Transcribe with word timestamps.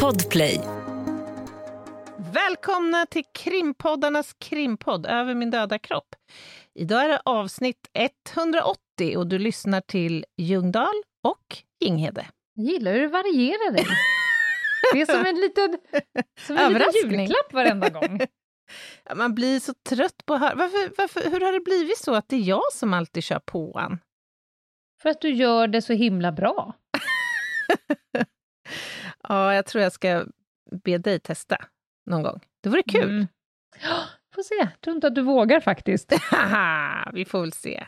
Podplay. 0.00 0.60
Välkomna 2.32 3.06
till 3.06 3.24
krimpoddarnas 3.34 4.34
krimpodd 4.38 5.06
Över 5.06 5.34
min 5.34 5.50
döda 5.50 5.78
kropp. 5.78 6.14
Idag 6.74 7.04
är 7.04 7.08
det 7.08 7.20
avsnitt 7.24 7.90
180 8.34 9.16
och 9.16 9.26
du 9.26 9.38
lyssnar 9.38 9.80
till 9.80 10.24
Ljungdahl 10.36 11.02
och 11.24 11.56
Ginghede. 11.80 12.26
Jag 12.54 12.66
gillar 12.66 12.92
hur 12.92 13.00
du 13.00 13.06
varierar 13.06 13.72
dig. 13.72 13.86
Det 14.92 15.00
är 15.00 15.06
som 15.06 15.26
en 15.26 15.36
liten, 15.36 15.78
som 16.46 16.56
en 16.56 16.72
liten 16.72 17.10
julklapp 17.10 17.52
varenda 17.52 17.88
gång. 17.88 18.20
Ja, 19.04 19.14
Man 19.14 19.34
blir 19.34 19.60
så 19.60 19.74
trött 19.88 20.26
på 20.26 20.34
att 20.34 20.40
höra. 20.40 20.54
Varför, 20.54 20.92
varför, 20.98 21.30
hur 21.30 21.40
har 21.40 21.52
det 21.52 21.60
blivit 21.60 21.98
så 21.98 22.14
att 22.14 22.28
det 22.28 22.36
är 22.36 22.40
jag 22.40 22.72
som 22.72 22.94
alltid 22.94 23.24
kör 23.24 23.38
påan? 23.38 23.98
För 25.02 25.08
att 25.08 25.20
du 25.20 25.30
gör 25.30 25.68
det 25.68 25.82
så 25.82 25.92
himla 25.92 26.32
bra. 26.32 26.74
Ja, 29.28 29.54
jag 29.54 29.66
tror 29.66 29.82
jag 29.82 29.92
ska 29.92 30.24
be 30.84 30.98
dig 30.98 31.20
testa 31.20 31.56
någon 32.06 32.22
gång. 32.22 32.40
Det 32.62 32.68
vore 32.68 32.82
kul. 32.82 33.10
Mm. 33.10 33.26
Ja, 33.82 34.02
Får 34.34 34.42
se, 34.42 34.54
jag 34.54 34.80
tror 34.80 34.94
inte 34.94 35.06
att 35.06 35.14
du 35.14 35.22
vågar 35.22 35.60
faktiskt. 35.60 36.12
Vi 37.12 37.24
får 37.24 37.40
väl 37.40 37.52
se. 37.52 37.86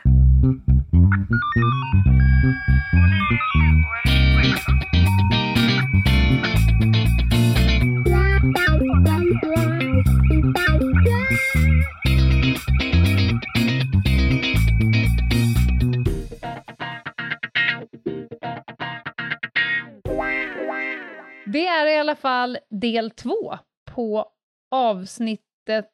Det 21.55 21.67
är 21.67 21.85
i 21.85 21.97
alla 21.97 22.15
fall 22.15 22.57
del 22.69 23.11
två 23.11 23.57
på 23.91 24.25
avsnittet 24.71 25.89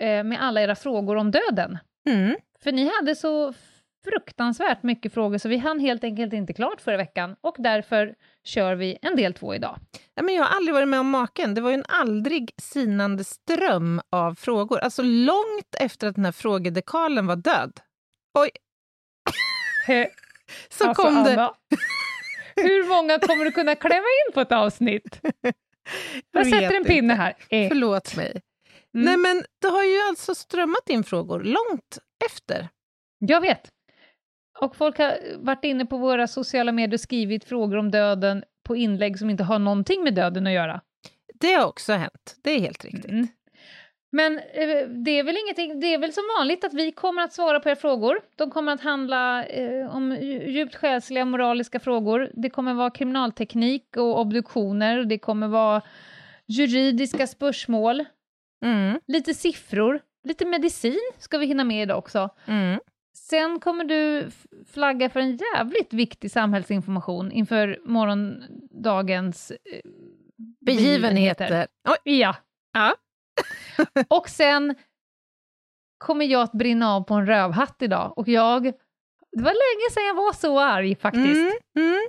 eh, 0.00 0.24
med 0.24 0.42
alla 0.42 0.62
era 0.62 0.74
frågor 0.74 1.16
om 1.16 1.30
döden. 1.30 1.78
Mm. 2.08 2.36
För 2.62 2.72
ni 2.72 2.90
hade 2.98 3.16
så 3.16 3.54
fruktansvärt 4.04 4.82
mycket 4.82 5.14
frågor 5.14 5.38
så 5.38 5.48
vi 5.48 5.56
hann 5.56 5.80
helt 5.80 6.04
enkelt 6.04 6.32
inte 6.32 6.52
klart 6.52 6.80
förra 6.80 6.96
veckan 6.96 7.36
och 7.40 7.56
därför 7.58 8.14
kör 8.44 8.74
vi 8.74 8.98
en 9.02 9.16
del 9.16 9.34
två 9.34 9.54
idag. 9.54 9.78
Ja, 10.14 10.22
men 10.22 10.34
jag 10.34 10.44
har 10.44 10.56
aldrig 10.56 10.74
varit 10.74 10.88
med 10.88 11.00
om 11.00 11.10
maken. 11.10 11.54
Det 11.54 11.60
var 11.60 11.70
ju 11.70 11.74
en 11.74 11.86
aldrig 11.88 12.54
sinande 12.58 13.24
ström 13.24 14.00
av 14.10 14.34
frågor. 14.34 14.78
Alltså 14.78 15.02
långt 15.02 15.74
efter 15.80 16.08
att 16.08 16.14
den 16.14 16.24
här 16.24 16.32
frågedekalen 16.32 17.26
var 17.26 17.36
död. 17.36 17.80
Oj, 18.38 18.50
så 20.68 20.88
Alltså, 20.88 21.02
kom 21.02 21.24
det. 21.24 21.50
Hur 22.56 22.88
många 22.88 23.18
kommer 23.18 23.44
du 23.44 23.52
kunna 23.52 23.74
klämma 23.74 24.06
in 24.26 24.32
på 24.34 24.40
ett 24.40 24.52
avsnitt? 24.52 25.20
Jag 26.32 26.46
sätter 26.46 26.76
en 26.76 26.84
pinne 26.84 27.14
här. 27.14 27.34
Eh. 27.50 27.68
Förlåt 27.68 28.16
mig. 28.16 28.42
Mm. 28.94 29.04
Nej, 29.04 29.16
men 29.16 29.44
det 29.60 29.68
har 29.68 29.84
ju 29.84 30.00
alltså 30.08 30.34
strömmat 30.34 30.88
in 30.88 31.04
frågor 31.04 31.40
långt 31.40 31.98
efter. 32.26 32.68
Jag 33.18 33.40
vet. 33.40 33.68
Och 34.60 34.76
folk 34.76 34.98
har 34.98 35.18
varit 35.36 35.64
inne 35.64 35.86
på 35.86 35.98
våra 35.98 36.26
sociala 36.26 36.72
medier 36.72 36.96
och 36.96 37.00
skrivit 37.00 37.44
frågor 37.44 37.76
om 37.76 37.90
döden 37.90 38.44
på 38.66 38.76
inlägg 38.76 39.18
som 39.18 39.30
inte 39.30 39.44
har 39.44 39.58
någonting 39.58 40.04
med 40.04 40.14
döden 40.14 40.46
att 40.46 40.52
göra. 40.52 40.80
Det 41.34 41.52
har 41.52 41.66
också 41.66 41.92
hänt. 41.92 42.36
Det 42.42 42.50
är 42.50 42.60
helt 42.60 42.84
riktigt. 42.84 43.10
Mm. 43.10 43.28
Men 44.16 44.38
eh, 44.38 44.88
det 44.88 45.10
är 45.18 45.22
väl 45.24 45.36
ingenting, 45.36 45.80
det 45.80 45.94
är 45.94 45.98
väl 45.98 46.12
som 46.12 46.24
vanligt 46.38 46.64
att 46.64 46.74
vi 46.74 46.92
kommer 46.92 47.22
att 47.22 47.32
svara 47.32 47.60
på 47.60 47.68
era 47.68 47.76
frågor. 47.76 48.20
De 48.36 48.50
kommer 48.50 48.72
att 48.72 48.80
handla 48.80 49.44
eh, 49.46 49.96
om 49.96 50.12
dju- 50.12 50.48
djupt 50.48 50.74
själsliga 50.74 51.24
moraliska 51.24 51.80
frågor. 51.80 52.30
Det 52.34 52.50
kommer 52.50 52.74
vara 52.74 52.90
kriminalteknik 52.90 53.96
och 53.96 54.20
obduktioner. 54.20 55.04
Det 55.04 55.18
kommer 55.18 55.48
vara 55.48 55.82
juridiska 56.46 57.26
spörsmål. 57.26 58.04
Mm, 58.64 59.00
Lite 59.06 59.34
siffror. 59.34 60.00
Lite 60.24 60.44
medicin 60.46 61.00
ska 61.18 61.38
vi 61.38 61.46
hinna 61.46 61.64
med 61.64 61.82
idag 61.82 61.98
också. 61.98 62.28
mm. 62.46 62.80
Sen 63.16 63.60
kommer 63.60 63.84
du 63.84 64.26
flagga 64.72 65.10
för 65.10 65.20
en 65.20 65.36
jävligt 65.56 65.92
viktig 65.92 66.30
samhällsinformation 66.30 67.32
inför 67.32 67.78
morgondagens 67.84 69.50
eh, 69.50 69.56
Begivenheter. 70.60 71.66
Oj, 71.88 72.18
Ja. 72.20 72.36
Ja. 72.72 72.94
och 74.08 74.28
sen 74.28 74.74
kommer 75.98 76.24
jag 76.24 76.42
att 76.42 76.52
brinna 76.52 76.94
av 76.94 77.02
på 77.02 77.14
en 77.14 77.26
rövhatt 77.26 77.76
idag. 77.82 78.18
Och 78.18 78.28
jag... 78.28 78.62
Det 79.32 79.42
var 79.42 79.52
länge 79.52 79.90
sedan 79.90 80.06
jag 80.06 80.14
var 80.14 80.32
så 80.32 80.60
arg 80.60 80.96
faktiskt. 80.96 81.26
Mm, 81.26 81.52
mm. 81.76 82.08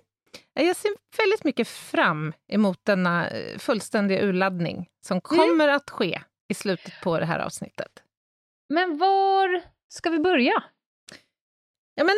Jag 0.54 0.76
ser 0.76 0.92
väldigt 1.18 1.44
mycket 1.44 1.68
fram 1.68 2.34
emot 2.48 2.86
denna 2.86 3.30
eh, 3.30 3.58
fullständiga 3.58 4.22
urladdning 4.22 4.90
som 5.06 5.22
kommer 5.22 5.68
att 5.68 5.90
ske 5.90 6.22
i 6.48 6.54
slutet 6.54 6.94
på 7.04 7.20
det 7.20 7.26
här 7.26 7.40
avsnittet. 7.40 8.04
Men 8.70 8.98
var 8.98 9.62
ska 9.90 10.10
vi 10.10 10.20
börja? 10.20 10.64
Ja, 11.96 12.04
men, 12.04 12.16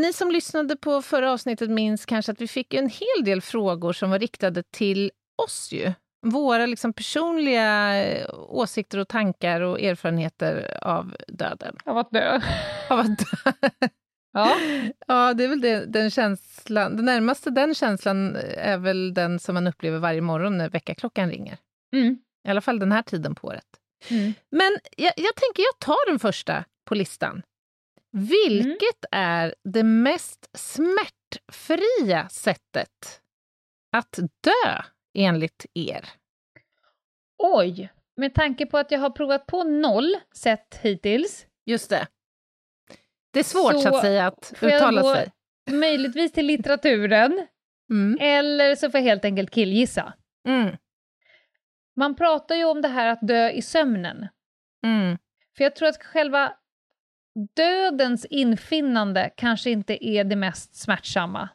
ni 0.00 0.12
som 0.12 0.30
lyssnade 0.30 0.76
på 0.76 1.02
förra 1.02 1.32
avsnittet 1.32 1.70
minns 1.70 2.06
kanske 2.06 2.32
att 2.32 2.40
vi 2.40 2.48
fick 2.48 2.74
en 2.74 2.88
hel 2.88 3.24
del 3.24 3.42
frågor 3.42 3.92
som 3.92 4.10
var 4.10 4.18
riktade 4.18 4.62
till 4.62 5.12
oss 5.42 5.72
ju. 5.72 5.92
Våra 6.24 6.66
liksom 6.66 6.92
personliga 6.92 7.96
eh, 8.04 8.26
åsikter 8.32 8.98
och 8.98 9.08
tankar 9.08 9.60
och 9.60 9.80
erfarenheter 9.80 10.78
av 10.82 11.16
döden. 11.28 11.76
Av 11.84 11.98
att 11.98 12.10
dö. 12.10 12.40
Av 12.88 12.98
att 12.98 13.18
dö. 13.18 13.52
Ja. 14.32 14.56
Ja, 15.06 15.34
det 15.34 15.44
är 15.44 15.48
väl 15.48 15.60
det, 15.60 15.84
den 15.86 16.10
känslan. 16.10 16.96
Det 16.96 17.02
närmaste 17.02 17.50
den 17.50 17.74
känslan 17.74 18.36
är 18.56 18.78
väl 18.78 19.14
den 19.14 19.38
som 19.38 19.54
man 19.54 19.66
upplever 19.66 19.98
varje 19.98 20.20
morgon 20.20 20.58
när 20.58 20.68
väckarklockan 20.68 21.30
ringer. 21.30 21.58
Mm. 21.92 22.18
I 22.48 22.50
alla 22.50 22.60
fall 22.60 22.78
den 22.78 22.92
här 22.92 23.02
tiden 23.02 23.34
på 23.34 23.46
året. 23.46 23.66
Mm. 24.10 24.34
Men 24.50 24.78
jag, 24.96 25.12
jag 25.16 25.34
tänker 25.34 25.62
jag 25.62 25.78
tar 25.78 26.10
den 26.10 26.18
första 26.18 26.64
på 26.84 26.94
listan. 26.94 27.42
Vilket 28.12 29.04
är 29.10 29.54
det 29.64 29.82
mest 29.82 30.50
smärtfria 30.54 32.28
sättet 32.28 33.20
att 33.92 34.18
dö 34.40 34.82
enligt 35.14 35.66
er? 35.74 36.08
Oj, 37.38 37.88
med 38.16 38.34
tanke 38.34 38.66
på 38.66 38.78
att 38.78 38.90
jag 38.90 38.98
har 38.98 39.10
provat 39.10 39.46
på 39.46 39.62
noll 39.64 40.14
sätt 40.36 40.78
hittills, 40.82 41.46
Just 41.66 41.90
det. 41.90 42.06
Det 43.32 43.38
är 43.38 43.44
svårt 43.44 43.82
så, 43.82 43.88
att 43.88 44.00
säga 44.00 44.26
att 44.26 44.52
jag 44.60 44.74
uttala 44.74 45.14
sig. 45.14 45.32
möjligtvis 45.70 46.32
till 46.32 46.46
litteraturen, 46.46 47.46
Mm. 47.90 48.18
eller 48.20 48.74
så 48.74 48.90
får 48.90 49.00
jag 49.00 49.04
helt 49.04 49.24
enkelt 49.24 49.50
killgissa. 49.50 50.12
Mm. 50.48 50.76
Man 51.96 52.16
pratar 52.16 52.54
ju 52.54 52.64
om 52.64 52.82
det 52.82 52.88
här 52.88 53.06
att 53.06 53.18
dö 53.28 53.50
i 53.50 53.62
sömnen. 53.62 54.28
Mm. 54.86 55.18
För 55.56 55.64
jag 55.64 55.76
tror 55.76 55.88
att 55.88 56.02
själva 56.04 56.52
dödens 57.56 58.24
infinnande 58.24 59.30
kanske 59.36 59.70
inte 59.70 60.06
är 60.06 60.24
det 60.24 60.36
mest 60.36 60.74
smärtsamma. 60.74 61.48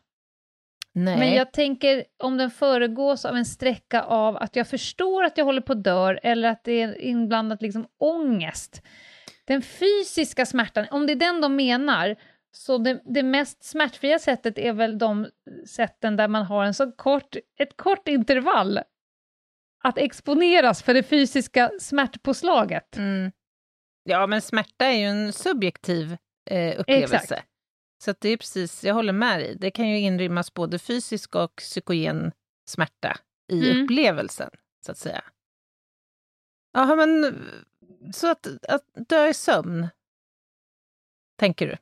Nej. 1.05 1.19
Men 1.19 1.33
jag 1.33 1.53
tänker 1.53 2.05
om 2.19 2.37
den 2.37 2.51
föregås 2.51 3.25
av 3.25 3.35
en 3.35 3.45
sträcka 3.45 4.01
av 4.01 4.37
att 4.37 4.55
jag 4.55 4.67
förstår 4.67 5.23
att 5.23 5.37
jag 5.37 5.45
håller 5.45 5.61
på 5.61 5.71
att 5.71 5.83
dö 5.83 6.17
eller 6.23 6.49
att 6.49 6.63
det 6.63 6.81
är 6.81 7.01
inblandat 7.01 7.61
liksom 7.61 7.87
ångest. 7.99 8.81
Den 9.45 9.61
fysiska 9.61 10.45
smärtan, 10.45 10.85
om 10.91 11.07
det 11.07 11.13
är 11.13 11.15
den 11.15 11.41
de 11.41 11.55
menar, 11.55 12.15
så 12.51 12.77
det, 12.77 13.01
det 13.05 13.23
mest 13.23 13.63
smärtfria 13.63 14.19
sättet 14.19 14.57
är 14.57 14.73
väl 14.73 14.97
de 14.97 15.27
sätten 15.67 16.15
där 16.15 16.27
man 16.27 16.45
har 16.45 16.65
en 16.65 16.73
så 16.73 16.91
kort, 16.91 17.35
ett 17.59 17.77
kort 17.77 18.07
intervall 18.07 18.79
att 19.83 19.97
exponeras 19.97 20.83
för 20.83 20.93
det 20.93 21.03
fysiska 21.03 21.71
smärtpåslaget. 21.79 22.97
Mm. 22.97 23.31
Ja, 24.03 24.27
men 24.27 24.41
smärta 24.41 24.85
är 24.85 24.97
ju 24.97 25.05
en 25.05 25.33
subjektiv 25.33 26.17
eh, 26.49 26.79
upplevelse. 26.79 27.15
Exakt. 27.15 27.45
Så 28.03 28.13
det 28.19 28.29
är 28.29 28.37
precis, 28.37 28.83
jag 28.83 28.93
håller 28.93 29.13
med 29.13 29.39
dig. 29.39 29.55
Det 29.59 29.71
kan 29.71 29.89
ju 29.89 29.99
inrymmas 29.99 30.53
både 30.53 30.79
fysisk 30.79 31.35
och 31.35 31.55
psykogen 31.55 32.31
smärta 32.69 33.17
i 33.51 33.69
Mm. 33.71 33.83
upplevelsen, 33.83 34.49
så 34.85 34.91
att 34.91 34.97
säga. 34.97 35.23
Jaha, 36.73 36.95
men 36.95 37.35
så 38.13 38.31
att, 38.31 38.47
att 38.67 38.83
dö 39.09 39.27
i 39.27 39.33
sömn, 39.33 39.87
tänker 41.39 41.67
du? 41.67 41.77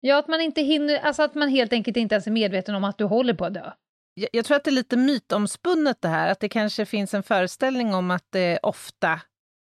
Ja, 0.00 0.18
att 0.18 0.28
man 0.28 0.40
inte 0.40 0.62
hinner, 0.62 0.98
alltså 0.98 1.22
att 1.22 1.34
man 1.34 1.48
helt 1.48 1.72
enkelt 1.72 1.96
inte 1.96 2.14
ens 2.14 2.26
är 2.26 2.30
medveten 2.30 2.74
om 2.74 2.84
att 2.84 2.98
du 2.98 3.04
håller 3.04 3.34
på 3.34 3.44
att 3.44 3.54
dö. 3.54 3.72
Jag, 4.14 4.28
jag 4.32 4.44
tror 4.44 4.56
att 4.56 4.64
det 4.64 4.70
är 4.70 4.72
lite 4.72 4.96
mytomspunnet 4.96 6.02
det 6.02 6.08
här, 6.08 6.28
att 6.32 6.40
det 6.40 6.48
kanske 6.48 6.86
finns 6.86 7.14
en 7.14 7.22
föreställning 7.22 7.94
om 7.94 8.10
att 8.10 8.26
det 8.30 8.58
ofta 8.62 9.20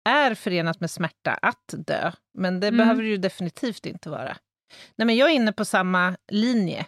är 0.08 0.34
förenat 0.34 0.80
med 0.80 0.90
smärta 0.90 1.34
att 1.42 1.74
dö, 1.76 2.12
men 2.38 2.60
det 2.60 2.66
Mm. 2.68 2.78
behöver 2.78 3.02
det 3.02 3.08
ju 3.08 3.16
definitivt 3.16 3.86
inte 3.86 4.10
vara. 4.10 4.36
Nej, 4.96 5.06
men 5.06 5.16
jag 5.16 5.30
är 5.30 5.34
inne 5.34 5.52
på 5.52 5.64
samma 5.64 6.16
linje. 6.28 6.86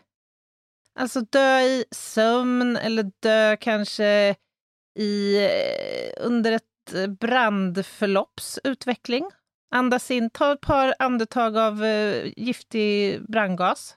Alltså 0.99 1.21
dö 1.21 1.61
i 1.61 1.85
sömn 1.91 2.77
eller 2.77 3.13
dö 3.23 3.57
kanske 3.57 4.37
i, 4.99 5.45
eh, 5.45 6.27
under 6.27 6.53
ett 6.53 6.95
eh, 6.95 7.07
brandförlopps 7.07 8.59
utveckling. 8.65 9.31
Andas 9.71 10.11
in, 10.11 10.31
ta 10.31 10.53
ett 10.53 10.61
par 10.61 10.95
andetag 10.99 11.57
av 11.57 11.85
eh, 11.85 12.33
giftig 12.37 13.23
brandgas. 13.23 13.97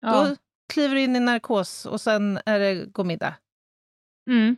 Ja. 0.00 0.12
Då 0.12 0.36
kliver 0.72 0.94
du 0.94 1.00
in 1.00 1.16
i 1.16 1.20
narkos 1.20 1.86
och 1.86 2.00
sen 2.00 2.40
är 2.46 2.58
det 2.58 2.86
god 2.86 3.06
middag. 3.06 3.34
Mm. 4.30 4.56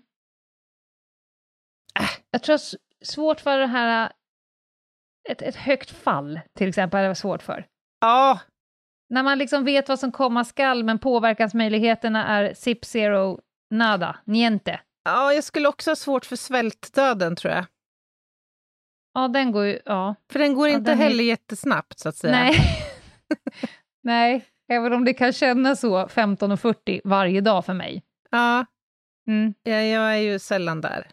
Äh. 2.01 2.11
Jag 2.31 2.43
tror 2.43 2.55
att 2.55 2.75
svårt 3.03 3.41
för 3.41 3.59
det 3.59 3.67
här, 3.67 4.13
ett, 5.29 5.43
ett 5.43 5.57
högt 5.57 5.91
fall 5.91 6.41
till 6.55 6.69
exempel, 6.69 7.05
är 7.05 7.09
det 7.09 7.15
svårt 7.15 7.43
för. 7.43 7.67
Ja, 8.01 8.41
När 9.09 9.23
man 9.23 9.39
liksom 9.39 9.65
vet 9.65 9.89
vad 9.89 9.99
som 10.01 10.13
komma 10.13 10.45
skall, 10.45 10.85
men 10.85 10.99
påverkansmöjligheterna 10.99 12.27
är 12.27 12.55
zip 12.55 12.85
zero, 12.85 13.41
nada, 13.71 14.19
niente. 14.25 14.81
ja, 15.05 15.33
jag 15.33 15.45
skulle 15.45 15.69
också 15.69 15.91
ha 15.91 15.97
svårt 15.97 16.25
för 16.27 16.37
svältdöden 16.37 17.37
tror 17.37 17.55
jag. 17.55 17.65
Ja, 19.15 19.29
den 19.29 19.53
går 19.53 19.65
ju, 19.65 19.81
ja. 19.85 20.15
För 20.33 20.39
den 20.39 20.55
går 20.55 20.69
Ja, 20.69 20.75
inte 20.75 20.91
den 20.91 21.01
är- 21.01 21.05
heller 21.05 21.25
jättesnabbt 21.25 21.99
så 21.99 22.09
att 22.09 22.17
säga. 22.17 22.33
Nej. 22.33 22.55
Nej, 24.03 24.45
även 24.69 24.93
om 24.93 25.05
det 25.05 25.15
kan 25.15 25.33
kännas 25.33 25.81
så 25.81 26.07
15.40 26.07 27.01
varje 27.05 27.41
dag 27.41 27.65
för 27.67 27.75
mig. 27.75 28.03
Ja, 28.31 28.67
Mm. 29.29 29.55
ja, 29.63 29.73
jag 29.73 30.13
är 30.13 30.17
ju 30.21 30.39
sällan 30.39 30.81
där 30.81 31.07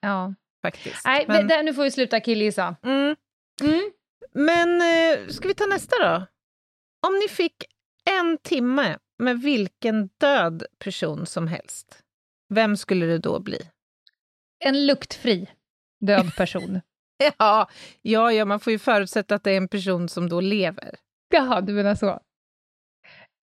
Ja. 0.00 0.34
faktiskt. 0.62 1.04
Nej, 1.04 1.24
Men, 1.28 1.48
det, 1.48 1.62
nu 1.62 1.74
får 1.74 1.82
vi 1.82 1.90
sluta 1.90 2.20
killgissa. 2.20 2.76
mm. 2.82 3.16
Mm. 3.62 3.90
Men 4.32 4.80
eh, 4.80 5.28
ska 5.28 5.48
vi 5.48 5.54
ta 5.54 5.66
nästa 5.66 5.96
då? 5.98 6.26
Om 7.06 7.18
ni 7.18 7.28
fick 7.28 7.64
en 8.10 8.38
timme 8.38 8.98
med 9.18 9.40
vilken 9.40 10.10
död 10.18 10.64
person 10.78 11.26
som 11.26 11.46
helst, 11.46 12.02
vem 12.48 12.76
skulle 12.76 13.06
det 13.06 13.18
då 13.18 13.40
bli? 13.40 13.58
En 14.64 14.86
luktfri 14.86 15.50
död 16.00 16.30
person. 16.36 16.80
Ja, 17.38 17.68
ja, 18.02 18.32
ja, 18.32 18.44
man 18.44 18.60
får 18.60 18.72
ju 18.72 18.78
förutsätta 18.78 19.34
att 19.34 19.44
det 19.44 19.50
är 19.50 19.56
en 19.56 19.68
person 19.68 20.08
som 20.08 20.28
då 20.28 20.40
lever. 20.40 20.94
Jaha, 21.28 21.60
du 21.60 21.72
menar 21.72 21.94
så. 21.94 22.20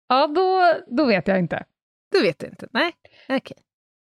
Ja, 0.08 0.26
då, 0.26 0.74
då 0.96 1.04
vet 1.04 1.28
jag 1.28 1.38
inte. 1.38 1.64
Du 2.10 2.22
vet 2.22 2.42
inte? 2.42 2.68
Nej, 2.72 2.92
okej. 3.28 3.56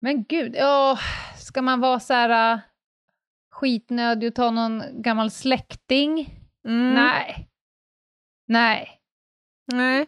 Men 0.01 0.23
gud, 0.23 0.55
ja, 0.55 0.99
ska 1.37 1.61
man 1.61 1.79
vara 1.79 1.99
så 1.99 2.13
här 2.13 2.53
uh, 2.55 2.59
skitnödig 3.51 4.29
och 4.29 4.35
ta 4.35 4.51
någon 4.51 4.83
gammal 5.01 5.31
släkting? 5.31 6.40
Mm. 6.67 6.93
Nej. 6.93 7.47
Nej. 8.47 8.99
Nej. 9.73 10.07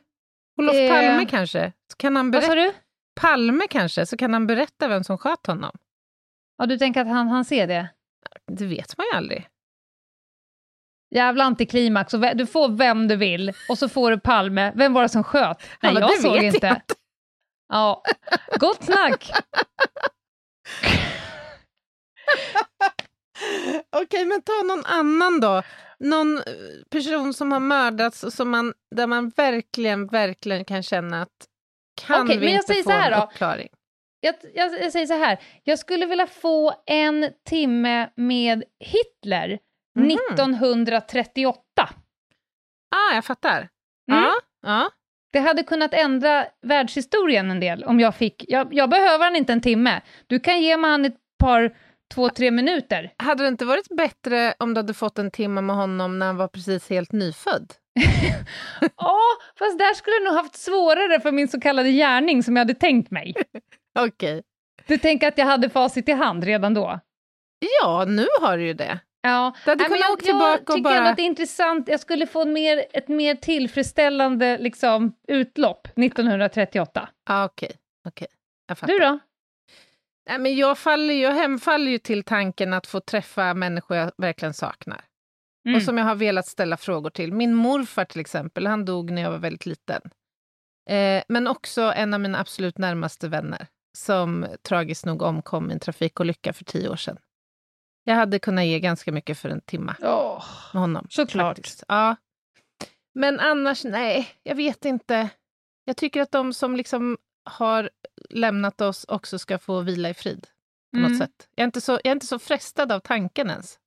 Olof 0.57 0.75
Eh, 0.75 0.89
Palme 0.89 1.25
kanske? 1.25 1.71
Så 1.91 1.97
kan 1.97 2.15
han 2.15 2.31
Vad 2.31 2.43
sa 2.43 2.55
berätta, 2.55 2.71
du? 2.71 2.77
Palme 3.21 3.67
kanske, 3.69 4.05
så 4.05 4.17
kan 4.17 4.33
han 4.33 4.47
berätta 4.47 4.87
vem 4.87 5.03
som 5.03 5.17
sköt 5.17 5.47
honom. 5.47 5.77
Ja, 6.57 6.65
du 6.65 6.77
tänker 6.77 7.01
att 7.01 7.07
han, 7.07 7.27
han 7.27 7.45
ser 7.45 7.67
det? 7.67 7.89
Det 8.51 8.65
vet 8.65 8.97
man 8.97 9.05
ju 9.11 9.17
aldrig. 9.17 9.47
Jävla 11.15 11.43
antiklimax. 11.43 12.13
Och 12.13 12.19
du 12.37 12.45
får 12.45 12.69
vem 12.69 13.07
du 13.07 13.15
vill 13.15 13.51
och 13.69 13.77
så 13.77 13.89
får 13.89 14.11
du 14.11 14.19
Palme. 14.19 14.71
Vem 14.75 14.93
var 14.93 15.01
det 15.01 15.09
som 15.09 15.23
sköt? 15.23 15.63
Nej, 15.81 15.93
jag 15.93 16.01
"Det 16.09 16.21
såg 16.21 16.35
inte. 16.35 16.67
jag 16.67 16.75
inte." 16.75 16.81
Ja, 17.67 18.03
gott 18.59 18.83
snack. 18.83 19.31
Okej, 23.91 24.25
men 24.25 24.41
ta 24.41 24.53
någon 24.65 24.85
annan 24.85 25.39
då. 25.39 25.63
Någon 25.99 26.37
eh, 26.37 26.43
person 26.89 27.33
som 27.33 27.51
har 27.51 27.59
mördats 27.59 28.23
och 28.23 28.33
som 28.33 28.49
man, 28.49 28.73
där 28.95 29.07
man 29.07 29.29
verkligen, 29.29 30.07
verkligen 30.07 30.65
kan 30.65 30.83
känna 30.83 31.21
att 31.21 31.29
kan 32.07 32.21
Okej, 32.21 32.37
vi 32.37 32.45
men 32.45 32.53
jag 32.53 32.59
inte 32.61 32.67
säger 32.67 32.83
få 32.83 32.89
så 32.89 32.95
här 32.95 33.11
en 33.11 33.19
då. 33.19 33.25
uppklaring? 33.25 33.67
Jag, 34.19 34.35
jag, 34.53 34.81
jag 34.81 34.91
säger 34.91 35.05
så 35.05 35.13
här, 35.13 35.39
jag 35.63 35.79
skulle 35.79 36.05
vilja 36.05 36.27
få 36.27 36.73
en 36.85 37.29
timme 37.49 38.09
med 38.15 38.63
Hitler 38.79 39.59
Mhm. 39.99 40.07
1938. 40.11 41.59
Ah, 42.95 43.15
jag 43.15 43.25
fattar. 43.25 43.57
Mm. 44.11 44.23
Ja, 44.23 44.33
ja. 44.61 44.89
Det 45.33 45.39
hade 45.39 45.63
kunnat 45.63 45.93
ändra 45.93 46.45
världshistorien 46.61 47.51
en 47.51 47.59
del 47.59 47.83
om 47.83 47.99
jag 47.99 48.15
fick... 48.15 48.45
Jag, 48.47 48.73
jag 48.73 48.89
behöver 48.89 49.25
han 49.25 49.35
inte 49.35 49.53
en 49.53 49.61
timme. 49.61 50.01
Du 50.27 50.39
kan 50.39 50.61
ge 50.61 50.77
mig 50.77 50.91
han 50.91 51.05
ett 51.05 51.17
par, 51.39 51.75
två, 52.13 52.29
tre 52.29 52.51
minuter. 52.51 53.13
Hade 53.17 53.43
det 53.43 53.47
inte 53.47 53.65
varit 53.65 53.87
bättre 53.97 54.53
om 54.59 54.73
du 54.73 54.79
hade 54.79 54.93
fått 54.93 55.19
en 55.19 55.31
timme 55.31 55.61
med 55.61 55.75
honom 55.75 56.19
när 56.19 56.25
han 56.25 56.37
var 56.37 56.47
precis 56.47 56.89
helt 56.89 57.11
nyfödd? 57.11 57.73
Ja, 58.97 59.19
fast 59.59 59.79
där 59.79 59.93
skulle 59.93 60.15
jag 60.15 60.23
nog 60.23 60.33
haft 60.33 60.55
svårare 60.55 61.19
för 61.19 61.31
min 61.31 61.47
så 61.47 61.59
kallade 61.59 61.91
gärning 61.91 62.43
som 62.43 62.55
jag 62.55 62.61
hade 62.61 62.73
tänkt 62.73 63.11
mig. 63.11 63.33
Okej. 63.99 64.43
Du 64.87 64.97
tänker 64.97 65.27
att 65.27 65.37
jag 65.37 65.45
hade 65.45 65.69
facit 65.69 66.09
i 66.09 66.11
hand 66.11 66.43
redan 66.43 66.73
då? 66.73 66.99
Ja, 67.81 68.05
nu 68.07 68.25
har 68.41 68.57
du 68.57 68.65
ju 68.65 68.73
det. 68.73 68.99
Ja, 69.21 69.53
Du 69.65 69.71
hade 69.71 69.83
Nej, 69.83 69.87
kunnat 69.87 69.99
jag, 70.01 70.11
åka 70.11 70.25
tillbaka 70.25 70.51
jag 70.51 70.59
och 70.61 70.67
tycker 70.75 70.81
bara... 70.83 70.95
ändå 70.97 71.09
att 71.09 71.15
det 71.15 71.21
är 71.21 71.25
intressant. 71.27 71.87
Jag 71.87 71.99
skulle 71.99 72.27
få 72.27 72.45
mer, 72.45 72.85
ett 72.93 73.07
mer 73.07 73.35
tillfredsställande 73.35 74.57
liksom, 74.57 75.13
utlopp 75.27 75.87
1938. 75.87 77.09
Ah, 77.29 77.45
Okej. 77.45 77.71
Jag 78.67 78.77
fattar. 78.77 78.93
Du 78.93 78.99
då? 78.99 79.19
Nej, 80.29 80.39
men 80.39 80.55
jag, 80.55 80.77
faller, 80.77 81.13
jag 81.13 81.33
hemfaller 81.33 81.91
ju 81.91 81.97
till 81.97 82.23
tanken 82.23 82.73
att 82.73 82.87
få 82.87 82.99
träffa 82.99 83.53
människor 83.53 83.97
jag 83.97 84.11
verkligen 84.17 84.53
saknar. 84.53 85.05
Mm. 85.67 85.75
Och 85.77 85.83
som 85.83 85.97
jag 85.97 86.05
har 86.05 86.15
velat 86.15 86.47
ställa 86.47 86.77
frågor 86.77 87.09
till. 87.09 87.33
Min 87.33 87.53
morfar 87.55 88.05
till 88.05 88.21
exempel, 88.21 88.67
han 88.67 88.85
dog 88.85 89.11
när 89.11 89.21
jag 89.21 89.31
var 89.31 89.37
väldigt 89.37 89.65
liten. 89.65 90.01
Eh, 90.89 91.23
men 91.27 91.47
också 91.47 91.81
en 91.81 92.13
av 92.13 92.19
mina 92.19 92.39
absolut 92.39 92.77
närmaste 92.77 93.27
vänner 93.27 93.67
som 93.97 94.45
tragiskt 94.67 95.05
nog 95.05 95.21
omkom 95.21 95.69
i 95.69 95.73
en 95.73 95.79
trafikolycka 95.79 96.53
för 96.53 96.65
tio 96.65 96.89
år 96.89 96.95
sedan. 96.95 97.17
Jag 98.03 98.15
hade 98.15 98.39
kunnat 98.39 98.65
ge 98.65 98.79
ganska 98.79 99.11
mycket 99.11 99.37
för 99.37 99.49
en 99.49 99.61
timma 99.61 99.95
Åh, 100.01 100.43
med 100.73 100.81
honom. 100.81 101.07
såklart. 101.09 101.57
faktiskt. 101.57 101.83
Ja. 101.87 102.15
Men 103.15 103.39
annars, 103.39 103.83
nej, 103.83 104.29
jag 104.43 104.55
vet 104.55 104.85
inte. 104.85 105.29
Jag 105.85 105.97
tycker 105.97 106.21
att 106.21 106.31
de 106.31 106.53
som 106.53 106.75
liksom 106.75 107.17
har 107.45 107.89
lämnat 108.33 108.81
oss 108.81 109.05
också 109.07 109.39
ska 109.39 109.57
få 109.59 109.81
vila 109.81 110.09
i 110.09 110.13
frid. 110.13 110.47
På 110.91 110.97
Mm. 110.97 111.11
något 111.11 111.19
sätt. 111.19 111.49
Jag 111.55 111.63
är, 111.63 111.65
inte 111.65 111.81
så, 111.81 111.91
jag 111.91 112.05
är 112.05 112.11
inte 112.11 112.25
så 112.25 112.39
frestad 112.39 112.91
av 112.91 112.99
tanken 112.99 113.49
ens, 113.49 113.79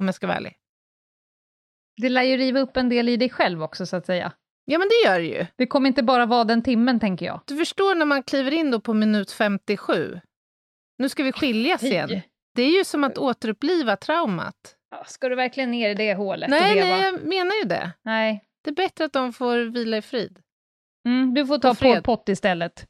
om 0.00 0.06
jag 0.06 0.14
ska 0.14 0.26
vara 0.26 0.36
ärlig. 0.36 0.56
Det 1.96 2.08
lär 2.08 2.22
ju 2.22 2.36
riva 2.36 2.60
upp 2.60 2.76
en 2.76 2.88
del 2.88 3.08
i 3.08 3.16
dig 3.16 3.30
själv 3.30 3.62
också, 3.62 3.86
så 3.86 3.96
att 3.96 4.06
säga. 4.06 4.32
Ja, 4.64 4.78
men 4.78 4.88
det 4.88 5.08
gör 5.08 5.18
det 5.20 5.26
ju. 5.26 5.46
Det 5.56 5.66
kommer 5.66 5.88
inte 5.88 6.02
bara 6.02 6.26
vara 6.26 6.44
den 6.44 6.62
timmen, 6.62 7.00
tänker 7.00 7.26
jag. 7.26 7.40
Du 7.46 7.56
förstår 7.56 7.94
när 7.94 8.06
man 8.06 8.22
kliver 8.22 8.50
in 8.50 8.70
då 8.70 8.80
på 8.80 8.94
minut 8.94 9.30
57. 9.30 10.20
Nu 10.98 11.08
ska 11.08 11.22
vi 11.22 11.32
skiljas 11.32 11.82
igen. 11.82 12.20
Det 12.54 12.62
är 12.62 12.78
ju 12.78 12.84
som 12.84 13.04
att 13.04 13.18
återuppliva 13.18 13.96
traumat. 13.96 14.76
Ja, 14.90 15.04
Ska 15.06 15.28
du 15.28 15.34
verkligen 15.34 15.70
ner 15.70 15.90
i 15.90 15.94
det 15.94 16.14
hålet 16.14 16.46
och 16.46 16.50
Nej, 16.50 16.74
veva? 16.74 16.86
nej, 16.86 17.00
jag 17.04 17.24
menar 17.26 17.54
ju 17.62 17.68
det. 17.68 17.90
nej. 18.02 18.44
Det 18.64 18.70
är 18.70 18.74
bättre 18.74 19.04
att 19.04 19.12
de 19.12 19.32
får 19.32 19.56
vila 19.58 19.96
i 19.96 20.02
frid. 20.02 20.38
Mm, 21.08 21.34
du 21.34 21.46
får 21.46 21.58
ta 21.58 21.70
Och 21.70 21.78
fred. 21.78 21.94
Pol 21.94 22.16
Pot 22.16 22.28
istället. 22.28 22.86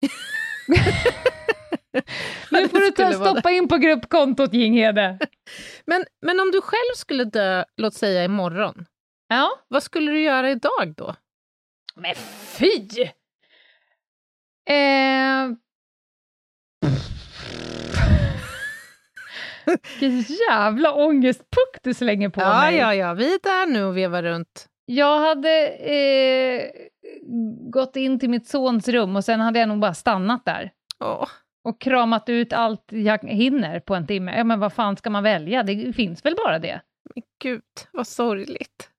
nu 2.50 2.68
får 2.68 2.78
du 2.80 2.90
ta, 2.90 3.12
stoppa 3.12 3.50
in 3.50 3.68
på 3.68 3.76
gruppkontot, 3.76 4.52
Jinghede. 4.54 5.18
Men, 5.86 6.04
men 6.26 6.40
om 6.40 6.50
du 6.50 6.60
själv 6.60 6.94
skulle 6.96 7.24
dö, 7.24 7.64
låt 7.76 7.94
säga 7.94 8.24
imorgon, 8.24 8.86
Ja. 9.28 9.50
vad 9.68 9.82
skulle 9.82 10.10
du 10.10 10.20
göra 10.22 10.50
idag 10.50 10.94
då? 10.96 11.14
Men 11.96 12.14
fy! 12.58 12.88
Eh... 14.70 15.48
Vilken 20.00 20.36
jävla 20.48 20.92
ångestpuck 20.92 21.76
du 21.82 21.94
slänger 21.94 22.28
på 22.28 22.40
Ja, 22.40 22.60
mig. 22.60 22.76
ja, 22.76 22.94
ja, 22.94 23.14
vi 23.14 23.34
är 23.34 23.38
där 23.42 23.66
nu 23.66 23.84
och 23.84 23.96
vevar 23.96 24.22
runt. 24.22 24.66
Jag 24.86 25.18
hade 25.20 25.66
eh, 25.68 26.70
gått 27.70 27.96
in 27.96 28.18
till 28.18 28.30
mitt 28.30 28.48
sons 28.48 28.88
rum 28.88 29.16
och 29.16 29.24
sen 29.24 29.40
hade 29.40 29.58
jag 29.58 29.68
nog 29.68 29.78
bara 29.80 29.94
stannat 29.94 30.44
där 30.44 30.70
Åh, 31.00 31.28
och 31.64 31.80
kramat 31.80 32.28
ut 32.28 32.52
allt 32.52 32.84
jag 32.92 33.18
hinner 33.28 33.80
på 33.80 33.94
en 33.94 34.06
timme. 34.06 34.34
Ja, 34.36 34.44
men 34.44 34.60
vad 34.60 34.72
fan 34.72 34.96
ska 34.96 35.10
man 35.10 35.22
välja? 35.22 35.62
Det 35.62 35.92
finns 35.92 36.24
väl 36.24 36.34
bara 36.44 36.58
det? 36.58 36.80
men 37.14 37.22
gud, 37.42 37.62
vad 37.92 38.06
sorgligt. 38.06 38.90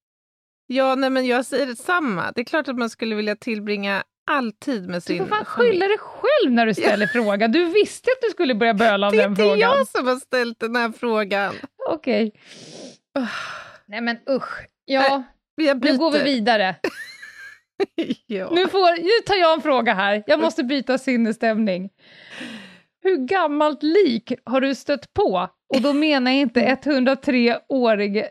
Ja, 0.68 0.96
nej, 0.96 1.10
men 1.10 1.26
jag 1.26 1.46
säger 1.46 1.66
detsamma. 1.66 2.32
Det 2.36 2.42
är 2.42 2.46
klart 2.46 2.68
att 2.68 2.78
man 2.78 2.90
skulle 2.90 3.16
vilja 3.16 3.36
tillbringa 3.36 4.04
all 4.32 4.52
tid 4.52 4.86
med 4.88 4.96
Du 4.96 5.02
sin 5.02 5.18
får 5.18 5.26
fan 5.26 5.46
familj. 5.46 5.72
skylla 5.72 5.88
dig 5.88 5.98
själv 5.98 6.52
när 6.54 6.66
du 6.66 6.74
ställer 6.74 7.08
frågan. 7.08 7.52
Du 7.52 7.66
visste 7.66 8.10
att 8.12 8.22
du 8.28 8.30
skulle 8.32 8.56
börja 8.56 8.74
böla 8.74 9.08
om 9.08 9.12
Det 9.14 9.18
är 9.18 9.22
den 9.22 9.32
inte 9.32 9.42
frågan. 9.42 9.60
jag 9.60 9.88
som 9.88 10.08
har 10.08 10.16
ställt 10.16 10.60
den 10.60 10.76
här 10.76 10.92
frågan. 10.92 11.54
Okej. 11.90 12.32
Nej 13.86 14.02
men 14.02 14.18
usch. 14.30 14.68
Ja, 14.86 15.24
Jag 15.56 15.80
byter. 15.80 15.92
nu 15.92 15.98
går 15.98 16.12
vi 16.12 16.24
vidare. 16.24 16.76
ja. 18.27 18.50
Nu, 18.51 18.67
får, 18.67 18.98
nu 18.98 19.24
tar 19.25 19.36
jag 19.36 19.53
en 19.53 19.62
fråga 19.62 19.93
här. 19.93 20.24
Jag 20.27 20.39
måste 20.39 20.63
byta 20.63 20.98
sinnesstämning. 20.98 21.89
Hur 23.03 23.17
gammalt 23.17 23.84
lik 23.84 24.34
har 24.43 24.62
du 24.62 24.75
stött 24.75 25.13
på? 25.13 25.50
Och 25.75 25.81
då 25.81 25.93
menar 25.93 26.31
jag 26.31 26.41
inte 26.41 26.62
103-årig 26.62 28.25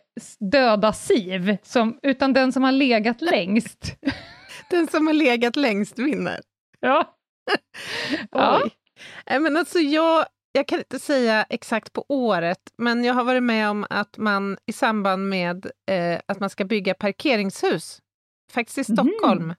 döda 0.53 0.93
Siv, 0.93 1.57
som, 1.63 1.99
utan 2.03 2.33
den 2.33 2.53
som 2.53 2.63
har 2.63 2.73
legat 2.73 3.21
längst. 3.21 3.97
Den 4.71 4.87
som 4.87 5.07
har 5.07 5.15
legat 5.15 5.57
längst 5.57 5.99
vinner. 5.99 6.41
Ja. 6.81 7.17
Ja. 8.31 8.63
Nej, 9.31 9.41
men 9.41 9.57
alltså 9.57 9.79
jag, 9.79 10.27
jag 10.53 10.69
kan 10.69 10.79
inte 10.79 10.99
säga 10.99 11.47
exakt 11.51 11.93
på 11.93 12.05
året, 12.09 12.59
men 12.79 13.05
jag 13.05 13.15
har 13.15 13.25
varit 13.25 13.43
med 13.43 13.71
om 13.71 13.87
att 13.91 14.19
man 14.19 14.59
i 14.67 14.73
samband 14.73 15.29
med 15.29 15.67
eh, 15.91 16.21
att 16.27 16.41
man 16.41 16.51
ska 16.51 16.65
bygga 16.65 16.95
parkeringshus, 16.95 17.99
faktiskt 18.53 18.79
i 18.89 18.93
Mhm. 18.93 18.97
Stockholm, 18.97 19.55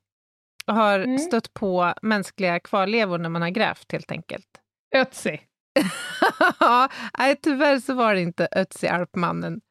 har 0.67 1.00
Mm. 1.00 1.17
stött 1.20 1.53
på 1.53 1.94
mänskliga 2.01 2.60
kvarlevor 2.60 3.17
när 3.17 3.29
man 3.29 3.41
har 3.41 3.50
grävt 3.50 3.91
helt 3.91 4.12
enkelt. 4.12 4.48
Ötzi. 4.96 5.41
Nej, 7.17 7.36
tyvärr 7.41 7.79
så 7.79 7.94
var 7.94 8.13
det 8.15 8.22
inte 8.22 8.48
Ötzi-Arpmannen. 8.51 9.62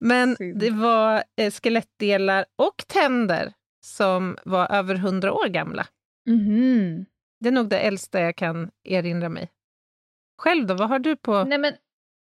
Men 0.00 0.36
Synd. 0.36 0.58
det 0.60 0.70
var 0.70 1.24
eh, 1.36 1.50
skelettdelar 1.52 2.44
och 2.58 2.84
tänder 2.88 3.52
som 3.86 4.36
var 4.44 4.72
över 4.72 4.94
hundra 4.94 5.32
år 5.32 5.48
gamla. 5.48 5.86
Mhm. 6.28 7.04
Det 7.40 7.48
är 7.48 7.52
nog 7.52 7.68
det 7.68 7.78
äldsta 7.78 8.20
jag 8.20 8.36
kan 8.36 8.70
erinra 8.84 9.28
mig. 9.28 9.50
Själv 10.42 10.66
då, 10.66 10.74
vad 10.74 10.88
har 10.88 10.98
du 10.98 11.16
på... 11.16 11.44
Nej, 11.44 11.58
men 11.58 11.74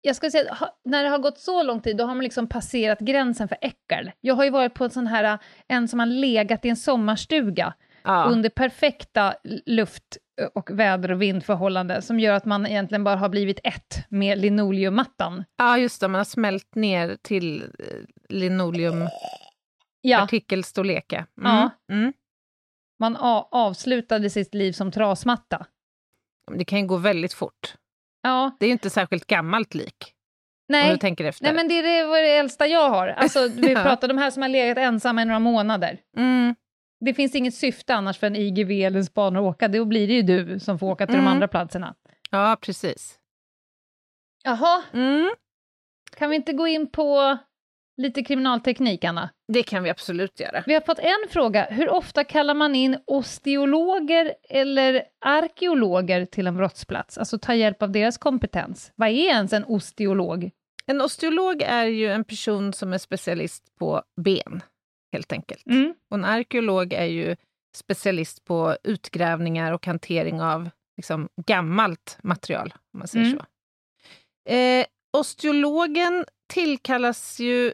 jag 0.01 0.15
ska 0.15 0.31
säga, 0.31 0.57
när 0.85 1.03
det 1.03 1.09
har 1.09 1.19
gått 1.19 1.39
så 1.39 1.63
lång 1.63 1.81
tid, 1.81 1.97
då 1.97 2.03
har 2.03 2.15
man 2.15 2.23
liksom 2.23 2.47
passerat 2.49 2.99
gränsen 2.99 3.47
för 3.47 3.57
äckel. 3.61 4.11
Jag 4.21 4.35
har 4.35 4.43
ju 4.43 4.49
varit 4.49 4.73
på 4.73 4.83
en 4.83 4.89
sån 4.89 5.07
här, 5.07 5.37
en 5.67 5.87
som 5.87 5.99
har 5.99 6.05
legat 6.05 6.65
i 6.65 6.69
en 6.69 6.75
sommarstuga 6.77 7.73
Ja. 8.03 8.23
under 8.23 8.49
perfekta 8.49 9.33
luft 9.65 10.17
och 10.53 10.79
väder 10.79 11.11
och 11.11 11.21
vindförhållanden 11.21 12.01
som 12.01 12.19
gör 12.19 12.33
att 12.33 12.45
man 12.45 12.65
egentligen 12.67 13.03
bara 13.03 13.15
har 13.15 13.29
blivit 13.29 13.59
ett 13.63 14.05
med 14.09 14.37
linoleummattan. 14.37 15.43
ja, 15.57 15.77
just 15.77 16.01
det, 16.01 16.07
man 16.07 16.19
har 16.19 16.25
smält 16.25 16.75
ner 16.75 17.17
till 17.21 17.63
eh, 17.63 17.67
linoleumpartikelstorlek. 18.29 21.13
Ja. 21.13 21.17
Mm. 21.17 21.27
Ja. 21.37 21.69
Mm. 21.91 22.13
man 22.99 23.15
avslutade 23.51 24.29
sitt 24.29 24.53
liv 24.53 24.71
som 24.71 24.91
trasmatta. 24.91 25.65
Det 26.51 26.65
kan 26.65 26.79
ju 26.79 26.87
gå 26.87 26.97
väldigt 26.97 27.33
fort. 27.33 27.75
Ja, 28.21 28.51
Det 28.59 28.65
är 28.65 28.67
ju 28.67 28.73
inte 28.73 28.89
särskilt 28.89 29.27
gammalt 29.27 29.73
lik, 29.73 29.95
om 29.99 30.73
nej. 30.73 30.91
du 30.91 30.97
tänker 30.97 31.25
efter. 31.25 31.43
Nej, 31.45 31.53
men 31.53 31.67
det 31.67 31.73
är 31.79 31.83
det, 31.83 32.21
det 32.21 32.37
äldsta 32.37 32.67
jag 32.67 32.89
har. 32.89 33.07
Alltså, 33.07 33.47
vi 33.55 33.71
Ja. 33.73 33.83
pratar 33.83 34.07
de 34.07 34.17
här 34.17 34.31
som 34.31 34.41
har 34.41 34.49
legat 34.49 34.77
ensamma 34.77 35.21
i 35.21 35.25
några 35.25 35.39
månader. 35.39 35.99
mm. 36.17 36.55
Det 37.05 37.13
finns 37.13 37.35
inget 37.35 37.53
syfte 37.55 37.95
annars 37.95 38.17
för 38.19 38.27
en 38.27 38.35
IGV 38.35 38.71
eller 38.71 38.99
en 38.99 39.05
spanare 39.05 39.43
att 39.49 39.55
åka, 39.55 39.67
då 39.67 39.85
blir 39.85 40.07
det 40.07 40.13
ju 40.13 40.21
du 40.21 40.59
som 40.59 40.79
får 40.79 40.87
åka 40.87 41.05
till 41.07 41.15
Mm. 41.15 41.25
de 41.25 41.31
andra 41.31 41.47
platserna. 41.47 41.95
Ja, 42.31 42.57
precis. 42.61 43.19
Jaha, 44.43 44.83
Mm. 44.93 45.29
kan 46.17 46.29
vi 46.29 46.35
inte 46.35 46.53
gå 46.53 46.67
in 46.67 46.91
på 46.91 47.37
lite 48.01 48.23
kriminalteknik, 48.23 49.03
Anna? 49.03 49.29
Det 49.53 49.63
kan 49.63 49.83
vi 49.83 49.89
absolut 49.89 50.39
göra. 50.39 50.63
Vi 50.67 50.73
har 50.73 50.81
fått 50.81 50.99
en 50.99 51.29
fråga. 51.29 51.67
Hur 51.69 51.89
ofta 51.89 52.23
kallar 52.23 52.53
man 52.53 52.75
in 52.75 52.97
osteologer 53.07 54.33
eller 54.49 55.03
arkeologer 55.25 56.25
till 56.25 56.47
en 56.47 56.57
brottsplats? 56.57 57.17
Alltså 57.17 57.39
ta 57.39 57.53
hjälp 57.53 57.81
av 57.83 57.91
deras 57.91 58.17
kompetens. 58.17 58.91
Vad 58.95 59.09
är 59.09 59.13
ens 59.13 59.53
en 59.53 59.63
osteolog? 59.65 60.51
En 60.85 61.01
osteolog 61.01 61.61
är 61.61 61.85
ju 61.85 62.07
en 62.11 62.23
person 62.23 62.73
som 62.73 62.93
är 62.93 62.97
specialist 62.97 63.63
på 63.79 64.03
ben, 64.21 64.61
helt 65.13 65.31
enkelt. 65.31 65.65
Mm. 65.65 65.93
Och 66.11 66.17
en 66.17 66.25
arkeolog 66.25 66.93
är 66.93 67.05
ju 67.05 67.35
specialist 67.75 68.45
på 68.45 68.77
utgrävningar 68.83 69.71
och 69.73 69.85
hantering 69.85 70.41
av 70.41 70.69
liksom, 70.97 71.29
gammalt 71.47 72.17
material, 72.23 72.73
om 72.93 72.99
man 72.99 73.07
säger 73.07 73.25
Mm. 73.25 73.37
så. 73.39 73.45
Eh, 74.53 74.85
osteologen 75.17 76.25
tillkallas 76.53 77.39
ju 77.39 77.73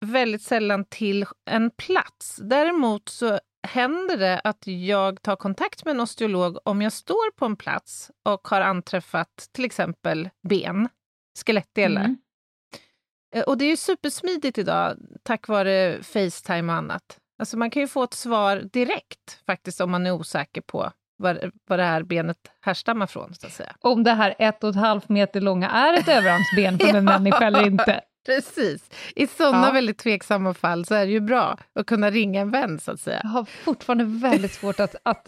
väldigt 0.00 0.42
sällan 0.42 0.84
till 0.84 1.26
en 1.50 1.70
plats. 1.70 2.36
Däremot 2.42 3.08
så 3.08 3.40
händer 3.68 4.16
det 4.16 4.40
att 4.44 4.66
jag 4.66 5.22
tar 5.22 5.36
kontakt 5.36 5.84
med 5.84 5.94
en 5.94 6.00
osteolog 6.00 6.58
om 6.64 6.82
jag 6.82 6.92
står 6.92 7.30
på 7.36 7.44
en 7.46 7.56
plats 7.56 8.10
och 8.24 8.48
har 8.48 8.60
anträffat 8.60 9.48
till 9.52 9.64
exempel 9.64 10.28
ben, 10.48 10.88
skelettdelar. 11.46 12.04
Mm. 12.04 12.16
Eh, 13.34 13.42
Och 13.42 13.58
det 13.58 13.64
är 13.64 13.70
ju 13.70 13.76
supersmidigt 13.76 14.58
idag 14.58 14.96
tack 15.22 15.48
vare 15.48 16.02
Facetime 16.02 16.72
och 16.72 16.78
annat. 16.78 17.18
Alltså 17.38 17.56
man 17.56 17.70
kan 17.70 17.82
ju 17.82 17.88
få 17.88 18.02
ett 18.02 18.14
svar 18.14 18.56
direkt 18.72 19.40
faktiskt 19.46 19.80
om 19.80 19.90
man 19.90 20.06
är 20.06 20.12
osäker 20.12 20.60
på 20.60 20.92
var, 21.16 21.50
var 21.68 21.76
det 21.76 21.84
här 21.84 22.02
benet 22.02 22.36
härstammar 22.60 23.06
från, 23.06 23.34
så 23.34 23.46
att 23.46 23.52
säga. 23.52 23.76
Om 23.80 24.04
det 24.04 24.12
här 24.12 24.34
ett 24.38 24.64
och 24.64 24.70
ett 24.70 24.76
halvt 24.76 25.08
meter 25.08 25.40
långa 25.40 25.70
är 25.70 25.94
ett 25.94 26.08
överarmsben 26.18 26.78
från 26.78 26.96
en 26.96 27.04
människa 27.04 27.46
eller 27.46 27.66
inte. 27.66 28.00
Precis. 28.26 28.90
I 29.16 29.26
sådana 29.26 29.66
Ja. 29.66 29.72
väldigt 29.72 29.98
tveksamma 29.98 30.54
fall 30.54 30.84
så 30.86 30.94
är 30.94 31.06
det 31.06 31.12
ju 31.12 31.20
bra 31.20 31.58
att 31.74 31.86
kunna 31.86 32.10
ringa 32.10 32.40
en 32.40 32.50
vän, 32.50 32.78
så 32.80 32.90
att 32.92 33.00
säga. 33.00 33.20
Jag 33.22 33.30
har 33.30 33.44
fortfarande 33.44 34.04
väldigt 34.04 34.52
svårt 34.52 34.80
att, 34.80 34.94
att 35.02 35.26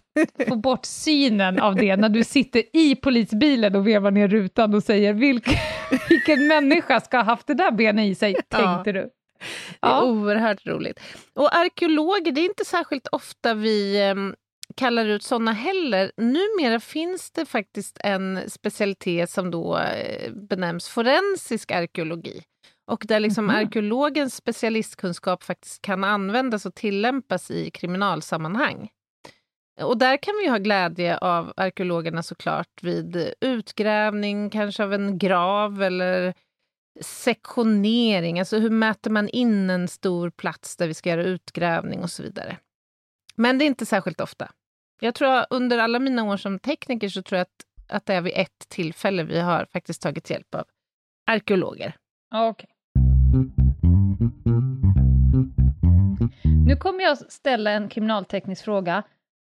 få 0.49 0.57
bort 0.57 0.85
synen 0.85 1.61
av 1.61 1.75
det 1.77 1.97
när 1.97 2.09
du 2.09 2.25
sitter 2.25 2.63
i 2.77 2.97
polisbilen 2.97 3.77
och 3.77 3.87
vevar 3.87 4.11
ner 4.11 4.29
rutan 4.29 4.75
och 4.75 4.83
säger 4.83 5.13
vilken, 5.13 5.55
vilken 6.09 6.47
människa 6.49 7.01
ska 7.01 7.17
ha 7.17 7.25
haft 7.25 7.47
det 7.47 7.55
där 7.55 7.71
benet 7.71 8.05
i 8.07 8.15
sig, 8.15 8.37
Ja. 8.49 8.59
tänkte 8.59 8.93
du. 8.93 9.01
Det 9.81 9.87
är 9.87 9.91
Ja. 9.91 10.03
oerhört 10.03 10.67
roligt. 10.67 11.01
Och 11.35 11.57
arkeologer, 11.57 12.33
det 12.33 12.41
är 12.41 12.45
inte 12.45 12.65
särskilt 12.65 13.07
ofta 13.13 13.55
vi 13.55 14.03
em, 14.03 14.35
kallar 14.77 15.07
ut 15.07 15.23
sådana 15.23 15.53
heller. 15.53 16.13
Numera 16.17 16.81
finns 16.81 17.31
det 17.31 17.47
faktiskt 17.47 17.97
en 18.05 18.41
specialitet 18.51 19.31
som 19.31 19.51
då 19.51 19.79
eh, 19.79 20.33
benämns 20.33 20.89
forensisk 20.89 21.71
arkeologi. 21.71 22.43
Och 22.87 23.05
där 23.09 23.21
liksom 23.21 23.45
Mhm. 23.45 23.57
arkeologens 23.57 24.35
specialistkunskap 24.37 25.43
faktiskt 25.43 25.83
kan 25.83 26.05
användas 26.05 26.67
och 26.67 26.75
tillämpas 26.75 27.51
i 27.51 27.71
kriminalsammanhang. 27.71 28.89
Och 29.81 29.99
där 29.99 30.17
kan 30.17 30.35
vi 30.43 30.49
ha 30.49 30.59
glädje 30.59 31.19
av 31.19 31.53
arkeologerna 31.57 32.23
såklart 32.23 32.83
vid 32.83 33.35
utgrävning, 33.41 34.51
kanske 34.51 34.85
av 34.85 34.95
en 34.95 35.19
grav 35.19 35.83
eller 35.83 36.35
sektionering, 37.01 38.39
alltså 38.39 38.59
hur 38.59 38.71
mäter 38.71 39.11
man 39.11 39.29
in 39.29 39.71
en 39.71 39.89
stor 39.89 40.31
plats 40.31 40.77
där 40.77 40.87
vi 40.89 40.95
ska 40.95 41.11
göra 41.11 41.23
utgrävning 41.25 42.03
och 42.03 42.11
så 42.11 42.23
vidare. 42.23 42.57
Men 43.37 43.59
det 43.59 43.65
är 43.65 43.67
inte 43.67 43.87
särskilt 43.87 44.21
ofta. 44.21 44.51
Jag 45.01 45.15
tror 45.15 45.29
att 45.29 45.47
under 45.51 45.79
alla 45.79 45.99
mina 45.99 46.25
år 46.25 46.37
som 46.37 46.59
tekniker 46.59 47.09
så 47.09 47.23
tror 47.23 47.37
jag 47.37 47.43
att, 47.43 47.95
att 47.97 48.07
det 48.07 48.15
är 48.15 48.21
vid 48.21 48.33
ett 48.37 48.69
tillfälle 48.69 49.23
vi 49.25 49.41
har 49.41 49.67
faktiskt 49.73 50.03
tagit 50.03 50.31
hjälp 50.31 50.55
av 50.55 50.65
arkeologer. 51.27 51.97
Okej. 52.35 52.69
Nu 56.67 56.77
kommer 56.77 57.03
jag 57.03 57.19
ställa 57.19 57.71
en 57.71 57.89
kriminalteknisk 57.89 58.65
fråga. 58.65 59.03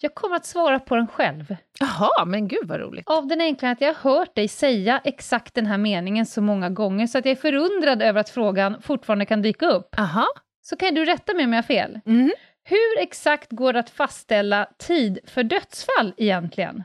Jag 0.01 0.15
kommer 0.15 0.35
att 0.35 0.45
svara 0.45 0.79
på 0.79 0.95
den 0.95 1.07
själv. 1.07 1.55
Jaha, 1.79 2.25
men 2.25 2.47
gud 2.47 2.67
vad 2.67 2.79
roligt. 2.79 3.09
Av 3.09 3.27
den 3.27 3.41
enkla 3.41 3.71
att 3.71 3.81
jag 3.81 3.93
har 3.93 4.11
hört 4.11 4.35
dig 4.35 4.47
säga 4.47 5.01
exakt 5.03 5.53
den 5.53 5.65
här 5.65 5.77
meningen 5.77 6.25
så 6.25 6.41
många 6.41 6.69
gånger 6.69 7.07
så 7.07 7.17
att 7.17 7.25
jag 7.25 7.31
är 7.31 7.35
förundrad 7.35 8.01
över 8.01 8.19
att 8.19 8.29
frågan 8.29 8.81
fortfarande 8.81 9.25
kan 9.25 9.41
dyka 9.41 9.65
upp. 9.65 9.99
Aha. 9.99 10.27
Så 10.61 10.75
kan 10.75 10.95
du 10.95 11.05
rätta 11.05 11.33
mig 11.33 11.45
om 11.45 11.53
jag 11.53 11.57
har 11.57 11.67
fel. 11.67 11.99
Mm. 12.05 12.31
Hur 12.63 12.99
exakt 12.99 13.51
går 13.51 13.73
det 13.73 13.79
att 13.79 13.89
fastställa 13.89 14.67
tid 14.77 15.19
för 15.25 15.43
dödsfall 15.43 16.13
egentligen? 16.17 16.83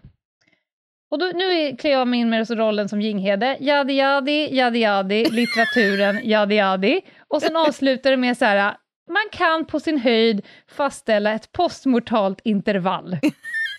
Och 1.11 1.19
då, 1.19 1.27
nu 1.35 1.77
klär 1.77 1.91
jag 1.91 2.09
mig 2.09 2.21
in 2.21 2.31
med 2.31 2.51
rollen 2.51 2.89
som 2.89 3.01
Jinghede. 3.01 3.57
Jadi 3.61 3.93
jadi, 3.93 4.49
jadi 4.55 4.79
jadi, 4.79 5.31
litteraturen, 5.31 6.21
jadi 6.25 6.55
jadi. 6.57 7.01
Och 7.29 7.43
sen 7.43 7.57
avslutar 7.57 8.11
det 8.11 8.17
med 8.17 8.39
så 8.39 8.45
här, 8.45 8.77
man 9.11 9.29
kan 9.33 9.65
på 9.67 9.81
sin 9.81 9.99
höjd 9.99 10.47
fastställa 10.69 11.33
ett 11.33 11.53
postmortalt 11.53 12.41
intervall. 12.45 13.19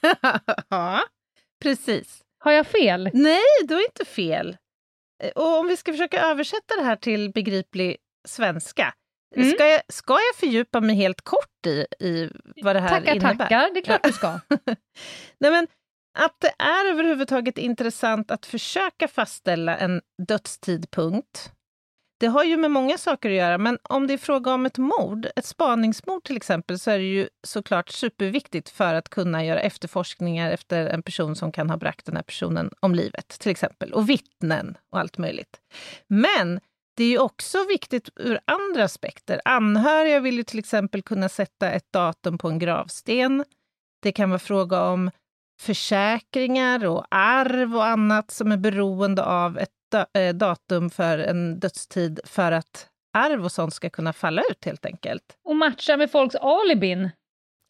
ja, 0.70 1.00
precis. 1.64 2.22
Har 2.40 2.52
jag 2.52 2.68
fel? 2.68 3.10
Nej, 3.14 3.42
du 3.68 3.74
har 3.74 3.82
inte 3.82 4.06
fel. 4.06 4.58
Eh, 5.24 5.30
Och 5.36 5.60
om 5.60 5.68
vi 5.68 5.78
ska 5.78 5.92
försöka 5.92 6.22
översätta 6.22 6.76
det 6.78 6.84
här 6.84 6.96
till 6.96 7.32
begriplig 7.32 7.98
svenska. 8.28 8.94
Mm. 9.36 9.52
Ska, 9.52 9.68
jag, 9.68 9.82
ska 9.88 10.14
jag 10.14 10.36
fördjupa 10.40 10.82
mig 10.82 10.96
helt 10.96 11.22
kort 11.22 11.66
i, 11.68 11.86
i 12.00 12.30
vad 12.64 12.76
det 12.76 12.80
här 12.80 12.90
Tackar, 12.90 13.16
innebär? 13.16 13.36
tackar. 13.38 13.70
Det 13.74 13.80
är 13.80 13.84
klart 13.84 14.04
du 14.04 14.12
ska. 14.12 14.28
Nej, 15.40 15.52
men 15.52 15.68
att 16.18 16.36
det 16.40 16.54
är 16.64 16.92
överhuvudtaget 16.92 17.58
intressant 17.58 18.32
att 18.32 18.46
försöka 18.46 19.08
fastställa 19.08 19.78
en 19.78 20.02
dödstidpunkt. 20.28 21.52
Det 22.20 22.28
har 22.28 22.44
ju 22.44 22.58
med 22.58 22.72
många 22.72 22.98
saker 22.98 23.30
att 23.30 23.36
göra, 23.36 23.58
men 23.58 23.78
om 23.84 24.08
det 24.08 24.14
är 24.14 24.18
fråga 24.18 24.54
om 24.54 24.66
ett 24.66 24.78
mord, 24.78 25.28
ett 25.36 25.46
spaningsmord 25.46 26.24
till 26.24 26.38
exempel, 26.38 26.80
så 26.80 26.92
är 26.92 26.98
det 26.98 27.06
ju 27.06 27.30
såklart 27.48 27.90
superviktigt 27.90 28.70
för 28.70 28.94
att 28.94 29.10
kunna 29.10 29.46
göra 29.46 29.60
efterforskningar 29.60 30.52
efter 30.52 30.86
en 30.86 31.04
person 31.04 31.36
som 31.36 31.52
kan 31.52 31.70
ha 31.70 31.78
bragt 31.78 32.06
den 32.06 32.16
här 32.16 32.24
personen 32.24 32.72
om 32.80 32.96
livet, 32.96 33.28
till 33.28 33.52
exempel. 33.52 33.94
Och 33.94 34.10
vittnen 34.10 34.78
och 34.92 35.00
allt 35.00 35.18
möjligt. 35.18 35.60
Men 36.08 36.60
det 36.98 37.04
är 37.04 37.10
ju 37.10 37.20
också 37.20 37.66
viktigt 37.68 38.10
ur 38.16 38.40
andra 38.46 38.84
aspekter. 38.84 39.42
Anhöriga 39.46 40.20
vill 40.20 40.38
ju 40.38 40.44
till 40.44 40.60
exempel 40.60 41.02
kunna 41.02 41.30
sätta 41.30 41.72
ett 41.72 41.94
datum 41.94 42.38
på 42.38 42.48
en 42.48 42.60
gravsten. 42.60 43.44
Det 44.02 44.12
kan 44.12 44.30
vara 44.30 44.40
fråga 44.40 44.82
om 44.84 45.12
försäkringar 45.60 46.86
och 46.86 47.06
arv 47.12 47.76
och 47.76 47.86
annat 47.86 48.32
som 48.32 48.52
är 48.52 48.58
beroende 48.58 49.24
av 49.26 49.58
ett 49.58 49.70
eh, 50.14 50.34
datum 50.36 50.90
för 50.90 51.18
en 51.20 51.60
dödstid 51.60 52.20
för 52.26 52.52
att 52.52 52.88
arv 53.18 53.44
och 53.46 53.52
sånt 53.52 53.74
ska 53.74 53.90
kunna 53.90 54.14
falla 54.14 54.42
ut 54.52 54.66
helt 54.66 54.86
enkelt. 54.86 55.24
Och 55.44 55.56
matcha 55.56 55.98
med 55.98 56.12
folks 56.12 56.36
alibin. 56.36 57.10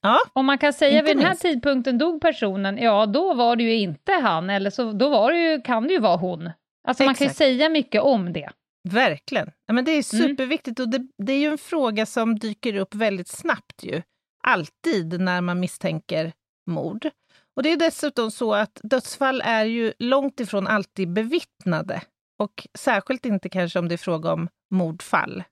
Ja, 0.01 0.19
Om 0.33 0.45
man 0.45 0.57
kan 0.57 0.73
säga 0.73 1.01
vid 1.01 1.15
den 1.17 1.23
här 1.23 1.29
minst. 1.29 1.41
tidpunkten 1.41 1.97
dog 1.97 2.21
personen, 2.21 2.77
ja 2.77 3.05
då 3.05 3.33
var 3.33 3.55
det 3.55 3.63
ju 3.63 3.73
inte 3.75 4.11
han, 4.11 4.49
eller 4.49 4.69
så 4.69 4.91
då 4.91 5.09
var 5.09 5.31
det 5.31 5.37
ju, 5.51 5.61
kan 5.61 5.83
det 5.87 5.93
ju 5.93 5.99
vara 5.99 6.17
hon. 6.17 6.49
Alltså 6.87 7.03
man 7.03 7.15
kan 7.15 7.25
ju 7.25 7.29
Exakt. 7.29 7.37
säga 7.37 7.69
mycket 7.69 8.01
om 8.01 8.33
det. 8.33 8.49
verkligen. 8.89 9.51
Ja, 9.65 9.73
men 9.73 9.85
det 9.85 9.91
är 9.91 9.93
Mm. 9.93 10.27
superviktigt 10.27 10.79
och 10.79 10.89
det, 10.89 11.07
det 11.23 11.33
är 11.33 11.37
ju 11.39 11.47
en 11.51 11.57
fråga 11.57 12.05
som 12.05 12.39
dyker 12.39 12.75
upp 12.75 12.95
väldigt 12.95 13.27
snabbt 13.27 13.83
ju. 13.83 14.01
Alltid 14.43 15.21
när 15.21 15.41
man 15.41 15.59
misstänker 15.59 16.31
mord. 16.67 17.09
Och 17.57 17.63
det 17.63 17.71
är 17.71 17.77
dessutom 17.77 18.31
så 18.31 18.53
att 18.53 18.79
dödsfall 18.83 19.41
är 19.45 19.65
ju 19.65 19.93
långt 19.99 20.39
ifrån 20.39 20.67
alltid 20.67 21.13
bevittnade. 21.13 22.01
Och 22.39 22.67
särskilt 22.77 23.25
inte 23.25 23.49
kanske 23.49 23.79
om 23.79 23.87
det 23.87 23.95
är 23.95 23.97
fråga 23.97 24.33
om 24.33 24.49
mordfall. 24.71 25.43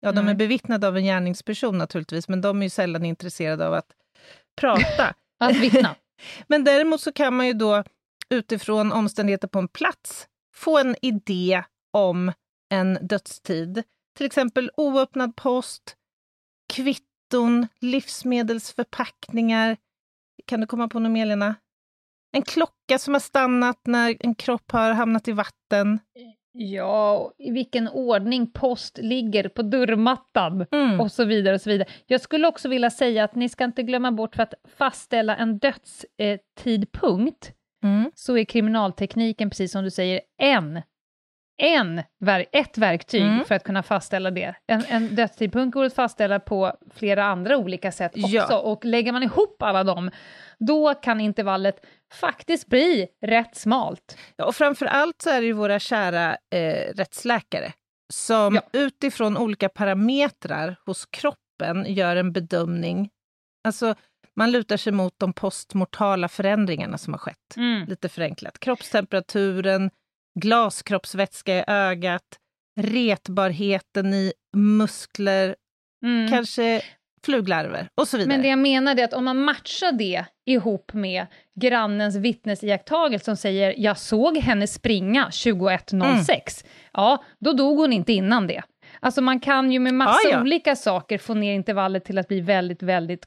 Ja, 0.00 0.12
de 0.12 0.18
är 0.18 0.24
Nej. 0.24 0.34
bevittnade 0.34 0.88
av 0.88 0.96
en 0.96 1.04
gärningsperson 1.04 1.78
naturligtvis, 1.78 2.28
men 2.28 2.40
de 2.40 2.58
är 2.58 2.62
ju 2.62 2.70
sällan 2.70 3.04
intresserade 3.04 3.66
av 3.66 3.74
att 3.74 3.92
prata. 4.60 5.14
Att 5.40 5.56
vittna. 5.56 5.94
Men 6.46 6.64
däremot 6.64 7.00
så 7.00 7.12
kan 7.12 7.36
man 7.36 7.46
ju 7.46 7.52
då 7.52 7.84
utifrån 8.30 8.92
omständigheter 8.92 9.48
på 9.48 9.58
en 9.58 9.68
plats 9.68 10.28
få 10.54 10.78
en 10.78 10.96
idé 11.02 11.64
om 11.92 12.32
en 12.70 12.98
dödstid. 13.02 13.82
Till 14.16 14.26
exempel 14.26 14.70
oöppnad 14.76 15.36
post, 15.36 15.96
kvitton, 16.72 17.66
livsmedelsförpackningar. 17.80 19.76
Kan 20.46 20.60
du 20.60 20.66
komma 20.66 20.88
på 20.88 20.98
något 20.98 21.12
mer, 21.12 21.26
Lena? 21.26 21.54
En 22.36 22.42
klocka 22.42 22.98
som 22.98 23.14
har 23.14 23.20
stannat 23.20 23.80
när 23.86 24.16
en 24.20 24.34
kropp 24.34 24.72
har 24.72 24.92
hamnat 24.92 25.28
i 25.28 25.32
vatten. 25.32 25.98
Ja, 26.54 27.32
i 27.38 27.50
vilken 27.50 27.88
ordning 27.88 28.52
post 28.52 28.98
ligger 28.98 29.48
på 29.48 29.62
dörrmattan 29.62 30.66
Mm. 30.72 31.00
och 31.00 31.12
så 31.12 31.24
vidare. 31.24 31.54
och 31.54 31.60
så 31.60 31.70
vidare. 31.70 31.88
Jag 32.06 32.20
skulle 32.20 32.48
också 32.48 32.68
vilja 32.68 32.90
säga 32.90 33.24
att 33.24 33.34
ni 33.34 33.48
ska 33.48 33.64
inte 33.64 33.82
glömma 33.82 34.12
bort 34.12 34.34
för 34.36 34.42
att 34.42 34.54
fastställa 34.76 35.36
en 35.36 35.58
dödstidpunkt 35.58 37.52
Mm. 37.84 38.10
så 38.14 38.36
är 38.38 38.44
kriminaltekniken, 38.44 39.50
precis 39.50 39.72
som 39.72 39.84
du 39.84 39.90
säger, 39.90 40.20
en, 40.42 40.82
en 41.62 42.02
ett 42.52 42.78
verktyg 42.78 43.22
Mm. 43.22 43.44
för 43.44 43.54
att 43.54 43.64
kunna 43.64 43.82
fastställa 43.82 44.30
det. 44.30 44.54
En, 44.66 44.84
en 44.88 45.14
dödstidpunkt 45.14 45.74
går 45.74 45.84
att 45.84 45.94
fastställa 45.94 46.40
på 46.40 46.72
flera 46.94 47.24
andra 47.24 47.56
olika 47.56 47.92
sätt 47.92 48.12
också, 48.16 48.28
Ja. 48.28 48.58
och 48.58 48.84
lägger 48.84 49.12
man 49.12 49.22
ihop 49.22 49.62
alla 49.62 49.84
dem, 49.84 50.10
då 50.58 50.94
kan 50.94 51.20
intervallet 51.20 51.84
faktiskt 52.14 52.66
bli 52.66 53.08
rätt 53.22 53.56
smalt. 53.56 54.18
Ja, 54.36 54.44
och 54.44 54.54
framför 54.56 54.86
allt 54.86 55.22
så 55.22 55.30
är 55.30 55.40
det 55.40 55.46
ju 55.46 55.52
våra 55.52 55.78
kära 55.78 56.36
eh, 56.54 56.94
rättsläkare 56.94 57.72
som 58.12 58.54
Ja. 58.54 58.62
utifrån 58.72 59.36
olika 59.36 59.68
parametrar 59.68 60.76
hos 60.86 61.06
kroppen 61.06 61.84
gör 61.94 62.16
en 62.16 62.32
bedömning. 62.32 63.10
Alltså, 63.64 63.94
man 64.36 64.50
lutar 64.52 64.76
sig 64.76 64.92
mot 64.92 65.14
de 65.18 65.32
postmortala 65.32 66.28
förändringarna 66.28 66.98
som 66.98 67.12
har 67.12 67.18
skett. 67.18 67.36
Lite 67.88 68.08
förenklat. 68.08 68.58
Kroppstemperaturen, 68.58 69.90
glaskroppsvätska 70.40 71.56
i 71.58 71.64
ögat, 71.66 72.38
retbarheten 72.80 74.14
i 74.14 74.32
muskler, 74.56 75.56
Mm. 76.04 76.30
kanske 76.30 76.82
fluglarver 77.24 77.88
och 77.94 78.08
så 78.08 78.16
vidare. 78.16 78.28
Men 78.28 78.42
det 78.42 78.48
jag 78.48 78.58
menar 78.58 78.96
är 78.96 79.04
att 79.04 79.12
om 79.12 79.24
man 79.24 79.44
matchar 79.44 79.92
det 79.92 80.24
ihop 80.46 80.92
med 80.92 81.26
grannens 81.60 82.16
vittnesiaktagelse 82.16 83.24
som 83.24 83.36
säger 83.36 83.74
“jag 83.78 83.98
såg 83.98 84.36
henne 84.38 84.66
springa 84.66 85.28
21.06”, 85.30 86.64
ja, 86.92 87.24
då 87.40 87.52
dog 87.52 87.78
hon 87.78 87.92
inte 87.92 88.12
innan 88.12 88.46
det. 88.46 88.62
Alltså 89.00 89.20
man 89.22 89.40
kan 89.40 89.72
ju 89.72 89.78
med 89.78 89.94
massa 89.94 90.18
Ja, 90.24 90.30
ja. 90.30 90.40
olika 90.40 90.76
saker 90.76 91.18
få 91.18 91.34
ner 91.34 91.54
intervallet 91.54 92.04
till 92.04 92.18
att 92.18 92.28
bli 92.28 92.40
väldigt, 92.40 92.82
väldigt 92.82 93.24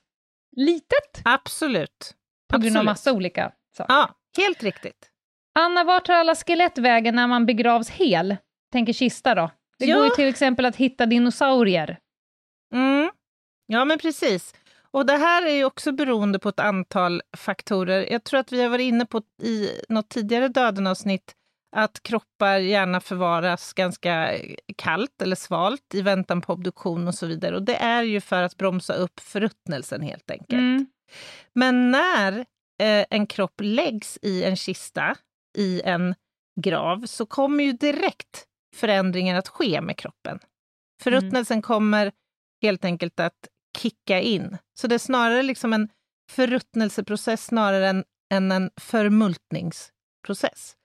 litet 0.56 1.22
Absolut. 1.26 2.14
på 2.54 2.58
grund 2.60 2.78
av 2.78 2.86
massa 2.86 3.14
olika 3.14 3.52
saker. 3.78 3.94
Ja, 3.94 4.10
helt 4.38 4.64
riktigt. 4.64 5.10
Anna, 5.60 5.84
vart 5.84 6.06
tar 6.06 6.14
alla 6.14 6.36
skelett 6.36 6.78
vägen 6.78 7.16
när 7.16 7.28
man 7.28 7.46
begravs 7.46 7.90
hel? 7.90 8.36
Tänker 8.72 8.94
kista 8.94 9.36
då? 9.36 9.52
Det 9.80 9.86
Ja. 9.86 9.96
går 9.98 10.06
ju 10.06 10.10
till 10.12 10.28
exempel 10.28 10.66
att 10.66 10.76
hitta 10.76 11.06
dinosaurier. 11.06 12.00
Mm. 12.74 13.10
Ja, 13.68 13.86
men 13.86 13.98
precis. 14.00 14.54
Och 14.92 15.06
det 15.06 15.18
här 15.18 15.46
är 15.46 15.52
ju 15.56 15.66
också 15.66 15.92
beroende 15.92 16.40
på 16.40 16.50
ett 16.50 16.60
antal 16.60 17.22
faktorer. 17.38 18.12
Jag 18.12 18.24
tror 18.24 18.40
att 18.40 18.52
vi 18.52 18.62
har 18.62 18.70
varit 18.70 18.84
inne 18.84 19.06
på 19.06 19.22
i 19.44 19.70
något 19.90 20.10
tidigare 20.10 20.48
Döden-avsnitt 20.48 21.34
att 21.76 22.04
kroppar 22.04 22.58
gärna 22.58 23.00
förvaras 23.02 23.74
ganska 23.74 24.32
kallt 24.78 25.22
eller 25.22 25.36
svalt 25.36 25.94
i 25.94 26.02
väntan 26.02 26.42
på 26.42 26.54
obduktion 26.54 27.08
och 27.08 27.16
så 27.16 27.26
vidare. 27.28 27.56
Och 27.56 27.64
det 27.64 27.76
är 27.76 28.04
ju 28.04 28.22
för 28.22 28.44
att 28.44 28.58
bromsa 28.58 28.94
upp 28.94 29.20
förruttnelsen 29.20 30.02
helt 30.02 30.32
enkelt. 30.32 30.52
Mm. 30.60 30.86
Men 31.54 31.92
när 31.92 32.40
eh, 32.82 33.06
en 33.10 33.28
kropp 33.28 33.62
läggs 33.62 34.18
i 34.22 34.44
en 34.44 34.56
kista, 34.56 35.16
i 35.56 35.82
en 35.86 36.16
grav, 36.62 37.06
så 37.06 37.26
kommer 37.26 37.64
ju 37.64 37.72
direkt 37.72 38.46
förändringar 38.76 39.36
att 39.36 39.48
ske 39.48 39.82
med 39.82 39.98
kroppen. 39.98 40.40
Förruttnelsen 41.04 41.62
kommer 41.62 42.12
helt 42.62 42.86
enkelt 42.86 43.20
att 43.20 43.48
kicka 43.78 44.22
in. 44.22 44.58
Så 44.80 44.88
det 44.88 44.96
är 44.96 45.00
snarare 45.00 45.44
liksom 45.44 45.74
en 45.74 45.90
förruttnelseprocess 46.32 47.46
snarare 47.46 47.90
än, 47.90 48.04
än 48.34 48.52
en 48.52 48.72
förmultningsprocess. 48.82 50.76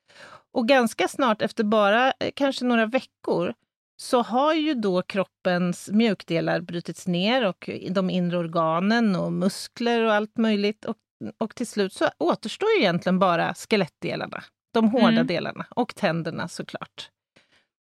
Och 0.53 0.69
ganska 0.69 1.09
snart, 1.09 1.43
efter 1.43 1.65
bara 1.65 2.13
eh, 2.21 2.31
kanske 2.35 2.65
några 2.65 2.87
veckor, 2.87 3.55
så 4.01 4.23
har 4.23 4.55
ju 4.55 4.75
då 4.75 5.03
kroppens 5.03 5.91
mjukdelar 5.93 6.61
brutits 6.61 7.07
ner 7.07 7.47
och 7.47 7.71
de 7.91 8.11
inre 8.11 8.39
organen 8.39 9.17
och 9.17 9.33
muskler 9.33 10.05
och 10.05 10.15
allt 10.15 10.39
möjligt. 10.39 10.85
Och, 10.85 10.97
och 11.39 11.55
till 11.55 11.67
slut 11.67 11.93
så 11.93 12.09
återstår 12.19 12.69
ju 12.71 12.81
egentligen 12.81 13.19
bara 13.19 13.55
skelettdelarna, 13.55 14.45
de 14.73 14.89
hårda 14.89 15.09
Mm. 15.09 15.27
delarna 15.27 15.67
och 15.71 15.95
tänderna 15.95 16.49
såklart. 16.49 17.11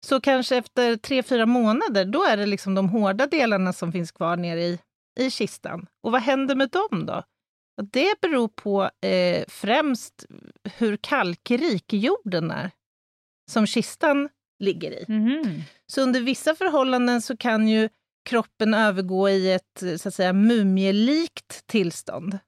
Så 0.05 0.21
kanske 0.21 0.57
efter 0.57 0.95
tre, 0.97 1.23
fyra 1.23 1.45
månader, 1.45 2.05
då 2.05 2.23
är 2.23 2.37
det 2.37 2.45
liksom 2.45 2.75
de 2.75 2.89
hårda 2.89 3.27
delarna 3.27 3.73
som 3.73 3.91
finns 3.91 4.11
kvar 4.11 4.37
nere 4.37 4.63
i, 4.63 4.79
i 5.19 5.31
kistan. 5.31 5.87
Och 6.03 6.11
vad 6.11 6.21
händer 6.21 6.55
med 6.55 6.69
dem 6.69 7.05
då? 7.05 7.23
Det 7.91 8.21
beror 8.21 8.47
på 8.47 8.89
eh, 9.05 9.43
främst 9.47 10.25
hur 10.77 10.97
kalkrik 10.97 11.93
jorden 11.93 12.51
är 12.51 12.71
som 13.51 13.67
kistan 13.67 14.29
ligger 14.59 14.91
i. 14.91 15.05
Mhm. 15.07 15.61
Så 15.87 16.01
under 16.01 16.21
vissa 16.21 16.55
förhållanden 16.55 17.21
så 17.21 17.37
kan 17.37 17.67
ju 17.67 17.89
kroppen 18.29 18.73
övergå 18.73 19.29
i 19.29 19.51
ett 19.53 19.83
så 19.97 20.07
att 20.07 20.13
säga, 20.15 20.33
mumielikt 20.33 21.67
tillstånd. 21.67 22.39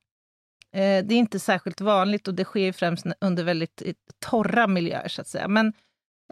Eh, 0.76 1.06
det 1.06 1.16
är 1.16 1.18
inte 1.18 1.40
särskilt 1.40 1.82
vanligt 1.82 2.28
och 2.28 2.34
det 2.34 2.44
sker 2.44 2.72
främst 2.72 3.06
under 3.22 3.44
väldigt 3.44 3.82
eh, 3.82 3.94
torra 4.20 4.68
miljöer. 4.68 5.08
så 5.08 5.22
att 5.22 5.28
säga. 5.28 5.48
Men 5.48 5.74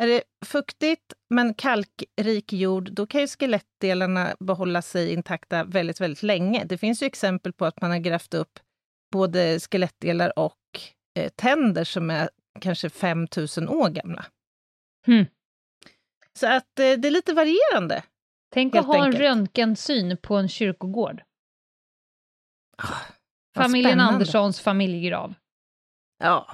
är 0.01 0.07
det 0.07 0.23
fuktigt 0.45 1.13
men 1.29 1.53
kalkrik 1.53 2.53
jord, 2.53 2.91
då 2.91 3.07
kan 3.07 3.21
ju 3.21 3.27
skelettdelarna 3.27 4.35
behålla 4.39 4.81
sig 4.81 5.13
intakta 5.13 5.63
väldigt, 5.63 6.01
väldigt 6.01 6.23
länge. 6.23 6.63
Det 6.63 6.77
finns 6.77 7.03
ju 7.03 7.07
exempel 7.07 7.53
på 7.53 7.65
att 7.65 7.81
man 7.81 7.91
har 7.91 7.97
grävt 7.97 8.33
upp 8.33 8.59
både 9.11 9.59
skelettdelar 9.59 10.39
och 10.39 10.59
eh, 11.19 11.29
tänder 11.29 11.83
som 11.83 12.09
är 12.09 12.29
kanske 12.61 12.89
5000 12.89 13.69
år 13.69 13.89
gamla. 13.89 14.25
Hmm. 15.05 15.25
Så 16.39 16.47
att 16.47 16.79
eh, 16.79 16.93
det 16.93 17.07
är 17.07 17.11
lite 17.11 17.33
varierande. 17.33 18.03
Tänk 18.53 18.75
att 18.75 18.85
ha 18.85 18.95
en 18.95 19.03
enkelt. 19.03 19.21
röntgensyn 19.21 20.17
på 20.17 20.35
en 20.35 20.49
kyrkogård. 20.49 21.23
Familjen 23.55 23.91
spännande. 23.91 24.13
Anderssons 24.13 24.61
familjegrav. 24.61 25.33
Ja, 26.23 26.47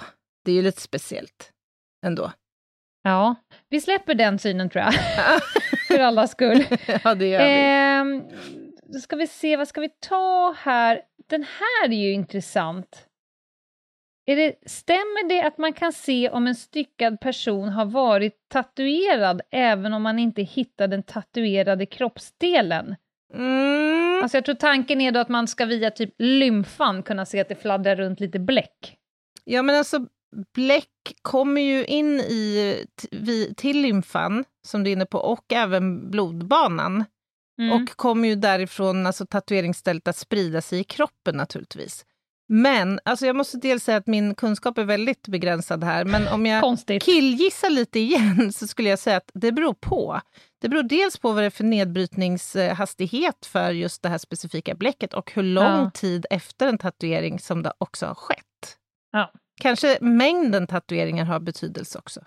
det 0.45 0.51
är 0.51 0.55
ju 0.55 0.62
lite 0.62 0.81
speciellt 0.81 1.51
ändå. 2.05 2.31
Ja, 3.03 3.35
vi 3.69 3.81
släpper 3.81 4.15
den 4.15 4.39
synen 4.39 4.69
tror 4.69 4.83
jag, 4.83 4.93
för 5.88 5.99
allas 5.99 6.31
skull. 6.31 6.65
ja, 7.03 7.15
det 7.15 7.27
gör 7.27 7.45
vi. 7.45 8.21
Då 8.93 8.99
ska 8.99 9.15
vi 9.15 9.27
se, 9.27 9.57
vad 9.57 9.67
ska 9.67 9.81
vi 9.81 9.89
ta 9.99 10.55
här? 10.59 11.01
Den 11.29 11.43
här 11.43 11.89
är 11.89 11.97
ju 11.97 12.12
intressant. 12.12 13.05
Är 14.25 14.35
det, 14.35 14.55
stämmer 14.65 15.29
det 15.29 15.47
att 15.47 15.57
man 15.57 15.73
kan 15.73 15.93
se 15.93 16.29
om 16.29 16.47
en 16.47 16.55
styckad 16.55 17.19
person 17.19 17.69
har 17.69 17.85
varit 17.85 18.49
tatuerad 18.49 19.41
även 19.51 19.93
om 19.93 20.01
man 20.01 20.19
inte 20.19 20.41
hittar 20.41 20.88
den 20.88 21.03
tatuerade 21.03 21.85
kroppsdelen? 21.85 22.95
Mm. 23.33 24.08
Alltså 24.21 24.38
jag 24.38 24.45
tror 24.45 24.55
tanken 24.55 25.01
är 25.01 25.12
då 25.12 25.19
att 25.19 25.29
man 25.29 25.47
ska 25.47 25.65
via 25.65 25.91
typ 25.91 26.13
lymfan 26.17 27.03
kunna 27.03 27.25
se 27.25 27.39
att 27.39 27.49
det 27.49 27.55
fladdrar 27.55 27.95
runt 27.95 28.19
lite 28.19 28.39
bläck. 28.39 28.95
Ja, 29.43 29.62
men 29.62 29.75
alltså 29.75 30.05
bläck 30.55 31.15
kommer 31.21 31.62
ju 31.62 31.86
in 31.86 32.19
i, 32.19 32.86
till 33.58 33.82
lymfan, 33.82 34.45
som 34.67 34.84
du 34.84 34.89
är 34.89 34.93
inne 34.93 35.05
på, 35.05 35.17
och 35.19 35.53
även 35.53 36.12
blodbanan. 36.12 37.05
Mm. 37.60 37.71
Och 37.71 37.89
kommer 37.89 38.27
ju 38.27 38.36
därifrån, 38.36 39.05
alltså 39.05 39.25
tatueringsstället, 39.25 40.08
att 40.08 40.17
sprida 40.17 40.62
sig 40.62 40.79
i 40.79 40.84
kroppen 40.84 41.38
naturligtvis. 41.38 42.05
Men 42.49 42.99
alltså 43.05 43.25
jag 43.25 43.36
måste 43.36 43.58
dels 43.58 43.84
säga 43.84 43.97
att 43.97 44.08
min 44.08 44.36
kunskap 44.36 44.77
är 44.77 44.84
väldigt 44.84 45.27
begränsad 45.27 45.84
här, 45.84 46.05
men 46.05 46.27
om 46.27 46.45
jag 46.45 46.63
Konstigt. 46.63 47.03
killgissar 47.03 47.69
lite 47.69 47.99
igen 47.99 48.53
så 48.53 48.67
skulle 48.67 48.89
jag 48.89 48.99
säga 48.99 49.17
att 49.17 49.32
det 49.34 49.51
beror 49.51 49.73
på. 49.73 50.21
Det 50.61 50.69
beror 50.69 50.83
dels 50.83 51.17
på 51.17 51.31
vad 51.31 51.43
det 51.43 51.45
är 51.45 51.49
för 51.49 51.63
nedbrytningshastighet 51.63 53.45
för 53.45 53.71
just 53.71 54.01
det 54.03 54.09
här 54.09 54.17
specifika 54.17 54.75
bläcket 54.75 55.13
och 55.13 55.31
hur 55.33 55.43
lång 55.43 55.65
Ja. 55.65 55.91
tid 55.93 56.25
efter 56.29 56.67
en 56.67 56.77
tatuering 56.77 57.39
som 57.39 57.63
det 57.63 57.73
också 57.77 58.05
har 58.05 58.15
skett. 58.15 58.77
Ja. 59.11 59.31
Kanske 59.61 59.97
mängden 60.01 60.67
tatueringar 60.67 61.25
har 61.25 61.39
betydelse 61.39 61.99
också. 61.99 62.21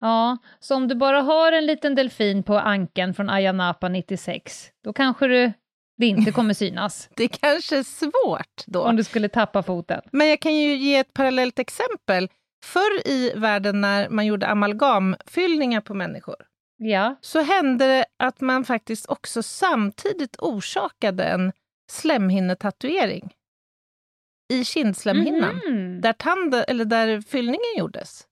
Ja, 0.00 0.38
så 0.60 0.74
om 0.76 0.88
du 0.88 0.94
bara 0.94 1.20
har 1.22 1.52
en 1.52 1.66
liten 1.66 1.94
delfin 1.94 2.42
på 2.42 2.58
anken 2.58 3.14
från 3.14 3.30
Ayia 3.30 3.52
Napa 3.52 3.88
96, 3.88 4.70
då 4.84 4.92
kanske 4.92 5.26
du 5.26 5.52
det 5.96 6.06
inte 6.06 6.32
kommer 6.32 6.54
synas. 6.54 7.08
Det 7.16 7.28
kanske 7.28 7.78
är 7.78 7.82
svårt 7.82 8.64
då. 8.66 8.82
Om 8.82 8.96
du 8.96 9.04
skulle 9.04 9.28
tappa 9.28 9.62
foten. 9.62 10.00
Men 10.12 10.28
jag 10.28 10.40
kan 10.40 10.54
ju 10.54 10.76
ge 10.76 10.96
ett 10.96 11.12
parallellt 11.14 11.58
exempel. 11.58 12.28
Förr 12.64 13.08
i 13.08 13.32
världen 13.36 13.80
när 13.80 14.08
man 14.08 14.26
gjorde 14.26 14.46
amalgamfyllningar 14.46 15.80
på 15.80 15.94
människor, 15.94 16.36
Ja. 16.76 17.16
så 17.20 17.40
hände 17.42 17.86
det 17.86 18.04
att 18.16 18.40
man 18.40 18.64
faktiskt 18.64 19.06
också 19.08 19.42
samtidigt 19.42 20.36
orsakade 20.38 21.24
en 21.24 21.52
slemhinnetatuering 21.92 23.34
i 24.52 24.64
kindslemhinnan, 24.64 25.60
Mhm. 25.68 26.00
där, 26.00 26.12
tand, 26.12 26.54
eller 26.54 26.84
där 26.84 27.20
fyllningen 27.20 27.78
gjordes. 27.78 28.26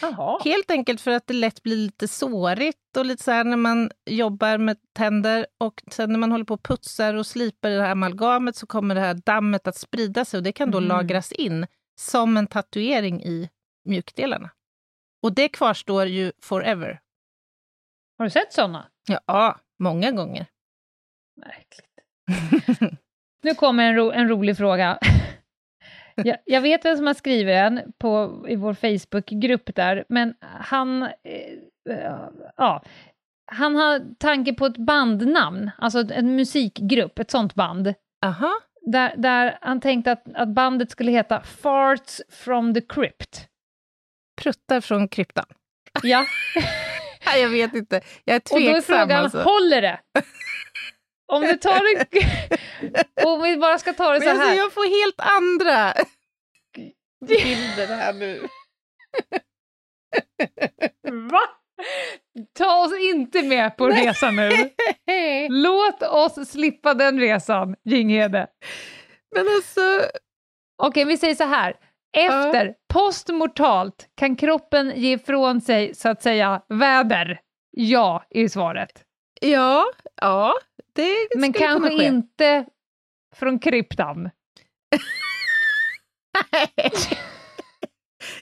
Jaha. 0.00 0.40
Helt 0.44 0.70
enkelt 0.70 1.00
för 1.00 1.10
att 1.10 1.26
det 1.26 1.34
lätt 1.34 1.62
blir 1.62 1.76
lite 1.76 2.08
sårigt 2.08 2.96
och 2.98 3.04
lite 3.06 3.22
så 3.22 3.42
när 3.42 3.56
man 3.56 3.90
jobbar 4.10 4.58
med 4.58 4.76
tänder 4.92 5.46
och 5.60 5.82
sen 5.90 6.12
när 6.12 6.18
man 6.18 6.30
håller 6.32 6.44
på 6.44 6.54
och 6.54 6.62
putsar 6.62 7.14
och 7.14 7.26
slipar 7.26 7.70
det 7.70 7.82
här 7.82 7.90
amalgamet 7.90 8.56
så 8.56 8.66
kommer 8.66 8.94
det 8.94 9.00
här 9.00 9.14
dammet 9.14 9.66
att 9.66 9.76
sprida 9.76 10.24
sig 10.24 10.38
och 10.38 10.44
det 10.44 10.52
kan 10.52 10.70
då 10.70 10.80
Mhm. 10.80 10.88
lagras 10.88 11.32
in 11.32 11.66
som 12.00 12.36
en 12.36 12.46
tatuering 12.46 13.22
i 13.22 13.50
mjukdelarna. 13.88 14.50
Och 15.22 15.34
det 15.34 15.48
kvarstår 15.48 16.06
ju 16.06 16.32
forever. 16.42 17.00
Har 18.18 18.24
du 18.24 18.30
sett 18.30 18.52
såna? 18.52 18.86
Ja, 19.26 19.60
många 19.78 20.10
gånger. 20.10 20.46
Märkligt. 21.36 23.00
Nu 23.42 23.54
kommer 23.54 23.84
en, 23.84 23.94
ro, 23.96 24.10
en 24.10 24.28
rolig 24.28 24.56
fråga. 24.56 24.98
jag, 26.14 26.36
jag 26.44 26.60
vet 26.60 26.84
vem 26.84 26.96
som 26.96 27.06
har 27.06 27.14
skrivit 27.14 27.54
den 27.54 27.92
på, 27.98 28.44
i 28.48 28.56
vår 28.56 28.74
Facebookgrupp 28.74 29.74
där, 29.74 30.04
men 30.08 30.34
han... 30.40 31.02
Eh, 31.02 31.10
eh, 31.90 32.20
ja, 32.56 32.82
han 33.52 33.76
har 33.76 34.14
tanke 34.18 34.54
på 34.54 34.66
ett 34.66 34.76
bandnamn, 34.76 35.70
alltså 35.78 36.12
en 36.12 36.36
musikgrupp, 36.36 37.18
ett 37.18 37.30
sånt 37.30 37.54
band. 37.54 37.94
Aha. 38.24 38.52
Där, 38.92 39.16
där 39.16 39.58
han 39.60 39.80
tänkte 39.80 40.12
att, 40.12 40.34
att 40.34 40.48
bandet 40.48 40.90
skulle 40.90 41.12
heta 41.12 41.42
Farts 41.42 42.22
from 42.28 42.74
the 42.74 42.80
Crypt. 42.80 43.48
Pruttar 44.42 44.80
från 44.80 45.08
kryptan. 45.08 45.46
Ja, 46.02 46.24
jag 47.36 47.48
vet 47.48 47.74
inte. 47.74 48.00
Jag 48.24 48.34
är 48.34 48.40
och 48.40 48.60
då 48.60 48.66
är 48.66 48.72
tveksam. 48.72 48.98
frågan, 48.98 49.24
alltså. 49.24 49.42
håller 49.42 49.82
det? 49.82 50.00
Om 51.32 51.42
du 51.42 51.56
tar 51.56 51.94
det... 51.94 52.06
Om 53.24 53.42
vi 53.42 53.56
bara 53.56 53.78
ska 53.78 53.92
ta 53.92 54.12
det 54.12 54.20
så 54.20 54.30
alltså, 54.30 54.46
här. 54.46 54.56
jag 54.56 54.72
får 54.72 55.04
helt 55.04 55.20
andra 55.20 55.94
bilder 57.26 57.86
här 57.96 58.12
nu. 58.12 58.48
Va? 61.30 61.40
Ta 62.58 62.84
oss 62.84 62.98
inte 62.98 63.42
med 63.42 63.76
på 63.76 63.88
resan 63.88 64.36
nu. 64.36 64.70
Låt 65.48 66.02
oss 66.02 66.50
slippa 66.50 66.94
den 66.94 67.20
resan, 67.20 67.76
Ginghede. 67.84 68.46
Men 69.34 69.48
alltså, 69.48 70.10
Okej, 70.82 71.04
vi 71.04 71.16
säger 71.16 71.34
så 71.34 71.44
här. 71.44 71.76
Efter, 72.14 72.74
postmortalt, 72.92 74.08
kan 74.14 74.36
kroppen 74.36 74.92
ge 74.96 75.12
ifrån 75.12 75.60
sig, 75.60 75.94
så 75.94 76.08
att 76.08 76.22
säga, 76.22 76.62
väder? 76.68 77.40
Ja, 77.70 78.24
är 78.30 78.48
svaret. 78.48 79.04
ja, 79.40 79.84
ja, 80.20 80.54
det 80.92 81.28
Men 81.36 81.52
kanske 81.52 81.88
kunna 81.88 82.00
ske. 82.00 82.06
inte 82.06 82.66
från 83.34 83.58
kryptan. 83.58 84.30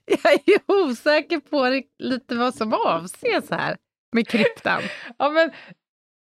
Jag 0.06 0.32
är 0.32 0.50
ju 0.50 0.58
osäker 0.66 1.40
på 1.40 1.82
lite 1.98 2.35
vad 2.35 2.54
som 2.54 2.74
avses 2.74 3.50
här 3.50 3.76
med 4.12 4.28
kryptan. 4.28 4.82
Ja, 5.18 5.30
men 5.30 5.50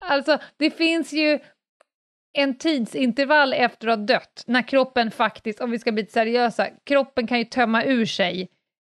alltså, 0.05 0.39
det 0.57 0.71
finns 0.71 1.13
ju 1.13 1.39
en 2.37 2.59
tidsintervall 2.59 3.53
efter 3.53 3.89
att 3.89 3.99
ha 3.99 4.07
dött, 4.07 4.45
när 4.47 4.63
kroppen 4.69 5.11
faktiskt, 5.11 5.61
om 5.61 5.71
vi 5.71 5.79
ska 5.79 5.93
bli 5.93 6.07
seriösa, 6.07 6.67
kroppen 6.85 7.27
kan 7.27 7.39
ju 7.39 7.45
tömma 7.45 7.85
ur 7.85 8.07
sig 8.07 8.49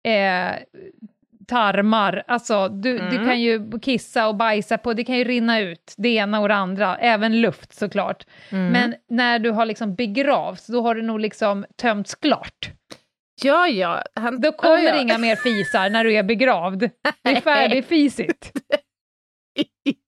eh, 0.08 0.50
tarmar, 1.48 2.24
alltså 2.26 2.68
du, 2.68 2.98
du 2.98 3.16
Mm. 3.16 3.24
kan 3.26 3.40
ju 3.40 3.78
kissa 3.78 4.28
och 4.28 4.36
bajsa 4.36 4.78
på, 4.78 4.92
det 4.94 5.04
kan 5.04 5.18
ju 5.18 5.24
rinna 5.24 5.60
ut, 5.60 5.94
det 5.96 6.08
ena 6.08 6.40
och 6.40 6.48
det 6.48 6.54
andra, 6.54 6.96
även 6.96 7.40
luft 7.40 7.72
såklart. 7.74 8.26
Mm. 8.50 8.72
Men 8.72 8.94
när 9.08 9.38
du 9.38 9.50
har 9.50 9.66
liksom 9.66 9.94
begravts, 9.94 10.66
då 10.66 10.82
har 10.82 10.94
du 10.94 11.02
nog 11.02 11.20
liksom 11.20 11.66
tömts 11.76 12.14
klart. 12.14 12.70
ja, 13.42 13.68
ja. 13.68 14.02
Han, 14.14 14.40
Då 14.40 14.52
kommer 14.52 14.78
ja, 14.78 14.94
ja. 14.94 15.00
inga 15.00 15.18
mer 15.18 15.36
fisar 15.36 15.90
när 15.90 16.04
du 16.04 16.14
är 16.16 16.22
begravd. 16.22 16.78
Det 17.22 17.30
är 17.30 17.40
färdigfisigt. 17.40 18.52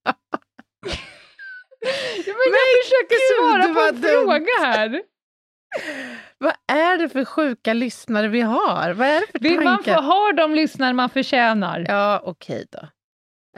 Ja. 0.04 0.14
Ja, 1.80 2.34
men 2.34 2.52
jag 2.52 2.84
försöker 2.84 3.08
gud, 3.08 3.38
svara 3.38 3.74
på 3.74 3.80
en 3.94 4.00
dumt. 4.00 4.10
fråga 4.12 4.46
här. 4.68 5.02
Vad 6.38 6.52
är 6.72 6.98
det 6.98 7.08
för 7.08 7.24
sjuka 7.24 7.72
lyssnare 7.72 8.28
vi 8.28 8.40
har? 8.40 8.92
Vad 8.94 9.08
är 9.08 9.20
det 9.20 9.26
för 9.32 9.38
Vill 9.38 9.60
man 9.60 9.76
tankar? 9.76 9.94
få 9.94 10.00
ha 10.00 10.32
de 10.32 10.54
lyssnare 10.54 10.92
man 10.92 11.10
förtjänar? 11.10 11.84
Ja, 11.88 12.22
okej 12.24 12.66
då. 12.70 12.88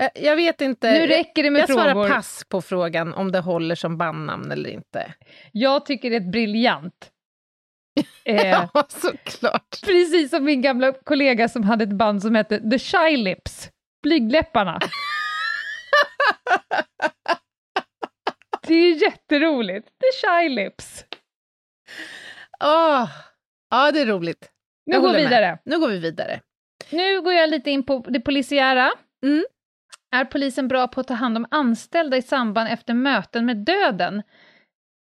Eh, 0.01 0.09
Jag 0.15 0.37
vet 0.37 0.61
inte. 0.61 0.93
Nu 0.93 1.07
räcker 1.07 1.43
det 1.43 1.51
med 1.51 1.61
jag 1.63 1.69
svarar 1.69 1.93
frågor. 1.93 2.09
pass 2.09 2.45
på 2.49 2.63
frågan 2.63 3.15
om 3.15 3.33
det 3.33 3.41
håller 3.41 3.75
som 3.75 3.99
bandnamn 3.99 4.51
eller 4.53 4.71
inte. 4.71 5.15
Jag 5.53 5.87
tycker 5.87 6.11
det 6.11 6.17
är 6.17 6.21
ett 6.21 6.33
briljant. 6.33 7.11
Eh, 8.25 8.49
Ja, 8.51 8.87
såklart. 8.89 9.81
precis 9.85 10.31
som 10.31 10.45
min 10.45 10.63
gamla 10.63 10.93
kollega 10.93 11.49
som 11.49 11.63
hade 11.63 11.85
ett 11.85 11.93
band 11.97 12.23
som 12.23 12.35
hette 12.35 12.71
The 12.71 12.79
Shy 12.79 13.17
Lips, 13.17 13.69
Blygdläpparna. 14.03 14.79
det 18.71 18.75
är 18.75 19.03
jätteroligt. 19.03 19.87
The 19.89 20.27
Shy 20.27 20.49
Lips. 20.49 21.05
Åh, 22.65 23.09
Ja, 23.71 23.93
det 23.93 24.01
är 24.01 24.07
roligt. 24.07 24.51
Nu 24.87 24.95
Jag 24.95 25.03
går 25.03 25.09
vi 25.09 25.15
med. 25.15 25.23
vidare. 25.25 25.59
Nu 25.65 25.79
går 25.79 25.89
vi 25.89 25.99
vidare. 25.99 26.41
Nu 26.91 27.21
går 27.23 27.33
jag 27.33 27.51
lite 27.51 27.71
in 27.71 27.83
på 27.83 27.99
det 28.09 28.21
polisiära. 28.21 28.91
Mm. 29.25 29.45
Är 30.15 30.25
polisen 30.25 30.69
bra 30.69 30.89
på 30.89 31.01
att 31.01 31.09
ta 31.09 31.15
hand 31.15 31.37
om 31.37 31.47
anställda 31.51 32.17
i 32.17 32.23
samband 32.23 32.69
efter 32.69 32.95
möten 32.95 33.47
med 33.47 33.57
döden? 33.57 34.23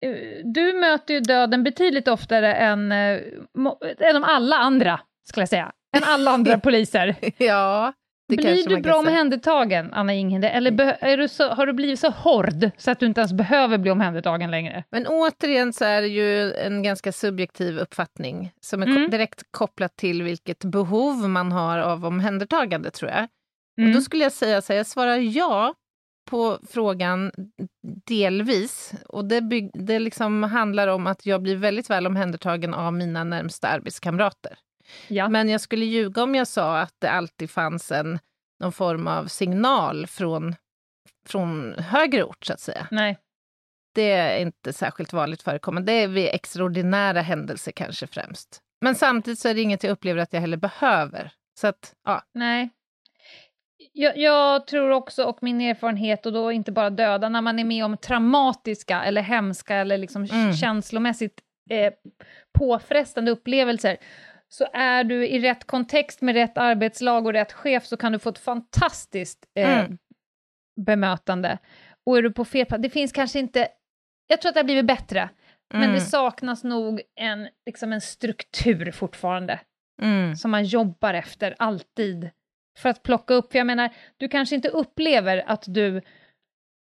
Eh, 0.06 0.16
Du 0.44 0.74
möter 0.74 1.14
ju 1.14 1.20
döden 1.20 1.64
betydligt 1.64 2.08
oftare 2.08 2.54
än, 2.56 2.92
eh, 2.92 3.20
än 4.00 4.14
de 4.14 4.24
alla 4.24 4.56
andra, 4.58 5.00
skulle 5.28 5.42
jag 5.42 5.50
säga. 5.50 5.72
Än 5.98 6.04
alla 6.04 6.32
andra 6.32 6.60
poliser. 6.64 7.16
Ja, 7.38 7.94
det 8.28 8.36
Blir 8.36 8.68
du 8.70 8.82
bra 8.82 8.96
omhändertagen, 8.96 9.94
Anna 9.94 10.14
Inghede? 10.14 10.50
Eller 10.50 10.72
be- 10.72 10.98
är 11.02 11.18
du 11.18 11.28
så, 11.28 11.50
har 11.50 11.66
du 11.66 11.74
blivit 11.74 12.00
så 12.00 12.10
hård 12.10 12.70
så 12.78 12.92
att 12.92 13.00
du 13.00 13.06
inte 13.06 13.22
ens 13.22 13.34
behöver 13.34 13.78
bli 13.78 13.92
omhändertagen 13.92 14.52
längre? 14.52 14.84
Men 14.92 15.08
återigen 15.08 15.74
så 15.74 15.86
är 15.86 16.02
det 16.02 16.08
ju 16.08 16.54
en 16.54 16.84
ganska 16.84 17.12
subjektiv 17.12 17.78
uppfattning 17.80 18.52
som 18.62 18.82
är 18.84 18.88
Mm. 18.88 19.10
direkt 19.10 19.44
kopplat 19.52 19.96
till 19.98 20.24
vilket 20.24 20.64
behov 20.66 21.30
man 21.30 21.52
har 21.52 21.80
av 21.80 22.06
omhändertagande, 22.06 22.92
tror 22.92 23.12
jag. 23.12 23.28
Mm. 23.78 23.90
Och 23.90 23.96
då 23.96 24.02
skulle 24.02 24.24
jag 24.24 24.32
säga 24.32 24.62
så 24.62 24.74
här, 24.74 24.78
jag 24.78 24.88
svarar 24.88 25.18
ja 25.18 25.74
på 26.30 26.60
frågan 26.70 27.32
delvis. 28.08 28.92
Och 29.10 29.26
det, 29.26 29.42
bygg, 29.42 29.72
det 29.74 30.00
liksom 30.00 30.44
handlar 30.44 30.88
om 30.88 31.08
att 31.08 31.26
jag 31.26 31.42
blir 31.42 31.56
väldigt 31.56 31.90
väl 31.90 32.08
omhändertagen 32.08 32.74
av 32.74 32.94
mina 32.94 33.24
närmsta 33.24 33.68
arbetskamrater. 33.68 34.58
Ja. 35.08 35.30
Men 35.30 35.50
jag 35.50 35.62
skulle 35.62 35.86
ljuga 35.86 36.24
om 36.24 36.36
jag 36.36 36.48
sa 36.48 36.80
att 36.80 36.96
det 37.00 37.10
alltid 37.12 37.50
fanns 37.50 37.92
en, 37.92 38.20
någon 38.60 38.72
form 38.72 39.08
av 39.08 39.26
signal 39.26 40.08
från, 40.08 40.56
från 41.28 41.74
högre 41.80 42.24
ort, 42.24 42.46
så 42.46 42.54
att 42.54 42.60
säga. 42.60 42.88
Nej. 42.92 43.18
Det 43.96 44.12
är 44.12 44.40
inte 44.40 44.74
särskilt 44.74 45.14
vanligt 45.14 45.42
förekommande. 45.42 45.92
Det 45.92 46.04
är 46.04 46.08
vid 46.08 46.30
extraordinära 46.34 47.22
händelser 47.22 47.72
kanske 47.72 48.08
främst. 48.08 48.62
Men 48.82 48.96
samtidigt 48.96 49.40
så 49.40 49.48
är 49.50 49.54
det 49.54 49.62
inget 49.62 49.84
jag 49.84 49.92
upplever 49.92 50.22
att 50.22 50.34
jag 50.34 50.42
heller 50.42 50.58
behöver. 50.58 51.32
Så 51.60 51.68
att, 51.68 51.94
ja. 52.06 52.22
Nej. 52.34 52.70
Jag, 53.94 54.18
jag 54.18 54.68
tror 54.68 54.90
också, 54.90 55.24
och 55.24 55.38
min 55.42 55.62
erfarenhet, 55.62 56.26
och 56.26 56.34
då 56.34 56.52
inte 56.52 56.72
bara 56.72 56.90
döda, 56.90 57.30
när 57.30 57.42
man 57.42 57.60
är 57.60 57.64
med 57.64 57.86
om 57.86 57.98
traumatiska 57.98 59.04
eller 59.04 59.22
hemska 59.22 59.76
eller 59.76 59.98
liksom 59.98 60.24
Mm. 60.24 60.54
känslomässigt 60.54 61.40
eh, 61.70 61.94
påfrestande 62.60 63.32
upplevelser, 63.32 63.98
så 64.54 64.68
är 64.74 65.04
du 65.04 65.28
i 65.28 65.40
rätt 65.40 65.64
kontext 65.68 66.22
med 66.22 66.36
rätt 66.36 66.58
arbetslag 66.58 67.26
och 67.26 67.34
rätt 67.34 67.52
chef 67.54 67.86
så 67.86 67.98
kan 67.98 68.12
du 68.12 68.20
få 68.20 68.30
ett 68.30 68.40
fantastiskt 68.40 69.46
eh, 69.56 69.80
Mm. 69.80 69.98
bemötande. 70.82 71.58
Och 72.06 72.18
är 72.18 72.22
du 72.22 72.32
på 72.32 72.46
fel 72.46 72.66
plats, 72.66 72.82
det 72.82 72.90
finns 72.90 73.12
kanske 73.12 73.40
inte, 73.40 73.68
jag 74.28 74.42
tror 74.42 74.50
att 74.50 74.54
det 74.54 74.60
har 74.60 74.66
blivit 74.66 74.86
bättre, 74.86 75.30
men 75.74 75.84
Mm. 75.84 75.94
det 75.96 76.02
saknas 76.02 76.64
nog 76.64 77.02
en, 77.16 77.50
liksom 77.66 77.94
en 77.94 78.02
struktur 78.02 78.92
fortfarande 78.92 79.60
Mm. 80.02 80.36
som 80.36 80.52
man 80.52 80.64
jobbar 80.66 81.14
efter 81.14 81.56
alltid 81.60 82.30
för 82.78 82.90
att 82.90 83.04
plocka 83.04 83.34
upp. 83.34 83.52
För 83.52 83.58
jag 83.60 83.68
menar, 83.68 83.90
du 84.18 84.28
kanske 84.28 84.56
inte 84.56 84.70
upplever 84.70 85.44
att 85.48 85.64
du 85.68 86.02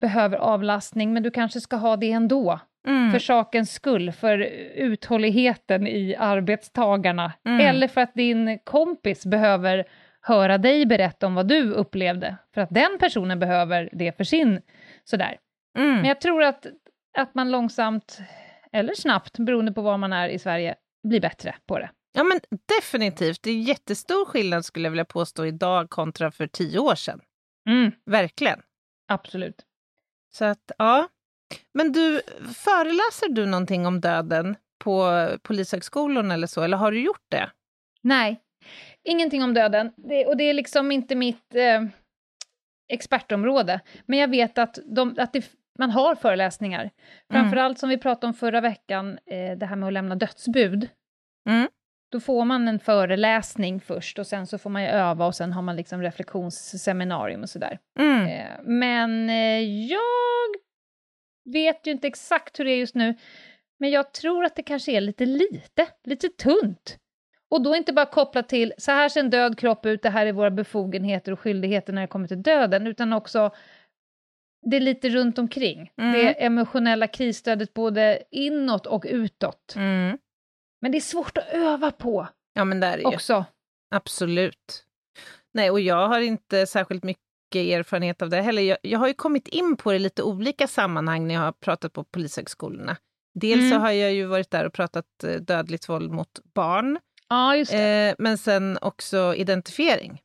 behöver 0.00 0.36
avlastning, 0.38 1.12
men 1.12 1.22
du 1.22 1.30
kanske 1.30 1.60
ska 1.60 1.76
ha 1.76 1.96
det 1.96 2.12
ändå. 2.12 2.60
Mm. 2.86 3.12
För 3.12 3.18
sakens 3.18 3.72
skull, 3.72 4.12
för 4.12 4.38
uthålligheten 4.74 5.86
i 5.86 6.16
arbetstagarna. 6.18 7.32
Mm. 7.44 7.60
Eller 7.66 7.88
för 7.88 8.00
att 8.00 8.14
din 8.14 8.58
kompis 8.64 9.26
behöver 9.26 9.84
höra 10.20 10.58
dig 10.58 10.86
berätta 10.86 11.26
om 11.26 11.34
vad 11.34 11.48
du 11.48 11.72
upplevde. 11.72 12.36
För 12.54 12.60
att 12.60 12.70
den 12.70 12.98
personen 13.00 13.38
behöver 13.38 13.90
det 13.92 14.16
för 14.16 14.24
sin 14.24 14.60
sådär. 15.04 15.38
Mm. 15.78 15.94
Men 15.94 16.04
jag 16.04 16.20
tror 16.20 16.42
att 16.42 16.66
att 17.18 17.34
man 17.34 17.50
långsamt, 17.50 18.18
eller 18.72 18.94
snabbt, 18.94 19.38
beroende 19.38 19.72
på 19.72 19.82
var 19.82 19.98
man 19.98 20.12
är 20.12 20.28
i 20.28 20.38
Sverige, 20.38 20.74
blir 21.08 21.20
bättre 21.20 21.54
på 21.66 21.78
det. 21.78 21.90
Ja, 22.12 22.24
men 22.24 22.40
definitivt. 22.78 23.42
Det 23.42 23.50
är 23.50 23.60
jättestor 23.60 24.24
skillnad 24.24 24.64
skulle 24.64 24.86
jag 24.86 24.90
vilja 24.90 25.04
påstå 25.04 25.46
idag 25.46 25.90
kontra 25.90 26.30
för 26.30 26.46
tio 26.46 26.78
år 26.78 26.94
sedan. 26.94 27.20
Mm, 27.68 27.92
Verkligen. 28.06 28.60
absolut. 29.08 29.64
Så 30.32 30.44
att, 30.44 30.70
ja. 30.78 31.08
Men 31.74 31.92
du, 31.92 32.20
föreläser 32.56 33.28
du 33.28 33.46
någonting 33.46 33.86
om 33.86 34.00
döden 34.00 34.56
på 34.84 35.28
Polishögskolan 35.42 36.30
eller 36.30 36.46
så, 36.46 36.62
eller 36.62 36.76
har 36.76 36.92
du 36.92 37.00
gjort 37.00 37.26
det? 37.30 37.50
Nej, 38.02 38.40
ingenting 39.04 39.42
om 39.44 39.54
döden. 39.54 39.92
Det, 39.96 40.26
och 40.26 40.36
det 40.36 40.44
är 40.44 40.54
liksom 40.54 40.92
inte 40.92 41.14
mitt 41.14 41.54
eh, 41.54 41.82
expertområde. 42.92 43.80
Men 44.06 44.18
jag 44.18 44.28
vet 44.28 44.58
att, 44.58 44.78
de, 44.84 45.16
att 45.18 45.32
det, 45.32 45.50
man 45.78 45.90
har 45.90 46.14
föreläsningar. 46.14 46.90
Framförallt 47.32 47.78
som 47.78 47.88
vi 47.88 47.98
pratade 47.98 48.26
om 48.26 48.34
förra 48.34 48.60
veckan, 48.60 49.18
eh, 49.26 49.58
det 49.58 49.66
här 49.66 49.76
med 49.76 49.86
att 49.86 49.92
lämna 49.92 50.14
dödsbud. 50.14 50.88
Mm. 51.48 51.68
Då 52.10 52.20
får 52.20 52.44
man 52.44 52.68
en 52.68 52.78
föreläsning 52.78 53.80
först 53.80 54.18
och 54.18 54.26
sen 54.26 54.46
så 54.46 54.58
får 54.58 54.70
man 54.70 54.82
ju 54.82 54.88
öva 54.88 55.26
och 55.26 55.34
sen 55.34 55.52
har 55.52 55.62
man 55.62 55.76
liksom 55.76 56.02
reflektionsseminarium 56.02 57.42
och 57.42 57.50
sådär. 57.50 57.78
Mm. 57.98 58.26
Eh, 58.26 58.62
men 58.62 59.30
eh, 59.30 59.60
jag 59.86 60.67
vet 61.52 61.86
ju 61.86 61.90
inte 61.90 62.06
exakt 62.06 62.60
hur 62.60 62.64
det 62.64 62.70
är 62.70 62.76
just 62.76 62.94
nu, 62.94 63.14
men 63.78 63.90
jag 63.90 64.12
tror 64.12 64.44
att 64.44 64.56
det 64.56 64.62
kanske 64.62 64.92
är 64.92 65.00
lite 65.00 65.26
lite, 65.26 65.86
lite 66.04 66.28
tunt. 66.28 66.98
Och 67.50 67.62
då 67.62 67.76
inte 67.76 67.92
bara 67.92 68.06
kopplat 68.06 68.48
till 68.48 68.72
så 68.78 68.90
här 68.92 69.08
ser 69.08 69.20
en 69.20 69.30
död 69.30 69.58
kropp 69.58 69.86
ut, 69.86 70.02
det 70.02 70.10
här 70.10 70.26
är 70.26 70.32
våra 70.32 70.50
befogenheter 70.50 71.32
och 71.32 71.40
skyldigheter 71.40 71.92
när 71.92 72.02
det 72.02 72.08
kommer 72.08 72.28
till 72.28 72.42
döden, 72.42 72.86
utan 72.86 73.12
också 73.12 73.50
det 74.70 74.76
är 74.76 74.80
lite 74.80 75.08
runt 75.08 75.38
omkring. 75.38 75.92
Mm. 75.96 76.12
Det 76.12 76.44
emotionella 76.44 77.06
krisstödet 77.06 77.74
både 77.74 78.22
inåt 78.30 78.86
och 78.86 79.04
utåt. 79.08 79.74
Mm. 79.76 80.18
Men 80.80 80.92
det 80.92 80.98
är 80.98 81.00
svårt 81.00 81.38
att 81.38 81.48
öva 81.48 81.90
på 81.90 82.28
Ja, 82.52 82.64
men 82.64 82.80
det 82.80 82.86
är 82.86 82.96
det 82.96 83.02
ju. 83.02 83.08
också. 83.08 83.44
Absolut. 83.90 84.84
Nej, 85.52 85.70
och 85.70 85.80
jag 85.80 86.08
har 86.08 86.20
inte 86.20 86.66
särskilt 86.66 87.04
mycket 87.04 87.27
erfarenhet 87.56 88.22
av 88.22 88.30
det 88.30 88.40
heller. 88.42 88.62
Jag, 88.62 88.78
jag 88.82 88.98
har 88.98 89.08
ju 89.08 89.14
kommit 89.14 89.48
in 89.48 89.76
på 89.76 89.90
det 89.90 89.96
i 89.96 89.98
lite 89.98 90.22
olika 90.22 90.66
sammanhang 90.66 91.26
när 91.26 91.34
jag 91.34 91.40
har 91.40 91.52
pratat 91.52 91.92
på 91.92 92.04
polishögskolorna. 92.04 92.96
Dels 93.34 93.58
Mm. 93.60 93.70
så 93.70 93.76
har 93.78 93.90
jag 93.90 94.12
ju 94.14 94.26
varit 94.26 94.50
där 94.50 94.66
och 94.66 94.72
pratat 94.72 95.24
eh, 95.24 95.30
dödligt 95.34 95.88
våld 95.88 96.10
mot 96.12 96.40
barn, 96.54 96.98
Ja, 97.28 97.56
eh, 97.56 98.14
men 98.18 98.38
sen 98.38 98.78
också 98.80 99.34
identifiering. 99.34 100.20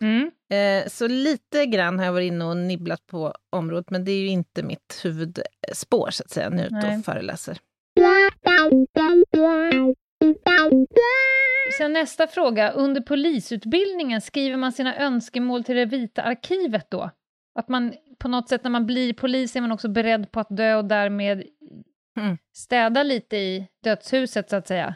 Mm. 0.00 0.30
Eh, 0.52 0.88
så 0.88 1.08
lite 1.08 1.66
grann 1.66 1.98
har 1.98 2.06
jag 2.06 2.12
varit 2.12 2.32
inne 2.32 2.44
och 2.44 2.56
nibblat 2.56 3.06
på 3.06 3.34
området, 3.50 3.90
men 3.90 4.04
det 4.04 4.12
är 4.12 4.20
ju 4.20 4.26
inte 4.28 4.62
mitt 4.62 5.00
huvudspår 5.04 6.10
så 6.10 6.22
att 6.22 6.30
säga, 6.30 6.50
nu 6.50 6.66
och 6.98 7.04
föreläser. 7.04 7.58
Sen 11.78 11.92
nästa 11.92 12.26
fråga. 12.26 12.70
Under 12.70 13.00
polisutbildningen, 13.00 14.20
skriver 14.20 14.56
man 14.56 14.72
sina 14.72 14.96
önskemål 14.96 15.64
till 15.64 15.76
det 15.76 15.84
vita 15.84 16.22
arkivet 16.22 16.90
då? 16.90 17.10
Att 17.54 17.68
man 17.68 17.94
på 18.18 18.28
något 18.28 18.48
sätt 18.48 18.64
när 18.64 18.70
man 18.70 18.86
blir 18.86 19.12
polis 19.12 19.56
är 19.56 19.60
man 19.60 19.72
också 19.72 19.88
beredd 19.88 20.32
på 20.32 20.40
att 20.40 20.56
dö 20.56 20.74
och 20.74 20.84
därmed 20.84 21.44
Mm. 22.18 22.38
städa 22.56 23.02
lite 23.02 23.36
i 23.36 23.68
dödshuset 23.84 24.50
så 24.50 24.56
att 24.56 24.68
säga? 24.68 24.94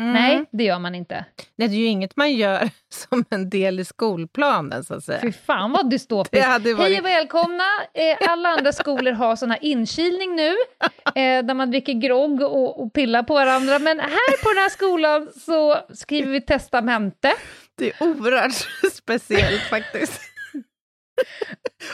Mm. 0.00 0.12
Nej, 0.12 0.44
det 0.50 0.64
gör 0.64 0.78
man 0.78 0.94
inte. 0.94 1.24
Nej, 1.56 1.68
det 1.68 1.74
är 1.74 1.78
ju 1.78 1.86
inget 1.86 2.16
man 2.16 2.32
gör 2.32 2.70
som 2.88 3.24
en 3.30 3.50
del 3.50 3.80
i 3.80 3.84
skolplanen 3.84 4.84
så 4.84 4.94
att 4.94 5.04
säga. 5.04 5.20
Fy 5.20 5.32
fan 5.32 5.72
vad 5.72 5.90
dystopiskt. 5.90 6.46
hade 6.46 6.64
Hej 6.64 6.74
varit... 6.74 7.00
och 7.00 7.06
välkomna! 7.06 7.64
Eh, 7.94 8.30
alla 8.30 8.48
andra 8.48 8.72
skolor 8.72 9.12
har 9.12 9.36
sån 9.36 9.50
här 9.50 9.58
inkilning 9.62 10.36
nu, 10.36 10.48
eh, 11.04 11.44
där 11.44 11.54
man 11.54 11.70
dricker 11.70 11.92
grogg 11.92 12.42
och, 12.42 12.82
och 12.82 12.92
pillar 12.92 13.22
på 13.22 13.34
varandra. 13.34 13.78
Men 13.78 14.00
här 14.00 14.42
på 14.42 14.48
den 14.48 14.62
här 14.62 14.68
skolan 14.68 15.28
så 15.46 15.76
skriver 15.94 16.32
vi 16.32 16.40
testamente. 16.40 17.32
Det 17.74 17.90
är 17.90 18.02
oerhört 18.02 18.66
speciellt 18.92 19.62
faktiskt. 19.62 20.20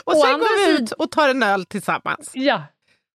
och 0.03 0.17
sen 0.17 0.39
går 0.39 0.67
vi 0.67 0.83
ut 0.83 0.91
och 0.91 1.11
tar 1.11 1.29
en 1.29 1.43
öl 1.43 1.65
tillsammans. 1.65 2.31
Ja, 2.33 2.63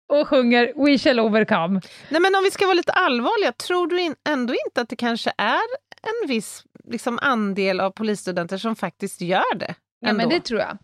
och 0.07 0.27
sjunger 0.27 0.73
We 0.85 0.97
shall 0.97 1.19
overcome. 1.19 1.81
Nej, 2.09 2.21
men 2.21 2.35
om 2.35 2.43
vi 2.43 2.51
ska 2.51 2.65
vara 2.65 2.73
lite 2.73 2.91
allvarliga, 2.91 3.51
tror 3.51 3.87
du 3.87 4.01
in, 4.01 4.15
ändå 4.29 4.53
inte 4.67 4.81
att 4.81 4.89
det 4.89 4.95
kanske 4.95 5.33
är 5.37 5.59
en 6.01 6.27
viss 6.27 6.63
liksom, 6.83 7.19
andel 7.21 7.79
av 7.79 7.91
polisstudenter 7.91 8.57
som 8.57 8.75
faktiskt 8.75 9.21
gör 9.21 9.55
det? 9.55 9.75
Ja, 9.99 10.13
men 10.13 10.29
det 10.29 10.39
tror 10.39 10.59
jag. 10.59 10.77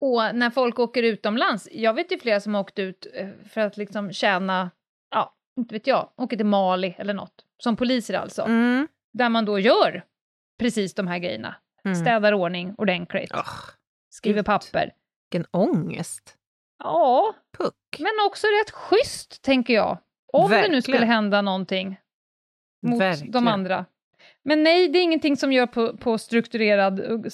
Och 0.00 0.34
när 0.36 0.50
folk 0.50 0.78
åker 0.78 1.02
utomlands, 1.02 1.68
jag 1.72 1.94
vet 1.94 2.12
ju 2.12 2.18
flera 2.18 2.40
som 2.40 2.54
har 2.54 2.60
åkt 2.60 2.78
ut 2.78 3.06
eh, 3.14 3.28
för 3.50 3.60
att 3.60 3.76
liksom 3.76 4.12
tjäna, 4.12 4.70
ja, 5.10 5.34
inte 5.58 5.74
vet 5.74 5.86
jag, 5.86 6.08
åker 6.16 6.36
till 6.36 6.46
Mali 6.46 6.94
eller 6.98 7.14
något, 7.14 7.34
som 7.62 7.76
poliser 7.76 8.14
alltså, 8.14 8.42
Mm. 8.42 8.88
där 9.12 9.28
man 9.28 9.44
då 9.44 9.58
gör 9.58 10.04
precis 10.60 10.94
de 10.94 11.06
här 11.06 11.18
grejerna. 11.18 11.54
Mm. 11.84 11.94
Städar 11.94 12.32
ordning 12.32 12.74
ordentligt, 12.78 13.30
Åh, 13.34 13.50
skriver 14.10 14.38
gud. 14.38 14.46
papper. 14.46 14.92
vilken 15.32 15.46
ångest. 15.50 16.36
Ja, 16.84 17.34
Puck. 17.58 17.74
men 17.98 18.12
också 18.26 18.46
rätt 18.46 18.70
schysst, 18.70 19.42
tänker 19.42 19.74
jag. 19.74 19.98
Om 20.32 20.42
det 20.42 20.48
Verkligen. 20.56 20.72
nu 20.72 20.82
skulle 20.82 21.06
hända 21.06 21.42
någonting 21.42 21.96
mot 22.86 23.00
Verkligen. 23.00 23.32
de 23.32 23.48
andra. 23.48 23.84
Men 24.44 24.62
nej, 24.62 24.88
det 24.88 24.98
är 24.98 25.02
ingenting 25.02 25.36
som 25.36 25.52
gör 25.52 25.66
på, 25.66 25.96
på 25.96 26.18
strukturerad 26.18 27.00
och, 27.00 27.26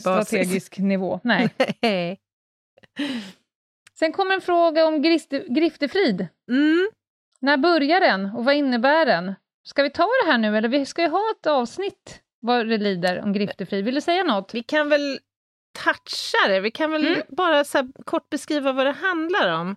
strategisk 0.00 0.78
nivå. 0.78 1.20
Nej. 1.24 1.48
Nej. 1.82 2.20
Sen 3.98 4.12
kommer 4.12 4.34
en 4.34 4.40
fråga 4.40 4.86
om 4.86 5.02
griste, 5.02 5.44
griftefrid. 5.48 6.26
mm. 6.50 6.88
När 7.40 7.56
börjar 7.56 8.00
den 8.00 8.26
och 8.26 8.44
vad 8.44 8.54
innebär 8.54 9.06
den? 9.06 9.34
Ska 9.62 9.82
vi 9.82 9.90
ta 9.90 10.02
det 10.24 10.30
här 10.30 10.38
nu 10.38 10.56
eller 10.56 10.68
vi 10.68 10.86
ska 10.86 11.02
ju 11.02 11.08
ha 11.08 11.24
ett 11.38 11.46
avsnitt 11.46 12.22
vad 12.40 12.68
det 12.68 12.78
lider 12.78 13.22
om 13.22 13.32
griftefrid. 13.32 13.84
Vill 13.84 13.94
du 13.94 14.00
säga 14.00 14.24
något? 14.24 14.54
Vi 14.54 14.62
kan 14.62 14.88
väl 14.88 15.18
toucha 15.84 16.48
det. 16.48 16.60
Vi 16.60 16.70
kan 16.70 16.90
väl 16.90 17.06
Mm. 17.06 17.22
bara 17.28 17.64
så 17.64 17.88
kort 18.04 18.30
beskriva 18.30 18.72
vad 18.72 18.86
det 18.86 18.92
handlar 18.92 19.60
om. 19.60 19.76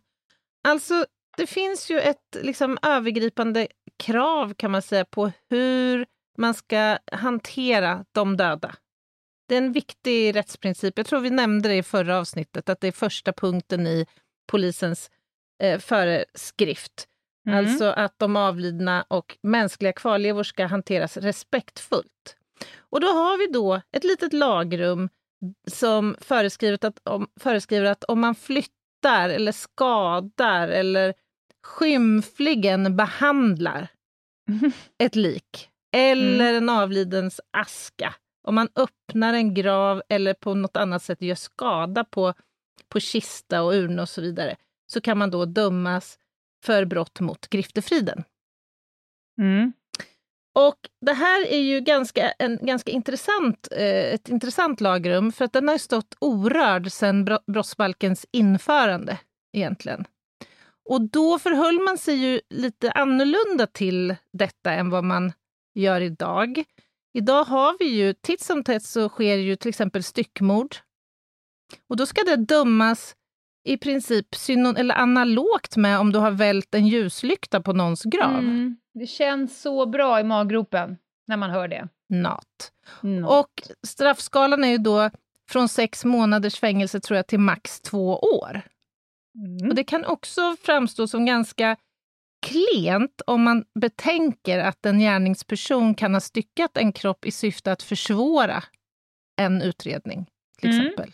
Alltså, 0.67 1.05
det 1.38 1.47
finns 1.47 1.91
ju 1.91 1.99
ett 1.99 2.38
liksom, 2.41 2.77
övergripande 2.81 3.67
krav 3.97 4.53
kan 4.53 4.71
man 4.71 4.81
säga 4.81 5.05
på 5.05 5.31
hur 5.49 6.05
man 6.38 6.53
ska 6.53 6.97
hantera 7.12 8.05
de 8.12 8.38
döda. 8.38 8.75
Det 9.47 9.55
är 9.55 9.57
en 9.57 9.71
viktig 9.71 10.35
rättsprincip. 10.35 10.97
Jag 10.97 11.05
tror 11.07 11.19
vi 11.19 11.29
nämnde 11.29 11.69
det 11.69 11.75
i 11.75 11.83
förra 11.83 12.17
avsnittet, 12.19 12.69
att 12.69 12.81
det 12.81 12.88
är 12.88 12.91
första 12.91 13.33
punkten 13.33 13.88
i 13.88 14.05
polisens 14.51 15.12
eh, 15.63 15.79
föreskrift. 15.79 17.05
Mm. 17.47 17.59
Alltså 17.59 17.85
att 17.85 18.19
de 18.19 18.35
avlidna 18.35 19.05
och 19.07 19.38
mänskliga 19.43 19.93
kvarlevor 19.93 20.43
ska 20.43 20.65
hanteras 20.65 21.17
respektfullt. 21.17 22.35
Och 22.79 23.01
då 23.01 23.07
har 23.07 23.38
vi 23.38 23.47
då 23.47 23.81
ett 23.91 24.03
litet 24.03 24.33
lagrum 24.33 25.09
som 25.67 26.15
föreskriver 26.19 26.86
att 26.86 27.08
om, 27.08 27.28
föreskriver 27.39 27.86
att 27.86 28.04
om 28.04 28.19
man 28.19 28.36
flyttar 28.36 29.30
eller 29.30 29.52
skadar 29.52 30.67
eller 30.67 31.13
skymfligen 31.63 32.95
behandlar 32.95 33.88
ett 35.04 35.15
lik 35.15 35.69
eller 35.91 36.54
en 36.54 36.69
avlidens 36.69 37.41
aska, 37.52 38.15
om 38.43 38.56
man 38.56 38.69
öppnar 38.75 39.34
en 39.34 39.54
grav 39.54 40.02
eller 40.10 40.34
på 40.34 40.54
något 40.54 40.78
annat 40.78 41.04
sätt 41.04 41.21
gör 41.21 41.36
skada 41.36 42.04
på, 42.04 42.34
på 42.89 42.99
kista 42.99 43.62
och 43.63 43.73
urna 43.73 44.02
och 44.02 44.10
så 44.10 44.21
vidare, 44.21 44.56
så 44.91 45.02
kan 45.02 45.17
man 45.17 45.32
då 45.32 45.45
dömas 45.45 46.19
för 46.65 46.86
brott 46.86 47.19
mot 47.19 47.47
griftefriden. 47.47 48.23
Mm. 49.41 49.73
Och 50.67 50.89
det 51.06 51.13
här 51.13 51.48
är 51.48 51.60
ju 51.60 51.80
ganska, 51.80 52.32
en, 52.32 52.60
ganska 52.62 52.91
intressant, 52.91 53.67
eh, 53.72 54.13
ett 54.13 54.30
intressant 54.30 54.82
lagrum, 54.82 55.32
för 55.32 55.45
att 55.45 55.54
den 55.54 55.67
har 55.67 55.78
stått 55.78 56.15
orörd 56.19 56.91
sedan 56.91 57.26
brottsbalkens 57.48 58.26
införande 58.32 59.17
egentligen. 59.58 60.06
Och 60.89 61.02
då 61.02 61.39
förhöll 61.39 61.80
man 61.80 61.98
sig 61.98 62.15
ju 62.15 62.41
lite 62.50 62.91
annorlunda 62.91 63.67
till 63.67 64.15
detta 64.34 64.74
än 64.74 64.89
vad 64.89 65.04
man 65.04 65.34
gör 65.76 66.02
idag. 66.02 66.63
Idag 67.13 67.43
har 67.43 67.76
vi 67.80 67.86
ju, 67.86 68.13
titt 68.13 68.41
som 68.41 68.63
tätt 68.63 68.84
så 68.84 69.10
sker 69.10 69.38
ju 69.38 69.56
till 69.56 69.69
exempel 69.69 70.04
styckmord. 70.04 70.76
Och 71.89 71.98
då 71.98 72.06
ska 72.06 72.24
det 72.24 72.36
dömas 72.36 73.15
i 73.67 73.78
princip 73.78 74.36
synon 74.36 74.78
eller 74.78 74.95
analogt 74.95 75.78
med 75.78 76.00
om 76.00 76.12
du 76.12 76.19
har 76.19 76.32
vält 76.32 76.76
en 76.76 76.88
ljuslykta 76.88 77.62
på 77.62 77.74
någons 77.74 78.04
grav. 78.04 78.39
Mm. 78.39 78.78
Det 78.93 79.08
känns 79.08 79.62
så 79.62 79.86
bra 79.86 80.19
i 80.19 80.23
maggropen 80.23 80.97
när 81.28 81.38
man 81.38 81.49
hör 81.49 81.67
det. 81.67 81.88
Not. 82.10 82.71
Mm. 83.04 83.25
Och 83.25 83.49
straffskalan 83.88 84.63
är 84.63 84.67
ju 84.69 84.78
då 84.78 85.10
från 85.49 85.69
sex 85.69 86.06
månaders 86.06 86.60
fängelse 86.60 86.99
tror 86.99 87.17
jag 87.17 87.28
till 87.28 87.39
max 87.39 87.82
två 87.82 88.15
år. 88.19 88.62
Mm. 89.36 89.69
Och 89.69 89.75
det 89.75 89.84
kan 89.84 90.06
också 90.06 90.56
framstå 90.62 91.08
som 91.08 91.25
ganska 91.25 91.75
klent 92.45 93.21
om 93.28 93.43
man 93.43 93.65
betänker 93.80 94.60
att 94.60 94.86
en 94.86 94.99
gärningsperson 94.99 95.95
kan 95.95 96.13
ha 96.13 96.21
styckat 96.21 96.78
en 96.78 96.91
kropp 96.93 97.25
i 97.25 97.32
syfte 97.32 97.71
att 97.71 97.84
försvåra 97.84 98.63
en 99.41 99.62
utredning, 99.62 100.25
till 100.60 100.69
Mm. 100.69 100.82
exempel. 100.86 101.13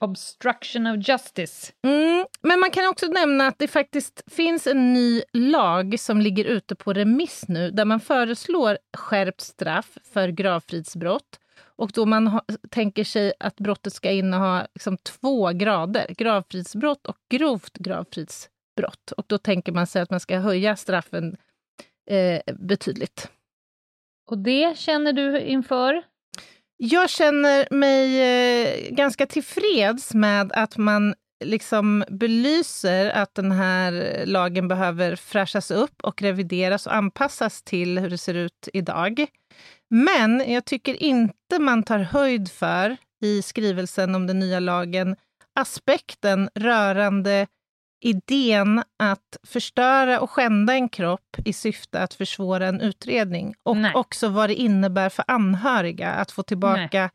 Obstruction 0.00 0.86
of 0.86 1.08
justice. 1.08 1.72
Mm, 1.82 2.26
men 2.42 2.60
man 2.60 2.70
kan 2.70 2.88
också 2.88 3.06
nämna 3.06 3.46
att 3.46 3.58
det 3.58 3.68
faktiskt 3.68 4.22
finns 4.26 4.66
en 4.66 4.92
ny 4.92 5.22
lag 5.32 6.00
som 6.00 6.20
ligger 6.20 6.44
ute 6.44 6.74
på 6.74 6.92
remiss 6.92 7.44
nu, 7.48 7.70
där 7.70 7.84
man 7.84 8.00
föreslår 8.00 8.78
skärpt 8.96 9.40
straff 9.40 9.98
för 10.12 10.28
gravfridsbrott. 10.28 11.40
Och 11.76 11.90
då 11.94 12.06
man 12.06 12.26
ha, 12.26 12.44
tänker 12.70 13.04
sig 13.04 13.32
att 13.40 13.56
brottet 13.56 13.92
ska 13.92 14.10
inneha 14.10 14.66
liksom 14.74 14.96
två 14.98 15.52
grader, 15.52 16.06
gravfridsbrott 16.08 17.06
och 17.06 17.16
grovt 17.30 17.78
gravfridsbrott. 17.78 19.12
Och 19.16 19.24
då 19.28 19.38
tänker 19.38 19.72
man 19.72 19.86
sig 19.86 20.02
att 20.02 20.10
man 20.10 20.20
ska 20.20 20.38
höja 20.38 20.76
straffen 20.76 21.36
eh, 22.10 22.54
betydligt. 22.54 23.30
Och 24.30 24.38
det 24.38 24.78
känner 24.78 25.12
du 25.12 25.40
inför? 25.40 26.02
Jag 26.80 27.10
känner 27.10 27.68
mig 27.70 28.20
eh, 28.20 28.90
ganska 28.90 29.26
tillfreds 29.26 30.14
med 30.14 30.52
att 30.52 30.76
man 30.76 31.14
liksom 31.44 32.04
belyser 32.08 33.10
att 33.10 33.34
den 33.34 33.52
här 33.52 34.22
lagen 34.26 34.68
behöver 34.68 35.16
fräschas 35.16 35.70
upp 35.70 36.02
och 36.02 36.22
revideras 36.22 36.86
och 36.86 36.94
anpassas 36.94 37.62
till 37.62 37.98
hur 37.98 38.10
det 38.10 38.18
ser 38.18 38.34
ut 38.34 38.68
idag. 38.72 39.26
Men 39.90 40.52
jag 40.52 40.64
tycker 40.64 41.02
inte 41.02 41.58
man 41.58 41.82
tar 41.82 41.98
höjd 41.98 42.50
för, 42.50 42.96
i 43.22 43.42
skrivelsen 43.42 44.14
om 44.14 44.26
den 44.26 44.38
nya 44.38 44.60
lagen, 44.60 45.16
aspekten 45.54 46.50
rörande 46.54 47.46
idén 48.00 48.82
att 48.98 49.36
förstöra 49.46 50.20
och 50.20 50.30
skända 50.30 50.72
en 50.74 50.88
kropp 50.88 51.36
i 51.44 51.52
syfte 51.52 52.00
att 52.02 52.14
försvåra 52.14 52.66
en 52.66 52.80
utredning. 52.80 53.54
Och 53.62 53.76
Nej. 53.76 53.92
också 53.94 54.28
vad 54.28 54.50
det 54.50 54.54
innebär 54.54 55.08
för 55.08 55.24
anhöriga 55.28 56.10
att 56.10 56.30
få 56.30 56.42
tillbaka 56.42 57.10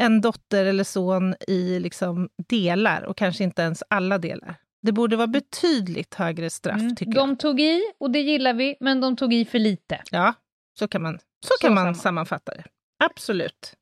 en 0.00 0.20
dotter 0.20 0.64
eller 0.64 0.84
son 0.84 1.34
i 1.48 1.80
liksom 1.80 2.28
delar 2.48 3.02
och 3.02 3.16
kanske 3.16 3.44
inte 3.44 3.62
ens 3.62 3.82
alla 3.90 4.18
delar. 4.18 4.54
Det 4.82 4.92
borde 4.92 5.16
vara 5.16 5.26
betydligt 5.26 6.14
högre 6.14 6.50
straff, 6.50 6.80
Mm. 6.80 6.96
tycker 6.96 7.12
jag. 7.12 7.28
De 7.28 7.36
tog 7.36 7.60
i, 7.60 7.82
och 8.00 8.10
det 8.10 8.20
gillar 8.20 8.52
vi, 8.54 8.76
men 8.80 9.00
de 9.00 9.16
tog 9.16 9.34
i 9.34 9.44
för 9.44 9.58
lite. 9.58 10.02
Ja, 10.10 10.34
så 10.78 10.88
kan 10.88 11.02
man, 11.02 11.18
så 11.18 11.24
Så 11.40 11.54
kan 11.60 11.74
man 11.74 11.84
samman- 11.84 11.94
sammanfatta 11.94 12.54
det. 12.54 12.64
Absolut. 13.04 13.74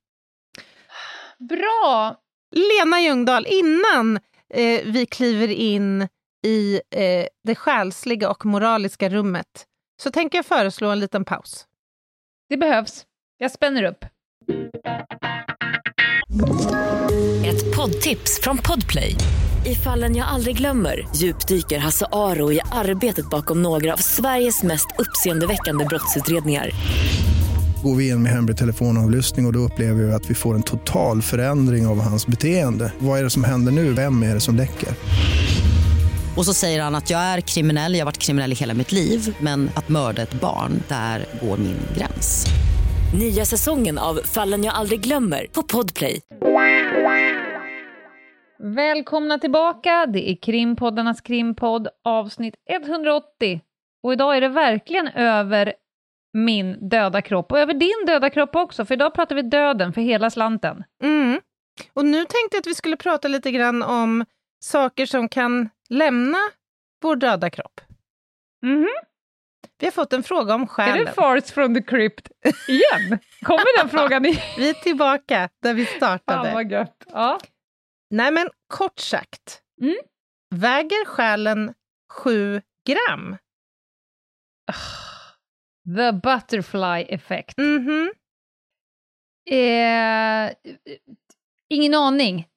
Bra! 1.39 2.17
Lena 2.55 3.01
Ljungdahl, 3.01 3.47
innan 3.49 4.17
eh, 4.55 4.81
vi 4.85 5.07
kliver 5.07 5.49
in 5.49 6.09
i 6.47 6.81
eh, 6.91 7.27
det 7.45 7.55
själsliga 7.55 8.31
och 8.31 8.47
moraliska 8.47 9.09
rummet 9.09 9.67
så 10.03 10.11
tänker 10.11 10.39
jag 10.39 10.47
föreslå 10.47 10.89
en 10.89 11.01
liten 11.01 11.25
paus. 11.25 11.67
Det 12.49 12.57
behövs. 12.57 13.05
Jag 13.39 13.51
spänner 13.51 13.83
upp. 13.83 14.05
Ett 17.47 17.77
poddtips 17.77 18.41
från 18.43 18.59
Podplay. 18.59 19.15
I 19.67 19.75
fallen 19.75 20.17
jag 20.17 20.29
aldrig 20.29 20.57
glömmer 20.57 21.09
djupdyker 21.17 21.79
Hasse 21.79 22.07
Aro 22.13 22.53
i 22.53 22.61
arbetet 22.73 23.31
bakom 23.31 23.63
några 23.63 23.93
av 23.93 23.97
Sveriges 23.97 24.63
mest 24.63 24.87
uppseendeväckande 24.99 25.85
brottsutredningar. 25.85 26.71
Går 27.83 27.95
vi 27.97 28.09
in 28.09 28.23
med 28.23 28.33
hemlig 28.33 28.57
telefonavlyssning 28.57 29.47
och, 29.47 29.51
och 29.51 29.53
då 29.53 29.59
upplever 29.59 30.03
vi 30.03 30.13
att 30.13 30.31
vi 30.31 30.35
får 30.35 30.55
en 30.55 30.63
total 30.63 31.23
förändring 31.23 31.87
av 31.87 32.01
hans 32.01 32.27
beteende. 32.27 32.93
Vad 32.99 33.19
är 33.19 33.25
det 33.25 33.31
som 33.31 33.45
händer 33.45 33.73
nu? 33.73 33.93
Vem 33.93 34.23
är 34.23 34.35
det 34.35 34.41
som 34.41 34.57
läcker? 34.57 34.89
Och 36.37 36.45
så 36.45 36.55
säger 36.55 36.83
han 36.83 36.95
att 36.95 37.11
jag 37.11 37.21
är 37.21 37.41
kriminell, 37.41 37.93
jag 37.93 38.01
har 38.01 38.05
varit 38.05 38.19
kriminell 38.19 38.53
i 38.53 38.55
hela 38.55 38.75
mitt 38.75 38.93
liv 38.93 39.37
men 39.41 39.71
att 39.77 39.89
mörda 39.89 40.23
ett 40.23 40.41
barn, 40.41 40.83
där 40.89 41.25
går 41.43 41.57
min 41.57 41.79
gräns. 41.97 42.47
Nya 43.19 43.45
säsongen 43.45 43.99
av 43.99 44.15
Fallen 44.15 44.65
jag 44.65 44.75
aldrig 44.75 45.01
glömmer 45.01 45.47
på 45.53 45.63
Podplay. 45.63 46.21
Välkomna 48.59 49.39
tillbaka. 49.39 50.07
Det 50.07 50.31
är 50.31 50.37
Krimpoddarnas 50.43 51.21
krimpodd, 51.21 51.89
avsnitt 52.05 52.55
180. 52.71 53.61
Och 54.03 54.13
idag 54.13 54.37
är 54.37 54.41
det 54.41 54.49
verkligen 54.49 55.09
över 55.09 55.73
min 56.33 56.89
döda 56.89 57.23
kropp 57.23 57.53
och 57.53 57.59
över 57.59 57.75
din 57.75 58.07
döda 58.07 58.31
kropp 58.31 58.57
också, 58.57 58.85
för 58.85 58.95
idag 58.95 59.15
pratar 59.15 59.37
vi 59.37 59.43
döden 59.43 59.93
för 59.93 60.01
hela 60.01 60.31
slanten. 60.31 60.85
Mm. 61.03 61.41
Och 61.93 62.05
nu 62.05 62.19
tänkte 62.19 62.49
jag 62.53 62.61
att 62.61 62.67
vi 62.67 62.75
skulle 62.75 62.97
prata 62.97 63.29
lite 63.29 63.51
grann 63.51 63.83
om 63.83 64.25
saker 64.61 65.07
som 65.07 65.29
kan 65.29 65.69
lämna 65.89 66.39
vår 67.03 67.17
döda 67.17 67.51
kropp. 67.51 67.81
Mhm. 68.63 68.89
Vi 69.79 69.87
har 69.87 69.93
fått 69.93 70.13
en 70.13 70.23
fråga 70.23 70.55
om 70.55 70.63
Är 70.63 70.67
själen. 70.67 71.05
det 71.05 71.13
farts 71.13 71.53
from 71.53 71.75
the 71.75 71.83
crypt 71.83 72.29
igen? 72.69 73.19
Kommer 73.43 73.79
den 73.79 73.89
frågan 73.89 74.25
igen? 74.27 74.41
Vi 74.57 74.69
är 74.71 74.75
tillbaka 74.75 75.49
där 75.63 75.75
vi 75.75 75.85
Fan 75.87 75.97
startade. 75.97 76.55
vad 76.55 76.71
gött. 76.73 77.05
Ja. 77.07 77.41
Nej, 78.11 78.31
men 78.31 78.51
kort 78.67 78.99
sagt. 78.99 79.63
Mm. 79.83 79.97
Väger 80.55 81.05
själen 81.05 81.75
sju 82.13 82.63
gram? 82.89 83.37
The 85.97 86.13
butterfly 86.13 87.15
effect. 87.15 87.59
Mhm. 87.59 88.13
Eh, 89.51 90.53
ingen 91.69 91.95
aning. 91.95 92.49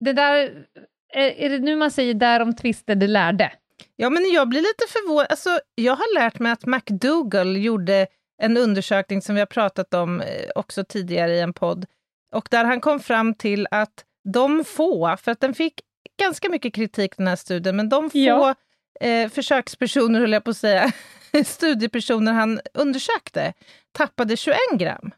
Det 0.00 0.12
där, 0.12 0.66
är, 1.12 1.28
är 1.30 1.50
det 1.50 1.58
nu 1.58 1.76
man 1.76 1.90
säger 1.90 2.14
därom 2.14 2.56
tvistade 2.56 3.06
lärde? 3.06 3.52
Ja, 3.96 4.10
men 4.10 4.30
jag 4.32 4.48
blir 4.48 4.60
lite 4.60 4.84
förvånad. 4.88 5.26
Alltså, 5.30 5.60
jag 5.74 5.96
har 5.96 6.14
lärt 6.14 6.38
mig 6.38 6.52
att 6.52 6.66
McDougall 6.66 7.56
gjorde 7.56 8.06
en 8.42 8.56
undersökning 8.56 9.22
som 9.22 9.34
vi 9.34 9.40
har 9.40 9.46
pratat 9.46 9.94
om 9.94 10.20
eh, 10.20 10.26
också 10.54 10.84
tidigare 10.84 11.34
i 11.36 11.40
en 11.40 11.52
podd. 11.52 11.86
Och 12.34 12.48
där 12.50 12.64
han 12.64 12.80
kom 12.80 13.00
fram 13.00 13.34
till 13.34 13.66
att 13.70 14.04
de 14.32 14.64
få, 14.64 15.16
för 15.22 15.32
att 15.32 15.40
den 15.40 15.54
fick 15.54 15.80
ganska 16.20 16.48
mycket 16.48 16.74
kritik 16.74 17.16
den 17.16 17.26
här 17.26 17.36
studien, 17.36 17.76
men 17.76 17.88
de 17.88 18.10
få 18.10 18.18
Ja. 18.18 18.54
eh, 19.00 19.28
försökspersoner, 19.28 20.20
höll 20.20 20.32
jag 20.32 20.44
på 20.44 20.50
att 20.50 20.56
säga, 20.56 20.92
studiepersoner 21.44 22.32
han 22.32 22.60
undersökte, 22.74 23.52
tappade 23.92 24.36
21 24.36 24.56
gram. 24.72 25.10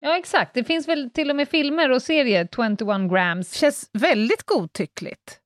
Ja, 0.00 0.16
exakt. 0.18 0.54
Det 0.54 0.64
finns 0.64 0.88
väl 0.88 1.10
till 1.10 1.30
och 1.30 1.36
med 1.36 1.48
filmer 1.48 1.90
och 1.90 2.02
serier, 2.02 2.48
21 2.56 3.10
grams. 3.10 3.52
Känns 3.54 3.90
väldigt 3.92 4.42
godtyckligt. 4.42 5.40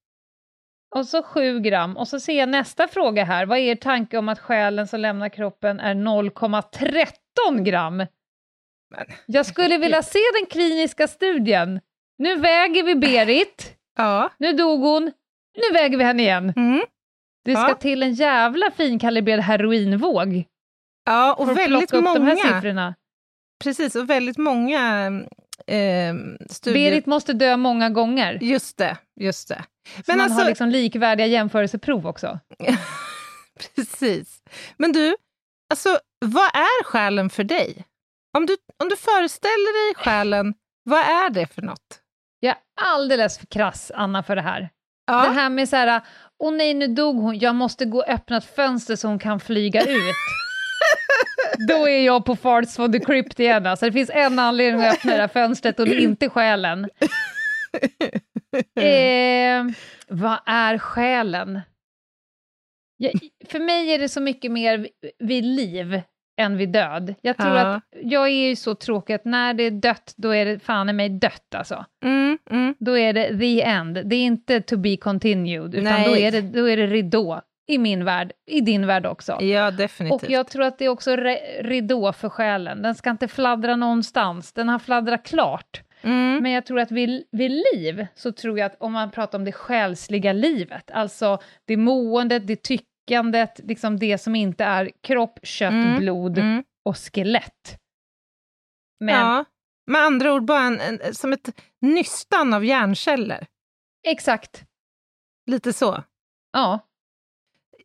Och 0.96 1.06
så 1.06 1.22
7 1.22 1.60
gram. 1.60 1.96
Och 1.96 2.08
så 2.08 2.20
ser 2.20 2.38
jag 2.38 2.48
nästa 2.48 2.88
fråga 2.88 3.24
här. 3.24 3.46
Vad 3.46 3.58
är 3.58 3.62
er 3.62 3.74
tanke 3.74 4.18
om 4.18 4.28
att 4.28 4.38
själen 4.38 4.86
som 4.88 5.00
lämnar 5.00 5.28
kroppen 5.28 5.80
är 5.80 5.94
0,13 5.94 7.62
gram? 7.62 7.96
Men, 7.96 8.06
Jag 9.26 9.46
skulle 9.46 9.78
vilja 9.78 10.02
se 10.02 10.18
den 10.40 10.46
kliniska 10.50 11.08
studien. 11.08 11.80
Nu 12.18 12.36
väger 12.36 12.82
vi 12.82 12.94
Berit. 12.94 13.76
ja. 13.96 14.30
Nu 14.38 14.52
dog 14.52 14.80
hon. 14.80 15.02
Nu 15.56 15.74
väger 15.74 15.98
vi 15.98 16.04
henne 16.04 16.22
igen. 16.22 16.52
Mm. 16.56 16.80
Det 17.44 17.54
ska 17.56 17.68
Ja. 17.68 17.74
till 17.74 18.02
en 18.02 18.12
jävla 18.12 18.70
finkalibrerad 18.70 19.40
heroinvåg 19.40 20.44
Ja, 21.06 21.34
och 21.34 21.56
väldigt 21.56 21.92
många. 21.92 22.36
Precis, 23.64 23.96
och 23.96 24.10
väldigt 24.10 24.38
många 24.38 25.06
eh, 25.66 26.14
studier. 26.50 26.90
Berit 26.90 27.06
måste 27.06 27.32
dö 27.32 27.56
många 27.56 27.90
gånger. 27.90 28.38
Just 28.42 28.76
det, 28.76 28.96
just 29.20 29.48
det. 29.48 29.64
Så 29.96 30.02
Men 30.06 30.16
man 30.16 30.24
alltså, 30.24 30.40
har 30.40 30.48
liksom 30.48 30.68
likvärdiga 30.68 31.26
jämförelseprov 31.26 32.06
också. 32.06 32.38
precis. 33.74 34.42
Men 34.76 34.92
du, 34.92 35.16
alltså, 35.70 35.98
vad 36.26 36.44
är 36.54 36.84
själen 36.84 37.30
för 37.30 37.44
dig? 37.44 37.84
Om 38.38 38.46
du, 38.46 38.56
om 38.82 38.88
du 38.88 38.96
föreställer 38.96 39.86
dig 39.86 40.04
själen, 40.04 40.54
vad 40.84 41.00
är 41.00 41.30
det 41.30 41.46
för 41.46 41.62
något? 41.62 42.00
Jag 42.40 42.50
är 42.50 42.58
alldeles 42.74 43.38
för 43.38 43.46
krass, 43.46 43.92
Anna, 43.94 44.22
för 44.22 44.36
det 44.36 44.42
här. 44.42 44.70
Ja, 45.06 45.22
Det 45.22 45.30
här 45.30 45.50
med 45.50 45.68
så 45.68 45.76
här, 45.76 46.00
åh 46.38 46.52
nej, 46.52 46.74
nu 46.74 46.86
dog 46.86 47.16
hon, 47.16 47.38
jag 47.38 47.54
måste 47.54 47.84
gå 47.84 47.98
och 47.98 48.08
öppna 48.08 48.36
ett 48.36 48.54
fönster 48.56 48.96
så 48.96 49.08
hon 49.08 49.18
kan 49.18 49.40
flyga 49.40 49.82
ut. 49.82 50.14
Då 51.68 51.88
är 51.88 52.04
jag 52.06 52.24
på 52.24 52.36
farts 52.36 52.76
for 52.76 52.88
the 52.88 52.98
crypt 53.00 53.40
igen. 53.40 53.66
Alltså, 53.66 53.86
det 53.86 53.92
finns 53.92 54.10
en 54.14 54.38
anledning 54.38 54.82
att 54.86 54.94
öppna 54.94 55.12
det 55.12 55.20
här 55.20 55.28
fönstret 55.28 55.80
och 55.80 55.86
det 55.86 55.94
är 55.94 56.00
inte 56.00 56.28
själen. 56.28 56.88
Eh, 58.80 59.64
vad 60.08 60.38
är 60.46 60.78
själen? 60.78 61.60
Jag, 62.96 63.12
för 63.46 63.58
mig 63.58 63.94
är 63.94 63.98
det 63.98 64.08
så 64.08 64.20
mycket 64.20 64.50
mer 64.52 64.88
vid- 65.18 65.44
liv 65.44 66.00
än 66.40 66.56
vid 66.56 66.68
död. 66.68 67.14
Jag 67.20 67.36
tror 67.36 67.56
Ja. 67.56 67.74
att 67.74 67.82
jag 68.02 68.24
är 68.26 68.48
ju 68.48 68.56
så 68.56 68.74
tråkig 68.74 69.14
att 69.14 69.24
när 69.24 69.54
det 69.54 69.62
är 69.62 69.70
dött, 69.70 70.14
då 70.16 70.30
är 70.34 70.44
det 70.46 70.58
fan 70.58 70.88
i 70.88 70.92
mig 70.92 71.08
dött 71.08 71.54
alltså. 71.54 71.84
mm, 72.04 72.38
mm. 72.50 72.74
Då 72.78 72.98
är 72.98 73.12
det 73.12 73.38
the 73.38 73.62
end. 73.62 73.94
Det 74.04 74.16
är 74.16 74.20
inte 74.22 74.60
to 74.60 74.76
be 74.76 74.96
continued, 74.96 75.74
utan 75.74 75.84
Nej. 75.84 76.08
då 76.08 76.16
är, 76.16 76.30
det, 76.32 76.40
då 76.40 76.68
är 76.68 76.76
det 76.76 76.86
ridå. 76.86 77.40
I 77.70 77.78
min 77.78 78.04
värld, 78.04 78.32
i 78.46 78.60
din 78.60 78.86
värld 78.86 79.06
också. 79.06 79.42
Ja, 79.42 79.70
definitivt. 79.70 80.22
Och 80.22 80.30
jag 80.30 80.46
tror 80.48 80.62
att 80.64 80.78
det 80.78 80.84
är 80.84 80.88
också 80.88 81.16
ridå 81.60 82.12
för 82.12 82.28
själen. 82.28 82.82
Den 82.82 82.94
ska 82.94 83.10
inte 83.10 83.28
fladdra 83.28 83.76
någonstans. 83.76 84.52
Den 84.52 84.68
har 84.68 84.78
fladdrat 84.78 85.24
klart. 85.26 85.82
mm. 86.02 86.42
Men 86.42 86.52
jag 86.52 86.66
tror 86.66 86.80
att 86.80 86.90
vid, 86.90 87.24
vid 87.32 87.50
liv, 87.74 88.06
så 88.14 88.32
tror 88.32 88.58
jag 88.58 88.66
att 88.66 88.76
om 88.82 88.92
man 88.92 89.10
pratar 89.10 89.38
om 89.38 89.44
det 89.44 89.52
själsliga 89.52 90.32
livet, 90.32 90.90
alltså 90.90 91.38
det 91.66 91.76
måendet, 91.76 92.46
det 92.46 92.62
tyckandet, 92.62 93.60
liksom 93.64 93.98
det 93.98 94.18
som 94.18 94.34
inte 94.34 94.64
är 94.64 94.90
kropp, 95.02 95.38
kött, 95.42 95.72
Mm, 95.72 95.98
blod 95.98 96.38
Mm. 96.38 96.64
och 96.84 96.96
skelett. 96.96 97.78
Men 99.00 99.14
Ja, 99.14 99.44
med 99.86 100.00
andra 100.00 100.32
ord 100.34 100.44
bara 100.44 100.60
en, 100.62 100.80
en, 100.80 101.14
som 101.14 101.32
ett 101.32 101.60
nystan 101.80 102.54
av 102.54 102.64
hjärnceller. 102.64 103.46
Exakt. 104.06 104.64
Lite 105.50 105.72
så. 105.72 106.02
Ja. 106.52 106.78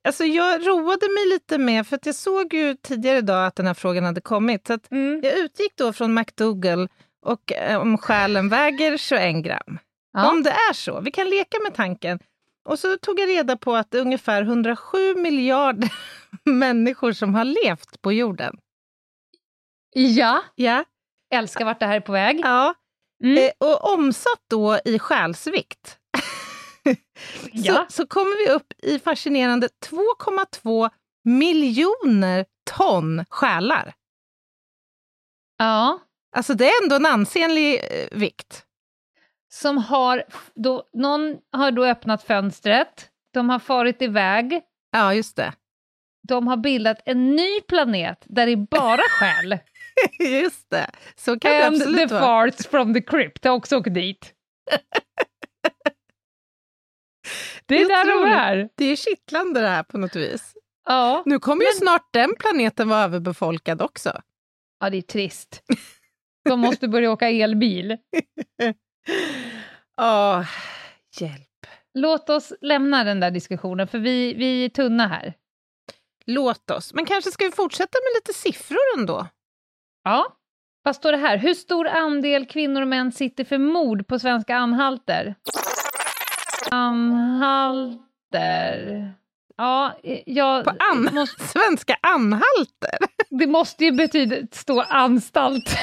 Alltså 0.05 0.23
jag 0.23 0.67
roade 0.67 1.09
mig 1.13 1.25
lite 1.29 1.57
med, 1.57 1.87
för 1.87 1.95
att 1.95 2.05
jag 2.05 2.15
såg 2.15 2.53
ju 2.53 2.75
tidigare 2.75 3.17
idag 3.17 3.45
att 3.47 3.55
den 3.55 3.67
här 3.67 3.73
frågan 3.73 4.03
hade 4.03 4.21
kommit. 4.21 4.67
Så 4.67 4.73
att 4.73 4.91
Mm. 4.91 5.21
jag 5.23 5.37
utgick 5.37 5.71
då 5.75 5.93
från 5.93 6.13
McDougall 6.13 6.89
och 7.25 7.51
eh, 7.53 7.81
om 7.81 7.97
själen 7.97 8.49
väger 8.49 8.97
21 8.97 9.43
gram. 9.45 9.79
ja. 10.13 10.29
Om 10.31 10.43
det 10.43 10.49
är 10.49 10.73
så, 10.73 10.99
vi 11.01 11.11
kan 11.11 11.29
leka 11.29 11.57
med 11.63 11.73
tanken. 11.75 12.19
Och 12.69 12.79
så 12.79 12.97
tog 12.97 13.19
jag 13.19 13.29
reda 13.29 13.57
på 13.57 13.75
att 13.75 13.91
det 13.91 13.97
är 13.97 14.01
ungefär 14.01 14.41
107 14.41 15.15
miljarder 15.15 15.93
människor 16.43 17.11
som 17.11 17.35
har 17.35 17.45
levt 17.45 18.01
på 18.01 18.11
jorden. 18.13 18.57
ja. 19.93 20.41
Ja. 20.55 20.85
Älskar 21.33 21.65
vart 21.65 21.79
det 21.79 21.85
här 21.85 21.95
är 21.95 21.99
på 21.99 22.11
väg. 22.11 22.39
ja. 22.43 22.73
Mm. 23.23 23.37
Eh, 23.37 23.51
och 23.69 23.93
omsatt 23.93 24.41
då 24.49 24.79
i 24.85 24.99
själsvikt 24.99 25.97
Ja. 27.51 27.85
så, 27.89 27.93
så 27.93 28.07
kommer 28.07 28.45
vi 28.45 28.51
upp 28.53 28.73
i 28.83 28.99
fascinerande 28.99 29.69
2,2 29.85 30.89
miljoner 31.23 32.45
ton 32.71 33.25
själar. 33.29 33.93
ja. 35.57 35.99
Alltså 36.35 36.53
det 36.53 36.65
är 36.69 36.83
ändå 36.83 36.95
en 36.95 37.05
ansenlig 37.05 37.75
eh, 37.75 38.07
vikt. 38.17 38.65
Som 39.53 39.77
har, 39.77 40.23
då, 40.55 40.83
någon 40.93 41.37
har 41.51 41.71
då 41.71 41.85
öppnat 41.85 42.23
fönstret, 42.23 43.09
de 43.33 43.49
har 43.49 43.59
farit 43.59 44.01
iväg, 44.01 44.61
Ja, 44.91 45.13
just 45.13 45.35
det. 45.35 45.53
de 46.27 46.47
har 46.47 46.57
bildat 46.57 46.97
en 47.05 47.35
ny 47.35 47.61
planet 47.61 48.23
där 48.25 48.45
det 48.45 48.51
är 48.51 48.55
bara 48.71 49.01
själ. 49.19 49.57
just 50.19 50.69
det. 50.69 50.89
Så 51.15 51.39
kan 51.39 51.51
det 51.51 51.65
And 51.67 51.75
absolut 51.75 52.09
the 52.09 52.13
vara. 52.15 52.23
farts 52.25 52.67
from 52.67 52.93
the 52.93 53.01
crypt 53.01 53.43
har 53.45 53.51
också 53.51 53.77
åkt 53.77 53.93
dit. 53.93 54.33
Det 57.65 57.75
är 57.81 57.87
Det 57.87 57.93
är 57.93 58.05
där 58.05 58.23
de 58.25 58.31
är. 58.31 58.69
Det 58.75 58.85
är 58.85 58.95
kittlande 58.95 59.61
det 59.61 59.67
här 59.67 59.83
på 59.83 59.97
något 59.97 60.15
vis. 60.15 60.53
Ja. 60.85 61.23
Nu 61.25 61.39
kommer 61.39 61.65
ju 61.65 61.71
snart 61.71 62.09
den 62.13 62.35
planeten 62.39 62.89
vara 62.89 63.03
överbefolkad 63.03 63.81
också. 63.81 64.21
ja, 64.79 64.89
det 64.89 64.97
är 64.97 65.01
trist. 65.01 65.61
De 66.49 66.59
måste 66.59 66.87
börja 66.87 67.11
åka 67.11 67.29
elbil. 67.29 67.97
Åh, 70.01 70.45
hjälp. 71.19 71.41
Låt 71.93 72.29
oss 72.29 72.53
lämna 72.61 73.03
den 73.03 73.19
där 73.19 73.31
diskussionen, 73.31 73.87
för 73.87 73.99
vi, 73.99 74.33
vi 74.33 74.65
är 74.65 74.69
tunna 74.69 75.07
här. 75.07 75.33
Låt 76.25 76.71
oss. 76.71 76.93
Men 76.93 77.05
kanske 77.05 77.31
ska 77.31 77.45
vi 77.45 77.51
fortsätta 77.51 77.97
med 78.03 78.15
lite 78.21 78.33
siffror 78.39 78.79
ändå? 78.97 79.27
Ja. 80.03 80.37
Vad 80.83 80.95
står 80.95 81.11
det 81.11 81.17
här? 81.17 81.37
Hur 81.37 81.53
stor 81.53 81.87
andel 81.87 82.45
kvinnor 82.45 82.81
och 82.81 82.87
män 82.87 83.11
sitter 83.11 83.43
för 83.43 83.57
mord 83.57 84.07
på 84.07 84.19
svenska 84.19 84.55
anhalter? 84.55 85.35
Anhalter... 86.71 87.99
Ja, 89.57 89.99
jag... 90.25 90.63
På 90.63 90.69
an- 90.79 91.09
måste, 91.13 91.47
Svenska 91.47 91.97
anhalter? 92.01 92.97
det 93.29 93.47
måste 93.47 93.85
ju 93.85 93.91
betyda 93.91 94.35
stå 94.51 94.81
anstalt. 94.81 95.77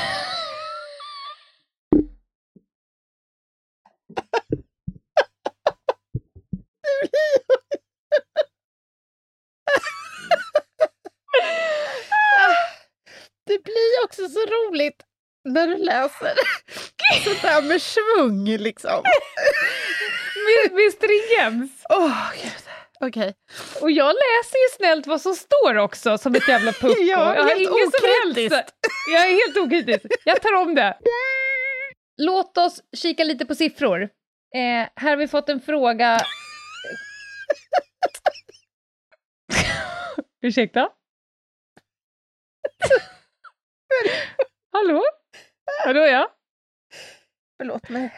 Det 13.47 13.63
blir 13.65 14.05
också 14.05 14.29
så 14.29 14.39
roligt 14.41 15.03
när 15.45 15.67
du 15.67 15.77
läser 15.77 16.35
sådär 17.25 17.63
med 17.63 17.83
svung 17.83 18.45
liksom. 18.49 19.03
Med, 20.49 20.73
med 20.73 20.93
stringens. 20.93 21.71
Åh, 21.89 22.33
gud. 22.43 22.63
Okej. 23.01 23.35
Och 23.81 23.91
jag 23.91 24.15
läser 24.15 24.57
ju 24.57 24.69
snällt 24.77 25.07
vad 25.07 25.21
som 25.21 25.35
står 25.35 25.77
också, 25.77 26.19
som 26.19 26.35
ett 26.35 26.49
jävla 26.49 26.73
pucko. 26.73 26.95
Ja, 27.03 27.35
jag 27.35 27.43
har 27.43 27.49
helt 27.49 27.71
okritiskt. 27.71 28.75
Jag 29.13 29.27
är 29.27 29.33
helt 29.33 29.57
okritisk. 29.57 30.07
Jag 30.25 30.43
tar 30.43 30.55
om 30.55 30.75
det. 30.75 30.99
Låt 32.17 32.59
oss 32.59 32.83
kika 32.97 33.25
lite 33.25 33.47
på 33.47 33.55
siffror. 33.55 34.03
Eh, 34.03 34.89
här 34.97 35.11
har 35.11 35.17
vi 35.17 35.29
fått 35.29 35.49
en 35.49 35.61
fråga... 35.61 36.21
Ursäkta? 40.43 40.89
Hallå? 44.73 45.03
Hallå 45.85 46.01
ja? 46.01 46.35
Förlåt 47.59 47.89
mig. 47.89 48.13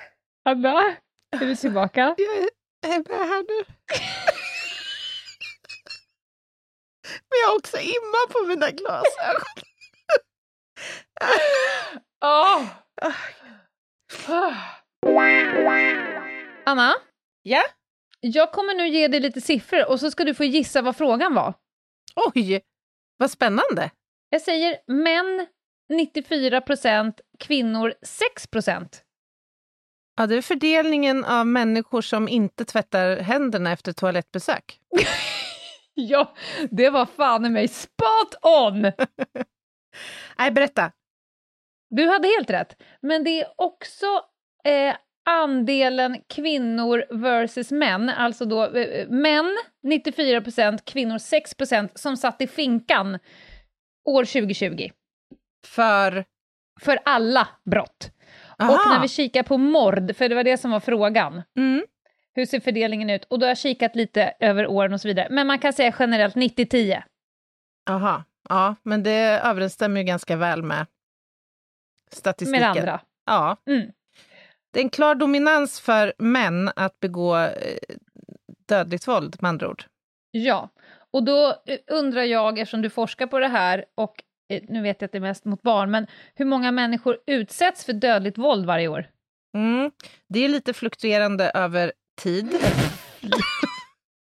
Anna? 0.44 0.96
Är 1.40 1.46
du 1.46 1.56
tillbaka? 1.56 2.14
Jag 2.80 2.92
är, 2.94 3.08
med 3.08 3.28
här 3.28 3.44
nu. 3.48 3.64
Men 7.02 7.38
jag 7.42 7.48
har 7.48 7.56
också 7.56 7.78
imma 7.78 8.32
på 8.32 8.46
mina 8.46 8.70
glasögon. 8.70 9.42
Åh! 12.24 12.64
Anna? 16.66 16.94
Ja? 17.42 17.62
Jag 18.20 18.52
kommer 18.52 18.74
nu 18.74 18.88
ge 18.88 19.08
dig 19.08 19.20
lite 19.20 19.40
siffror 19.40 19.88
och 19.90 20.00
så 20.00 20.10
ska 20.10 20.24
du 20.24 20.34
få 20.34 20.44
gissa 20.44 20.82
vad 20.82 20.96
frågan 20.96 21.34
var. 21.34 21.54
Oj, 22.16 22.62
vad 23.16 23.30
spännande. 23.30 23.90
Jag 24.28 24.40
säger 24.40 24.78
män 24.86 25.46
94% 25.92 27.20
kvinnor 27.38 27.94
6 28.02 28.48
Ja, 30.16 30.26
det 30.26 30.34
är 30.34 30.42
fördelningen 30.42 31.24
av 31.24 31.46
människor 31.46 32.02
som 32.02 32.28
inte 32.28 32.64
tvättar 32.64 33.16
händerna 33.16 33.72
efter 33.72 33.92
toalettbesök. 33.92 34.80
Ja, 35.96 36.34
det 36.70 36.90
var 36.90 37.06
fan 37.06 37.46
i 37.46 37.50
mig 37.50 37.68
spot 37.68 38.34
on! 38.42 38.82
Nej, 40.38 40.50
berätta. 40.50 40.92
Du 41.90 42.08
hade 42.08 42.28
helt 42.28 42.50
rätt. 42.50 42.82
Men 43.02 43.24
det 43.24 43.40
är 43.40 43.46
också 43.56 44.06
eh, 44.64 44.96
andelen 45.24 46.20
kvinnor 46.28 47.04
versus 47.10 47.70
män, 47.70 48.08
alltså 48.08 48.44
då 48.44 48.76
eh, 48.76 49.08
män 49.08 49.56
94% 49.86 50.78
kvinnor 50.84 51.18
6% 51.18 51.88
som 51.94 52.16
satt 52.16 52.40
i 52.40 52.46
finkan 52.46 53.18
år 54.04 54.24
2020. 54.24 54.90
För... 55.66 56.24
För 56.80 56.98
alla 57.04 57.48
brott. 57.64 58.10
Aha. 58.58 58.72
Och 58.72 58.78
när 58.90 59.02
vi 59.02 59.08
kikar 59.08 59.42
på 59.42 59.58
mord, 59.58 60.16
för 60.16 60.28
det 60.28 60.34
var 60.34 60.44
det 60.44 60.58
som 60.58 60.70
var 60.70 60.80
frågan, 60.80 61.42
Mm. 61.56 61.84
hur 62.34 62.46
ser 62.46 62.60
fördelningen 62.60 63.10
ut? 63.10 63.24
Och 63.24 63.38
då 63.38 63.44
har 63.46 63.48
jag 63.50 63.58
kikat 63.58 63.96
lite 63.96 64.34
över 64.40 64.66
åren 64.66 64.92
och 64.92 65.00
så 65.00 65.08
vidare. 65.08 65.28
Men 65.30 65.46
man 65.46 65.58
kan 65.58 65.72
säga 65.72 65.94
generellt 65.98 66.34
90-10. 66.36 67.02
Aha. 67.90 68.24
Ja, 68.48 68.74
men 68.82 69.02
det 69.02 69.20
överensstämmer 69.44 70.00
ju 70.00 70.04
ganska 70.06 70.36
väl 70.36 70.62
med 70.62 70.86
statistiken. 72.12 72.60
Med 72.60 72.70
andra. 72.70 73.00
Ja. 73.26 73.56
Mm. 73.66 73.90
Det 74.72 74.80
är 74.80 74.84
en 74.84 74.90
klar 74.90 75.14
dominans 75.14 75.80
för 75.80 76.12
män 76.18 76.70
att 76.76 77.00
begå 77.00 77.36
eh, 77.36 77.50
dödligt 78.68 79.08
våld, 79.08 79.36
med 79.40 79.48
andra 79.48 79.68
ord. 79.68 79.84
Ja, 80.30 80.68
och 81.10 81.22
då 81.24 81.48
eh, 81.66 81.78
undrar 81.86 82.22
jag, 82.22 82.58
eftersom 82.58 82.82
du 82.82 82.90
forskar 82.90 83.26
på 83.26 83.38
det 83.38 83.48
här, 83.48 83.84
och 83.94 84.23
nu 84.68 84.82
vet 84.82 85.00
jag 85.00 85.06
att 85.08 85.12
det 85.12 85.18
är 85.18 85.20
mest 85.20 85.44
mot 85.44 85.62
barn, 85.62 85.90
men 85.90 86.06
hur 86.34 86.44
många 86.44 86.72
människor 86.72 87.18
utsätts 87.26 87.84
för 87.84 87.92
dödligt 87.92 88.38
våld 88.38 88.66
varje 88.66 88.88
år? 88.88 89.06
Mm. 89.56 89.90
Det 90.28 90.44
är 90.44 90.48
lite 90.48 90.72
fluktuerande 90.72 91.50
över 91.54 91.92
tid. 92.22 92.48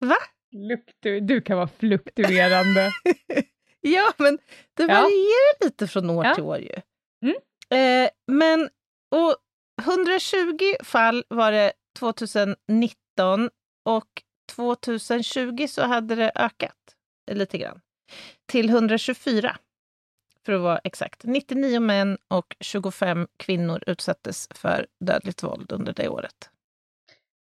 Va? 0.01 0.17
Luktu, 0.53 1.21
du 1.21 1.41
kan 1.41 1.57
vara 1.57 1.69
fluktuerande. 1.69 2.91
Ja, 3.87 4.13
men 4.19 4.39
det 4.75 4.83
Ja. 4.83 4.87
varierar 4.89 5.65
lite 5.65 5.87
från 5.89 6.11
år 6.11 6.25
Ja. 6.25 6.35
till 6.35 6.45
år 6.45 6.59
ju. 6.59 6.75
Mm. 7.23 7.37
Eh, 8.05 8.11
men 8.27 8.69
och 9.11 9.37
120 9.83 10.85
fall 10.85 11.25
var 11.29 11.53
det 11.53 11.73
2019 11.99 13.51
och 13.85 14.09
2020 14.55 15.67
så 15.69 15.83
hade 15.83 16.15
det 16.15 16.33
ökat 16.35 16.77
lite 17.31 17.59
grann 17.59 17.81
till 18.47 18.69
124 18.71 19.57
för 20.47 20.53
att 20.53 20.61
vara 20.61 20.79
exakt. 20.85 21.25
99 21.25 21.81
män 21.81 22.19
och 22.29 22.57
25 22.61 23.27
kvinnor 23.37 23.83
utsattes 23.87 24.49
för 24.55 24.87
dödligt 25.01 25.43
våld 25.43 25.73
under 25.73 25.93
det 25.93 26.09
året. 26.09 26.51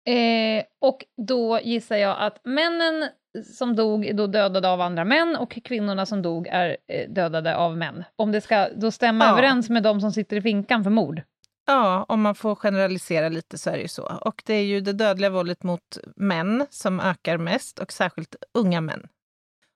eh, 0.07 0.63
och 0.81 1.05
då 1.27 1.59
gissar 1.63 1.95
jag 1.95 2.17
att 2.19 2.39
männen 2.45 3.09
som 3.57 3.75
dog 3.75 4.05
är 4.05 4.13
då 4.13 4.27
dödade 4.27 4.69
av 4.69 4.81
andra 4.81 5.05
män 5.05 5.35
och 5.35 5.51
kvinnorna 5.63 6.05
som 6.05 6.21
dog 6.21 6.47
är 6.47 6.77
eh, 6.87 7.09
dödade 7.09 7.55
av 7.55 7.77
män. 7.77 8.03
Om 8.15 8.31
det 8.31 8.41
ska 8.41 8.69
då 8.75 8.91
stämma 8.91 9.25
Ja. 9.25 9.31
överens 9.31 9.69
med 9.69 9.83
de 9.83 10.01
som 10.01 10.11
sitter 10.11 10.37
i 10.37 10.41
finkan 10.41 10.83
för 10.83 10.91
mord. 10.91 11.21
Ja, 11.67 12.05
om 12.09 12.21
man 12.21 12.35
får 12.35 12.55
generalisera 12.55 13.29
lite 13.29 13.57
så 13.57 13.69
är 13.69 13.73
det 13.75 13.81
ju 13.81 13.87
så. 13.87 14.03
Och 14.21 14.43
det 14.45 14.53
är 14.53 14.63
ju 14.63 14.81
det 14.81 14.93
dödliga 14.93 15.29
våldet 15.29 15.63
mot 15.63 15.97
män 16.15 16.67
som 16.69 16.99
ökar 16.99 17.37
mest 17.37 17.79
och 17.79 17.91
särskilt 17.91 18.35
unga 18.53 18.81
män. 18.81 19.07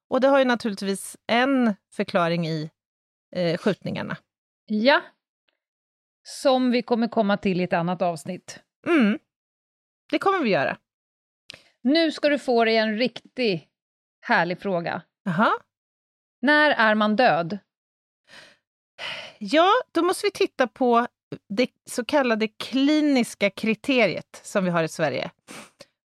Och 0.10 0.22
det 0.22 0.28
har 0.28 0.40
ju 0.40 0.46
naturligtvis 0.46 1.18
en 1.28 1.76
förklaring 1.94 2.48
i 2.48 2.70
eh, 3.36 3.58
skjutningarna. 3.58 4.18
Ja, 4.66 5.02
som 6.24 6.72
vi 6.72 6.82
kommer 6.82 7.08
komma 7.08 7.38
till 7.38 7.62
i 7.62 7.64
ett 7.64 7.74
annat 7.74 8.02
avsnitt. 8.02 8.60
Mm. 8.88 9.20
det 10.12 10.20
kommer 10.20 10.44
vi 10.44 10.50
göra. 10.50 10.78
Nu 11.82 12.12
ska 12.12 12.30
du 12.30 12.40
få 12.40 12.66
dig 12.66 12.78
en 12.78 12.98
riktig 12.98 13.70
härlig 14.22 14.60
fråga. 14.60 15.02
Jaha. 15.24 15.52
När 16.42 16.72
är 16.72 16.96
man 16.96 17.16
död? 17.16 17.58
Ja, 19.38 19.70
då 19.92 20.04
måste 20.04 20.28
vi 20.28 20.32
titta 20.32 20.68
på 20.68 21.08
det 21.50 21.70
så 21.86 22.06
kallade 22.06 22.48
kliniska 22.48 23.50
kriteriet 23.50 24.42
som 24.44 24.66
vi 24.66 24.70
har 24.70 24.84
i 24.84 24.88
Sverige. 24.88 25.32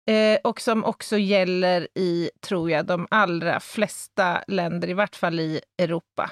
Eh, 0.07 0.39
och 0.45 0.61
som 0.61 0.85
också 0.85 1.19
gäller 1.19 1.89
i, 1.95 2.31
tror 2.41 2.71
jag, 2.71 2.87
de 2.87 3.07
allra 3.11 3.61
flesta 3.61 4.45
länder, 4.47 4.89
i 4.89 4.93
vart 4.93 5.17
fall 5.17 5.41
i 5.41 5.61
Europa. 5.79 6.31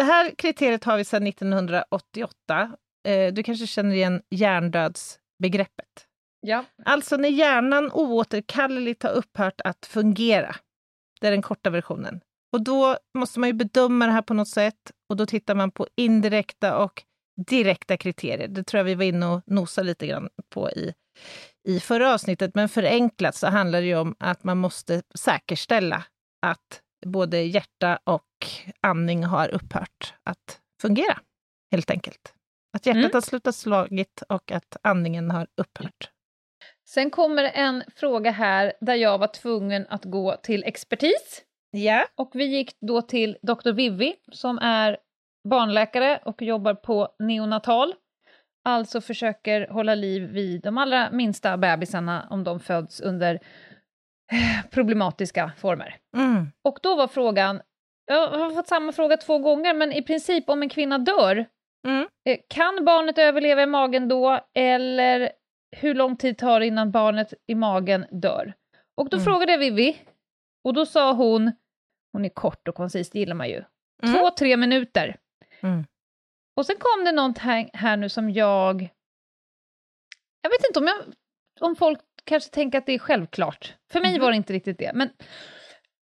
Det 0.00 0.04
här 0.04 0.34
kriteriet 0.38 0.84
har 0.84 0.96
vi 0.96 1.04
sedan 1.04 1.26
1988. 1.26 2.72
Eh, 3.08 3.32
du 3.32 3.42
kanske 3.42 3.66
känner 3.66 3.94
igen 3.94 4.22
hjärndödsbegreppet? 4.30 6.06
Ja. 6.40 6.64
Alltså 6.84 7.16
när 7.16 7.28
hjärnan 7.28 7.90
oåterkalleligt 7.92 9.02
har 9.02 9.10
upphört 9.10 9.60
att 9.64 9.86
fungera. 9.86 10.56
Det 11.20 11.26
är 11.26 11.30
den 11.30 11.42
korta 11.42 11.70
versionen. 11.70 12.20
Och 12.52 12.64
då 12.64 12.96
måste 13.18 13.40
man 13.40 13.48
ju 13.48 13.52
bedöma 13.52 14.06
det 14.06 14.12
här 14.12 14.22
på 14.22 14.34
något 14.34 14.48
sätt 14.48 14.92
och 15.10 15.16
då 15.16 15.26
tittar 15.26 15.54
man 15.54 15.70
på 15.70 15.86
indirekta 15.96 16.78
och 16.78 17.02
direkta 17.48 17.96
kriterier. 17.96 18.48
Det 18.48 18.64
tror 18.64 18.78
jag 18.78 18.84
vi 18.84 18.94
var 18.94 19.04
inne 19.04 19.26
och 19.26 19.42
nosade 19.46 19.86
lite 19.86 20.06
grann 20.06 20.28
på 20.54 20.70
i, 20.70 20.94
i 21.68 21.80
förra 21.80 22.14
avsnittet. 22.14 22.54
Men 22.54 22.68
förenklat 22.68 23.34
så 23.34 23.46
handlar 23.46 23.80
det 23.80 23.86
ju 23.86 23.96
om 23.96 24.16
att 24.18 24.44
man 24.44 24.58
måste 24.58 25.02
säkerställa 25.14 26.04
att 26.46 26.82
både 27.06 27.42
hjärta 27.42 27.98
och 28.04 28.26
andning 28.80 29.24
har 29.24 29.48
upphört 29.48 30.14
att 30.22 30.60
fungera, 30.82 31.18
helt 31.72 31.90
enkelt. 31.90 32.34
Att 32.72 32.86
hjärtat 32.86 32.98
Mm. 33.00 33.10
har 33.14 33.20
slutat 33.20 33.54
slagit 33.54 34.22
och 34.28 34.52
att 34.52 34.76
andningen 34.82 35.30
har 35.30 35.46
upphört. 35.56 36.10
Sen 36.88 37.10
kommer 37.10 37.44
en 37.44 37.82
fråga 37.96 38.30
här 38.30 38.72
där 38.80 38.94
jag 38.94 39.18
var 39.18 39.26
tvungen 39.26 39.86
att 39.88 40.04
gå 40.04 40.36
till 40.36 40.64
expertis. 40.64 41.42
Ja. 41.70 42.06
Och 42.14 42.30
vi 42.34 42.44
gick 42.44 42.76
då 42.80 43.02
till 43.02 43.38
Dr. 43.42 43.72
Vivi 43.72 44.14
som 44.32 44.58
är 44.58 44.96
barnläkare 45.48 46.20
och 46.24 46.42
jobbar 46.42 46.74
på 46.74 47.08
neonatal. 47.18 47.94
Alltså 48.64 49.00
försöker 49.00 49.68
hålla 49.68 49.94
liv 49.94 50.22
vid 50.22 50.62
de 50.62 50.78
allra 50.78 51.10
minsta 51.10 51.56
bebisarna 51.56 52.26
om 52.30 52.44
de 52.44 52.60
föds 52.60 53.00
under 53.00 53.40
problematiska 54.70 55.52
former. 55.58 55.96
Mm. 56.16 56.46
Och 56.64 56.78
då 56.82 56.94
var 56.96 57.08
frågan, 57.08 57.60
jag 58.06 58.28
har 58.28 58.50
fått 58.50 58.68
samma 58.68 58.92
fråga 58.92 59.16
två 59.16 59.38
gånger, 59.38 59.74
men 59.74 59.92
i 59.92 60.02
princip 60.02 60.48
om 60.48 60.62
en 60.62 60.68
kvinna 60.68 60.98
dör, 60.98 61.46
Mm. 61.86 62.08
eh, 62.28 62.38
kan 62.48 62.84
barnet 62.84 63.18
överleva 63.18 63.62
i 63.62 63.66
magen 63.66 64.08
då, 64.08 64.40
eller 64.54 65.32
hur 65.76 65.94
lång 65.94 66.16
tid 66.16 66.38
tar 66.38 66.60
det 66.60 66.66
innan 66.66 66.90
barnet 66.90 67.34
i 67.46 67.54
magen 67.54 68.06
dör? 68.10 68.52
Och 68.96 69.08
då 69.10 69.16
Mm. 69.16 69.24
frågade 69.24 69.52
jag 69.52 69.58
Vivi, 69.58 69.96
och 70.64 70.74
då 70.74 70.86
sa 70.86 71.12
hon, 71.12 71.52
hon 72.12 72.24
är 72.24 72.28
kort 72.28 72.68
och 72.68 72.74
koncis, 72.74 73.10
det 73.10 73.18
gillar 73.18 73.34
man 73.34 73.48
ju, 73.48 73.64
Mm. 74.02 74.14
två, 74.14 74.30
tre 74.30 74.56
minuter. 74.56 75.16
Mm. 75.60 75.84
Och 76.56 76.66
sen 76.66 76.76
kom 76.78 77.04
det 77.04 77.12
något 77.12 77.38
här, 77.38 77.70
här 77.72 77.96
nu 77.96 78.08
som 78.08 78.30
jag... 78.30 78.88
Jag 80.42 80.50
vet 80.50 80.66
inte 80.68 80.78
om, 80.80 80.86
jag, 80.86 80.96
om 81.60 81.76
folk 81.76 82.00
kanske 82.30 82.50
tänker 82.50 82.78
att 82.78 82.86
det 82.86 82.92
är 82.92 82.98
självklart. 82.98 83.74
För 83.92 84.00
mig 84.00 84.12
Mhm. 84.12 84.20
var 84.20 84.30
det 84.30 84.36
inte 84.36 84.52
riktigt 84.52 84.78
det. 84.78 84.90
Men 84.94 85.08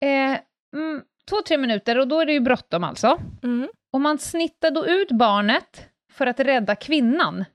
eh, 0.01 0.39
mm, 0.75 1.01
två, 1.29 1.41
tre 1.47 1.57
minuter 1.57 1.97
och 1.99 2.07
då 2.07 2.19
är 2.19 2.25
det 2.25 2.33
ju 2.33 2.39
bråttom 2.39 2.83
alltså. 2.83 3.19
Mm. 3.43 3.69
Och 3.93 4.01
man 4.01 4.17
snittar 4.19 4.71
då 4.71 4.87
ut 4.87 5.11
barnet 5.11 5.89
för 6.11 6.27
att 6.27 6.39
rädda 6.39 6.75
kvinnan 6.75 7.45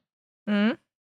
Mm. 0.48 0.76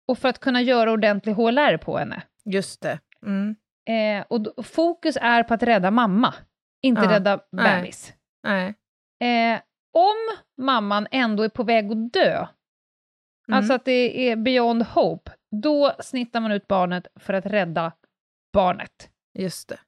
och 0.08 0.18
för 0.18 0.28
att 0.28 0.38
kunna 0.38 0.62
göra 0.62 0.92
ordentlig 0.92 1.32
HLR 1.32 1.76
på 1.76 1.98
henne. 1.98 2.22
Just 2.44 2.80
det. 2.82 2.98
Mm. 3.26 3.56
Eh, 3.88 4.26
och 4.28 4.40
då, 4.40 4.62
fokus 4.62 5.16
är 5.20 5.42
på 5.42 5.54
att 5.54 5.62
rädda 5.62 5.90
mamma, 5.90 6.34
inte 6.82 7.02
Ja, 7.02 7.10
rädda 7.10 7.40
nej. 7.52 7.76
bebis. 7.80 8.12
Nej. 8.42 8.74
Eh, 9.20 9.60
om 9.92 10.16
mamman 10.64 11.06
ändå 11.10 11.42
är 11.42 11.48
på 11.48 11.62
väg 11.64 11.92
att 11.92 12.12
dö, 12.12 12.46
Mm. 13.48 13.58
alltså 13.58 13.72
att 13.74 13.84
det 13.84 14.30
är 14.30 14.36
beyond 14.36 14.82
hope, 14.82 15.30
då 15.50 15.92
snittar 16.00 16.40
man 16.40 16.52
ut 16.52 16.68
barnet 16.68 17.06
för 17.16 17.34
att 17.34 17.46
rädda 17.46 17.92
barnet. 18.52 19.10
Just 19.38 19.68
det. 19.68 19.78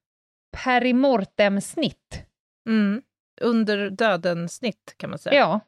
Perimortem-snitt. 0.64 2.24
Mm. 2.68 3.02
Under 3.40 3.90
döden-snitt, 3.90 4.94
kan 4.96 5.10
man 5.10 5.18
säga. 5.18 5.36
Ja, 5.40 5.60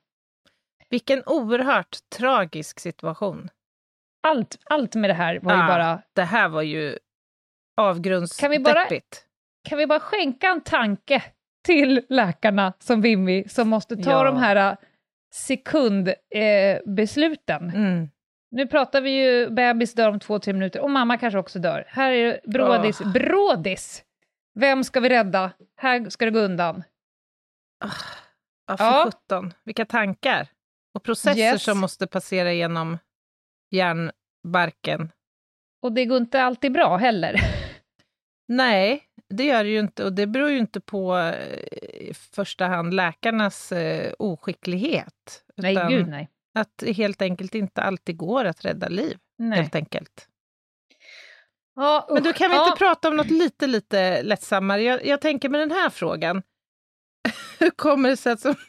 Vilken 0.89 1.23
oerhört 1.27 1.97
tragisk 2.17 2.81
situation. 2.81 3.49
allt, 4.23 4.59
allt 4.65 4.95
med 4.95 5.11
det 5.11 5.15
här 5.15 5.41
var 5.43 5.53
ju 5.55 5.59
bara... 5.69 6.03
Det 6.13 6.23
här 6.25 6.49
var 6.49 6.63
ju 6.63 6.99
avgrundsdeppigt. 7.77 8.41
Kan 8.41 8.51
vi 8.51 8.59
bara- 8.59 8.87
Kan 9.69 9.79
vi 9.79 9.87
bara 9.87 10.01
skänka 10.01 10.47
en 10.49 10.61
tanke 10.61 11.23
till 11.65 12.07
läkarna 12.09 12.73
som 12.79 13.01
Vimmi, 13.01 13.49
som 13.49 13.69
måste 13.69 13.97
ta 13.97 14.11
Ja. 14.11 14.25
de 14.25 14.37
här 14.37 14.77
sekundbesluten. 15.35 17.69
Eh. 17.71 17.75
Mm. 17.75 18.09
Nu 18.53 18.67
pratar 18.67 19.01
vi 19.01 19.11
ju 19.11 19.51
bebis 19.51 19.95
dör 19.95 20.09
om 20.09 20.21
två, 20.21 20.39
tre 20.39 20.53
minuter 20.53 20.81
och 20.81 20.91
mamma 20.91 21.19
kanske 21.19 21.39
också 21.39 21.59
dör. 21.59 21.85
Här 21.89 22.11
är 22.13 22.25
det 22.27 22.41
brådis. 22.51 23.01
Åh. 23.01 23.13
Brådis! 23.13 24.05
Vem 24.55 24.85
ska 24.85 25.01
vi 25.01 25.09
rädda? 25.09 25.51
Här 25.77 26.11
ska 26.11 26.25
det 26.25 26.31
gå 26.31 26.39
undan. 26.39 26.85
Ja, 28.67 28.77
för 28.77 28.85
Ja. 28.85 29.03
sjutton. 29.05 29.53
Vilka 29.65 29.85
tankar. 29.85 30.49
Och 30.95 31.03
processer 31.03 31.39
Yes. 31.39 31.63
som 31.63 31.79
måste 31.79 32.07
passera 32.07 32.53
genom 32.53 32.99
hjärnbarken. 33.71 35.13
Och 35.83 35.93
det 35.93 36.05
går 36.05 36.19
inte 36.19 36.43
alltid 36.43 36.73
bra 36.73 36.97
heller. 36.97 37.37
Nej, 38.49 39.03
det 39.29 39.45
gör 39.45 39.65
det 39.65 39.71
ju 39.71 39.79
inte. 39.81 40.05
Och 40.05 40.13
det 40.13 40.27
beror 40.27 40.51
ju 40.51 40.59
inte 40.59 40.81
på 40.81 41.17
eh, 41.19 41.57
i 42.09 42.13
första 42.15 42.67
hand 42.67 42.95
läkarnas 42.95 43.73
eh, 43.73 44.13
oskicklighet. 44.19 45.45
nej, 45.57 45.75
gud 45.89 46.09
nej. 46.09 46.29
Att 46.55 46.73
det 46.77 46.93
helt 46.93 47.23
enkelt 47.23 47.55
inte 47.55 47.83
alltid 47.83 48.17
går 48.17 48.45
att 48.45 48.65
rädda 48.65 48.89
liv. 48.89 49.19
nej. 49.39 49.59
Helt 49.61 49.75
enkelt. 49.75 50.29
Ja, 51.75 52.09
Men 52.13 52.23
du, 52.23 52.31
usch. 52.31 52.37
kan 52.37 52.51
vi 52.51 52.57
ja. 52.57 52.67
inte 52.67 52.79
prata 52.79 53.09
om 53.09 53.17
något 53.17 53.31
lite, 53.31 53.67
lite 53.67 54.23
lättsammare? 54.23 54.83
Jag, 54.83 55.07
jag 55.07 55.21
tänker 55.21 55.49
med 55.49 55.61
den 55.61 55.71
här 55.71 55.91
frågan. 55.91 56.43
Hur 57.59 57.71
kommer 57.71 58.09
det 58.09 58.17
sig 58.17 58.33
att 58.33 58.41
så, 58.41 58.55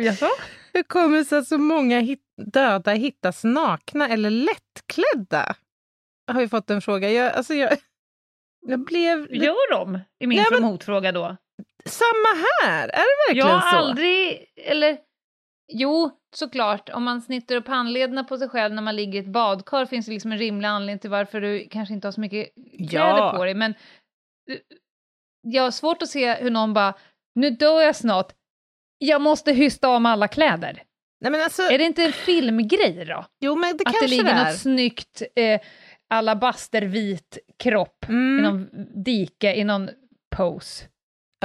Jaså? 0.00 0.26
hur 0.72 0.82
kommer 0.82 1.18
det 1.18 1.24
sig 1.24 1.38
att 1.38 1.48
så 1.48 1.58
många 1.58 2.00
hit, 2.00 2.22
döda 2.52 2.92
hittas 2.92 3.44
nakna 3.44 4.08
eller 4.08 4.30
lättklädda? 4.30 5.56
Har 6.32 6.40
vi 6.40 6.48
fått 6.48 6.70
en 6.70 6.82
fråga. 6.82 7.10
Jag, 7.10 7.32
alltså 7.32 7.54
jag, 7.54 7.78
jag 8.66 8.84
blev... 8.84 9.34
Gör 9.34 9.70
de? 9.72 9.98
I 10.20 10.26
min 10.26 10.36
Nej, 10.36 10.46
men- 10.50 10.62
motfråga 10.62 11.12
då. 11.12 11.36
Samma 11.86 12.28
här! 12.62 12.88
Är 12.88 12.98
det 12.98 13.28
verkligen 13.28 13.48
Jag 13.48 13.54
har 13.58 13.70
så? 13.70 13.76
aldrig, 13.76 14.46
eller 14.56 14.98
jo, 15.72 16.10
såklart, 16.36 16.88
om 16.88 17.04
man 17.04 17.22
snittar 17.22 17.54
upp 17.56 17.68
handlederna 17.68 18.24
på 18.24 18.38
sig 18.38 18.48
själv 18.48 18.74
när 18.74 18.82
man 18.82 18.96
ligger 18.96 19.14
i 19.14 19.18
ett 19.24 19.32
badkar 19.32 19.86
finns 19.86 20.06
det 20.06 20.12
liksom 20.12 20.32
en 20.32 20.38
rimlig 20.38 20.68
anledning 20.68 20.98
till 20.98 21.10
varför 21.10 21.40
du 21.40 21.68
kanske 21.70 21.94
inte 21.94 22.06
har 22.06 22.12
så 22.12 22.20
mycket 22.20 22.48
kläder 22.88 23.18
Ja. 23.18 23.32
på 23.36 23.44
dig, 23.44 23.54
men 23.54 23.70
eh, 24.50 24.56
jag 25.42 25.62
har 25.62 25.70
svårt 25.70 26.02
att 26.02 26.08
se 26.08 26.34
hur 26.34 26.50
någon 26.50 26.74
bara, 26.74 26.94
nu 27.34 27.50
dör 27.50 27.80
jag 27.82 27.96
snart, 27.96 28.32
jag 28.98 29.20
måste 29.22 29.52
hysta 29.52 29.88
om 29.88 30.06
alla 30.06 30.28
kläder. 30.28 30.82
Nej, 31.20 31.30
men 31.30 31.40
alltså, 31.42 31.62
Är 31.62 31.78
det 31.78 31.84
inte 31.84 32.04
en 32.04 32.12
filmgrej 32.12 33.04
då? 33.04 33.24
jo, 33.40 33.56
men 33.56 33.62
det 33.62 33.72
Att 33.72 33.78
det 33.78 33.84
kanske 33.84 34.06
ligger 34.06 34.24
det 34.24 34.30
är. 34.30 34.44
något 34.44 34.58
snyggt 34.58 35.22
eh, 35.36 35.60
alabastervit 36.10 37.38
kropp 37.58 38.04
i 38.08 38.12
Mm. 38.12 38.42
någon 38.42 38.68
dike, 39.04 39.54
i 39.54 39.64
någon 39.64 39.90
pose. 40.36 40.84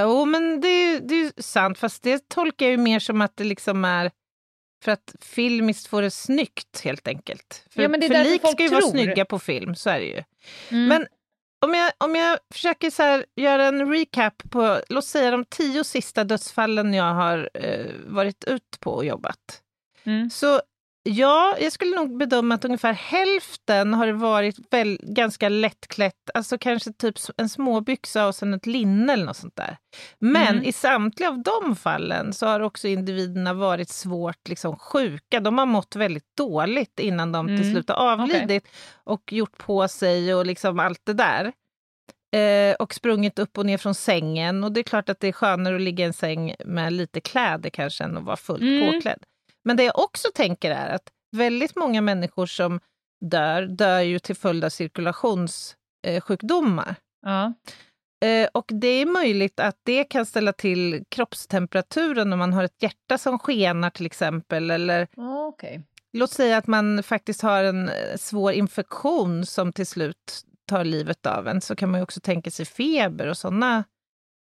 Jo, 0.02 0.24
men 0.24 0.60
det 0.60 0.68
är, 0.68 1.00
det 1.00 1.14
är 1.14 1.42
sant. 1.42 1.78
Fast 1.78 2.02
det 2.02 2.28
tolkar 2.28 2.66
jag 2.66 2.70
ju 2.70 2.76
mer 2.76 2.98
som 2.98 3.20
att 3.20 3.36
det 3.36 3.44
liksom 3.44 3.84
är 3.84 4.10
för 4.84 4.92
att 4.92 5.14
filmiskt 5.20 5.86
få 5.86 6.00
det 6.00 6.10
snyggt, 6.10 6.80
helt 6.84 7.08
enkelt. 7.08 7.64
För, 7.70 7.82
Ja, 7.82 7.88
men 7.88 8.00
det 8.00 8.06
är 8.06 8.24
för 8.24 8.30
lik 8.30 8.40
ska 8.40 8.62
ju 8.62 8.68
vara 8.68 8.80
tror. 8.80 8.90
snygga 8.90 9.24
på 9.24 9.38
film, 9.38 9.74
så 9.74 9.90
är 9.90 10.00
det 10.00 10.06
ju. 10.06 10.22
Mm. 10.68 10.86
Men 10.88 11.06
om 11.66 11.74
jag, 11.74 11.92
om 11.98 12.14
jag 12.14 12.38
försöker 12.52 12.90
så 12.90 13.02
här, 13.02 13.24
göra 13.36 13.64
en 13.64 13.92
recap 13.92 14.42
på, 14.50 14.80
låt 14.88 15.04
säga 15.04 15.30
de 15.30 15.44
tio 15.44 15.84
sista 15.84 16.24
dödsfallen 16.24 16.94
jag 16.94 17.14
har 17.14 17.50
eh, 17.54 17.86
varit 18.06 18.44
ut 18.44 18.80
på 18.80 18.92
och 18.92 19.04
jobbat. 19.04 19.62
Mm. 20.04 20.30
Så 20.30 20.60
ja, 21.12 21.56
jag 21.60 21.72
skulle 21.72 21.96
nog 21.96 22.16
bedöma 22.18 22.54
att 22.54 22.64
ungefär 22.64 22.92
hälften 22.92 23.94
har 23.94 24.06
det 24.06 24.12
varit 24.12 24.56
väl, 24.70 24.98
ganska 25.02 25.48
lättklätt, 25.48 26.30
alltså 26.34 26.58
kanske 26.58 26.92
typ 26.92 27.14
en 27.36 27.48
småbyxa 27.48 28.26
och 28.26 28.34
sen 28.34 28.54
ett 28.54 28.66
linne 28.66 29.12
eller 29.12 29.24
något 29.24 29.36
sånt 29.36 29.56
där. 29.56 29.76
Men 30.18 30.48
Mm. 30.56 30.64
i 30.64 30.72
samtliga 30.72 31.28
av 31.28 31.42
de 31.42 31.76
fallen 31.76 32.32
så 32.32 32.46
har 32.46 32.60
också 32.60 32.88
individerna 32.88 33.54
varit 33.54 33.88
svårt 33.88 34.48
liksom, 34.48 34.76
sjuka. 34.76 35.40
De 35.40 35.58
har 35.58 35.66
mått 35.66 35.96
väldigt 35.96 36.36
dåligt 36.36 37.00
innan 37.00 37.32
de 37.32 37.46
till 37.46 37.56
Mm. 37.60 37.72
slut 37.72 37.88
har 37.88 37.96
avlidit 38.12 38.68
och 39.04 39.32
gjort 39.32 39.58
på 39.58 39.88
sig 39.88 40.34
och 40.34 40.46
liksom 40.46 40.78
allt 40.80 41.00
det 41.04 41.14
där. 41.14 41.52
Eh, 42.36 42.74
och 42.74 42.94
sprungit 42.94 43.38
upp 43.38 43.58
och 43.58 43.66
ner 43.66 43.78
från 43.78 43.94
sängen. 43.94 44.64
Och 44.64 44.72
det 44.72 44.80
är 44.80 44.84
klart 44.84 45.08
att 45.08 45.20
det 45.20 45.28
är 45.28 45.32
skönare 45.32 45.74
att 45.74 45.80
ligga 45.80 46.04
i 46.04 46.06
en 46.06 46.12
säng 46.12 46.54
med 46.64 46.92
lite 46.92 47.20
kläder 47.20 47.70
kanske 47.70 48.04
än 48.04 48.16
att 48.16 48.24
vara 48.24 48.36
fullt 48.36 48.62
Mm. 48.62 48.92
påklädd. 48.94 49.18
Men 49.64 49.76
det 49.76 49.84
jag 49.84 49.98
också 49.98 50.28
tänker 50.34 50.70
är 50.70 50.88
att 50.88 51.12
väldigt 51.36 51.76
många 51.76 52.00
människor 52.00 52.46
som 52.46 52.80
dör, 53.20 53.62
dör 53.62 54.00
ju 54.00 54.18
till 54.18 54.36
följd 54.36 54.64
av 54.64 54.68
cirkulationssjukdomar. 54.68 56.94
Ja. 57.22 57.52
Eh, 58.24 58.48
och 58.54 58.64
det 58.68 58.86
är 58.86 59.06
möjligt 59.06 59.60
att 59.60 59.76
det 59.82 60.04
kan 60.04 60.26
ställa 60.26 60.52
till 60.52 61.04
kroppstemperaturen 61.08 62.32
om 62.32 62.38
man 62.38 62.52
har 62.52 62.64
ett 62.64 62.82
hjärta 62.82 63.18
som 63.18 63.38
skenar 63.38 63.90
till 63.90 64.06
exempel. 64.06 64.70
Eller 64.70 65.08
Okej. 65.48 65.82
låt 66.12 66.30
säga 66.30 66.56
att 66.56 66.66
man 66.66 67.02
faktiskt 67.02 67.42
har 67.42 67.64
en 67.64 67.88
eh, 67.88 68.16
svår 68.16 68.52
infektion 68.52 69.46
som 69.46 69.72
till 69.72 69.86
slut 69.86 70.44
tar 70.66 70.84
livet 70.84 71.26
av 71.26 71.48
en. 71.48 71.60
Så 71.60 71.76
kan 71.76 71.90
man 71.90 72.02
också 72.02 72.20
tänka 72.20 72.50
sig 72.50 72.66
feber 72.66 73.26
och 73.26 73.36
sådana 73.36 73.84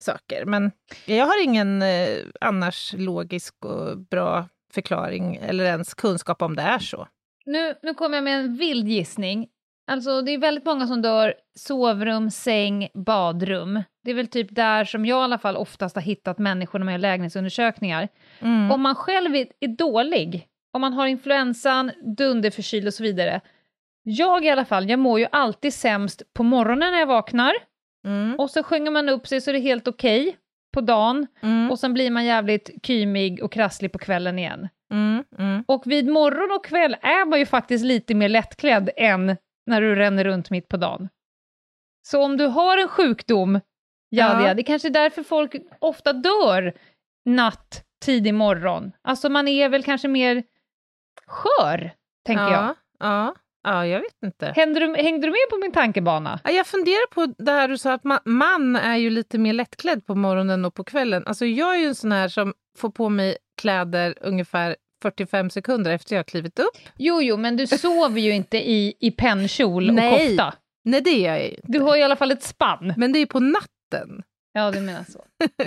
saker. 0.03 0.45
Men 0.45 0.71
jag 1.05 1.25
har 1.25 1.43
ingen 1.43 1.81
eh, 1.81 2.17
annars 2.41 2.93
logisk 2.97 3.65
och 3.65 3.97
bra 3.97 4.47
förklaring 4.73 5.35
eller 5.35 5.65
ens 5.65 5.93
kunskap 5.93 6.41
om 6.41 6.55
det 6.55 6.61
är 6.61 6.79
så. 6.79 7.07
Nu, 7.45 7.75
nu 7.83 7.93
kommer 7.93 8.17
jag 8.17 8.23
med 8.23 8.39
en 8.39 8.57
vild 8.57 8.87
gissning. 8.87 9.47
Alltså, 9.87 10.21
det 10.21 10.31
är 10.31 10.37
väldigt 10.37 10.65
många 10.65 10.87
som 10.87 11.01
dör 11.01 11.33
sovrum, 11.55 12.31
säng, 12.31 12.87
badrum. 12.93 13.83
Det 14.03 14.11
är 14.11 14.15
väl 14.15 14.27
typ 14.27 14.47
där 14.55 14.85
som 14.85 15.05
jag 15.05 15.21
i 15.21 15.23
alla 15.23 15.37
fall 15.37 15.57
oftast 15.57 15.95
har 15.95 16.01
hittat 16.01 16.37
människor 16.37 16.79
när 16.79 16.85
man 16.85 16.93
gör 16.93 16.99
lägenhetsundersökningar. 16.99 18.07
Mm. 18.39 18.71
Om 18.71 18.81
man 18.81 18.95
själv 18.95 19.35
är, 19.35 19.47
är 19.59 19.67
dålig, 19.67 20.47
om 20.73 20.81
man 20.81 20.93
har 20.93 21.07
influensan, 21.07 21.91
dunderförkyld 22.17 22.87
och 22.87 22.93
så 22.93 23.03
vidare. 23.03 23.41
Jag 24.03 24.45
i 24.45 24.49
alla 24.49 24.65
fall, 24.65 24.89
jag 24.89 24.99
mår 24.99 25.19
ju 25.19 25.27
alltid 25.31 25.73
sämst 25.73 26.33
på 26.33 26.43
morgonen 26.43 26.91
när 26.91 26.99
jag 26.99 27.07
vaknar. 27.07 27.53
Mm. 28.05 28.35
Och 28.39 28.49
så 28.49 28.63
sjunger 28.63 28.91
man 28.91 29.09
upp 29.09 29.27
sig 29.27 29.41
så 29.41 29.51
är 29.51 29.53
det 29.53 29.59
helt 29.59 29.87
okej 29.87 30.37
på 30.73 30.81
dagen. 30.81 31.27
Mm. 31.41 31.71
Och 31.71 31.79
sen 31.79 31.93
blir 31.93 32.11
man 32.11 32.25
jävligt 32.25 32.69
kymig 32.85 33.43
och 33.43 33.51
krasslig 33.51 33.91
på 33.91 33.99
kvällen 33.99 34.39
igen. 34.39 34.69
Mm. 34.93 35.23
Mm. 35.39 35.63
Och 35.67 35.83
vid 35.85 36.07
morgon 36.07 36.51
och 36.55 36.65
kväll 36.65 36.95
är 37.01 37.25
man 37.25 37.39
ju 37.39 37.45
faktiskt 37.45 37.85
lite 37.85 38.15
mer 38.15 38.29
lättklädd 38.29 38.89
än 38.97 39.37
när 39.65 39.81
du 39.81 39.95
ränner 39.95 40.23
runt 40.23 40.49
mitt 40.49 40.67
på 40.67 40.77
dagen. 40.77 41.09
Så 42.07 42.23
om 42.23 42.37
du 42.37 42.45
har 42.45 42.77
en 42.77 42.87
sjukdom, 42.87 43.59
ja, 44.09 44.47
Ja. 44.47 44.53
det 44.53 44.63
kanske 44.63 44.87
är 44.87 44.93
därför 44.93 45.23
folk 45.23 45.55
ofta 45.79 46.13
dör 46.13 46.73
natt, 47.25 47.83
tidig 48.05 48.33
morgon. 48.33 48.91
Alltså 49.01 49.29
man 49.29 49.47
är 49.47 49.69
väl 49.69 49.83
kanske 49.83 50.07
mer 50.07 50.43
skör, 51.27 51.91
tänker 52.25 52.43
jag. 52.43 52.75
ja, 52.99 53.35
ja, 53.63 53.85
ja, 53.85 53.85
jag 53.85 53.99
vet 53.99 54.23
inte. 54.25 54.53
Hängde 54.55 54.79
du, 54.79 54.95
hängde 54.95 55.27
du 55.27 55.31
med 55.31 55.49
på 55.49 55.57
min 55.61 55.71
tankebana? 55.71 56.39
Ja, 56.43 56.51
Jag 56.51 56.67
funderar 56.67 57.07
på 57.13 57.25
det 57.37 57.51
här 57.51 57.67
du 57.67 57.77
sa 57.77 57.93
att 57.93 58.03
ma- 58.03 58.21
man 58.25 58.75
är 58.75 58.97
ju 58.97 59.09
lite 59.09 59.37
mer 59.37 59.53
lättklädd 59.53 60.05
på 60.05 60.15
morgonen 60.15 60.65
och 60.65 60.73
på 60.73 60.83
kvällen. 60.83 61.23
Alltså 61.27 61.45
jag 61.45 61.75
är 61.75 61.79
ju 61.79 61.87
en 61.87 61.95
sån 61.95 62.11
här 62.11 62.27
som 62.27 62.53
får 62.77 62.89
på 62.89 63.09
mig 63.09 63.37
kläder 63.61 64.15
ungefär 64.21 64.75
45 65.01 65.49
sekunder 65.49 65.91
efter 65.91 66.15
jag 66.15 66.19
har 66.19 66.23
klivit 66.23 66.59
upp. 66.59 66.77
Jo, 66.97 67.21
jo, 67.21 67.37
men 67.37 67.57
du 67.57 67.67
sover 67.67 68.21
ju 68.21 68.31
inte 68.31 68.57
i, 68.69 68.93
i 68.99 69.11
pennkjol 69.11 69.87
och 69.89 69.95
Nej. 69.95 70.27
kofta. 70.37 70.53
Nej, 70.85 71.01
det 71.01 71.11
gör 71.11 71.33
jag 71.33 71.43
ju 71.43 71.49
inte. 71.49 71.61
Du 71.67 71.79
har 71.79 71.97
i 71.97 72.03
alla 72.03 72.15
fall 72.15 72.31
ett 72.31 72.43
spann. 72.43 72.93
Men 72.97 73.11
det 73.13 73.17
är 73.17 73.21
ju 73.21 73.27
på 73.27 73.39
natten. 73.39 74.23
Ja, 74.53 74.71
du 74.71 74.79
menar 74.81 75.03
så. 75.03 75.23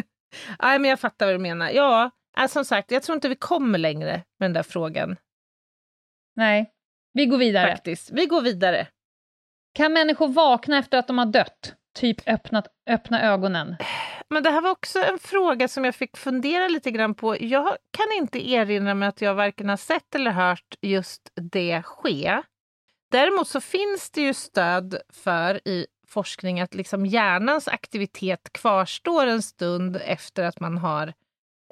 Nej, 0.63 0.79
men 0.79 0.91
jag 0.91 1.01
fattar 1.01 1.27
vad 1.27 1.35
du 1.35 1.39
menar. 1.39 1.71
Ja, 1.71 2.11
äh, 2.39 2.47
som 2.47 2.65
sagt, 2.65 2.91
jag 2.91 3.03
tror 3.03 3.15
inte 3.15 3.29
vi 3.29 3.37
kommer 3.37 3.79
längre 3.79 4.11
med 4.39 4.45
den 4.45 4.53
där 4.53 4.63
frågan. 4.63 5.17
Nej, 6.37 6.71
vi 7.17 7.27
går 7.27 7.39
vidare. 7.39 7.71
Faktiskt. 7.71 8.11
Vi 8.11 8.27
går 8.27 8.43
vidare. 8.43 8.87
Kan 9.75 9.93
människor 9.93 10.29
vakna 10.29 10.79
efter 10.79 10.99
att 10.99 11.07
de 11.07 11.19
har 11.19 11.27
dött? 11.27 11.75
Typ 11.95 12.29
öppnat, 12.29 12.67
öppna 12.91 13.23
ögonen. 13.23 13.77
Men 14.31 14.43
det 14.43 14.51
här 14.51 14.61
var 14.61 14.71
också 14.71 14.99
en 14.99 15.19
fråga 15.19 15.69
som 15.69 15.85
jag 15.85 15.95
fick 15.95 16.17
fundera 16.17 16.69
lite 16.69 16.91
grann 16.91 17.15
på. 17.15 17.43
Jag 17.43 17.77
kan 17.91 18.07
inte 18.17 18.51
erinra 18.51 18.95
mig 18.95 19.09
att 19.09 19.21
jag 19.21 19.35
varken 19.35 19.69
har 19.69 19.77
sett 19.77 20.15
eller 20.15 20.31
hört 20.31 20.75
just 20.81 21.31
det 21.35 21.83
ske. 21.83 22.43
Däremot 23.11 23.49
så 23.49 23.61
finns 23.61 24.11
det 24.11 24.21
ju 24.21 24.35
stöd 24.35 24.99
för 25.13 25.69
i 25.69 25.87
forskning 26.09 26.61
att 26.61 26.75
liksom 26.75 27.07
hjärnans 27.07 27.69
aktivitet 27.69 28.53
kvarstår 28.53 29.27
en 29.27 29.43
stund 29.43 29.97
efter 29.97 30.45
att 30.45 30.61
man 30.61 30.79
har 30.79 31.07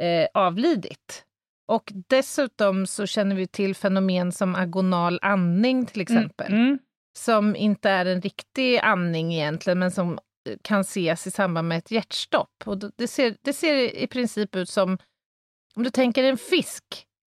eh, 0.01 0.27
avlidit. 0.35 1.25
Och 1.69 1.93
dessutom 2.09 2.87
så 2.87 3.07
känner 3.07 3.37
vi 3.37 3.47
till 3.47 3.75
fenomen 3.75 4.33
som 4.33 4.55
agonal 4.55 5.19
andning 5.23 5.87
till 5.87 6.01
exempel 6.01 6.53
Mm. 6.53 6.79
som 7.19 7.57
inte 7.57 7.91
är 7.91 8.07
en 8.07 8.21
riktig 8.21 8.79
andning 8.79 9.35
egentligen, 9.35 9.79
men 9.79 9.91
som 9.91 10.13
eh, 10.49 10.57
kan 10.63 10.81
ses 10.81 11.27
i 11.27 11.31
samband 11.31 11.69
med 11.69 11.79
ett 11.79 11.91
hjärtstopp. 11.91 12.63
Och 12.65 12.79
det 12.97 13.09
ser, 13.09 13.37
det 13.43 13.53
ser 13.53 13.75
i 13.97 14.07
princip 14.07 14.57
ut 14.57 14.69
som, 14.69 14.99
om 15.75 15.83
du 15.83 15.91
tänker 15.91 16.25
en 16.25 16.37
fisk 16.39 16.85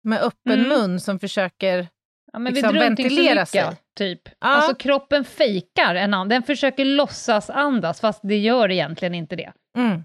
med 0.03 0.21
öppen 0.21 0.59
Mm. 0.59 0.69
mun 0.69 0.99
som 0.99 1.19
försöker... 1.19 1.87
Ja, 2.33 2.39
men 2.39 2.53
Liksom 2.53 2.73
ventilera 2.73 3.45
sig. 3.45 3.75
typ. 3.97 4.21
Ja. 4.25 4.33
Alltså 4.39 4.75
kroppen 4.75 5.25
fejkar 5.25 5.95
en 5.95 6.13
annan. 6.13 6.29
Den 6.29 6.43
försöker 6.43 6.85
låtsas 6.85 7.49
andas, 7.49 8.01
fast 8.01 8.19
det 8.23 8.37
gör 8.37 8.71
egentligen 8.71 9.15
inte 9.15 9.35
det. 9.35 9.53
Mm. 9.77 10.03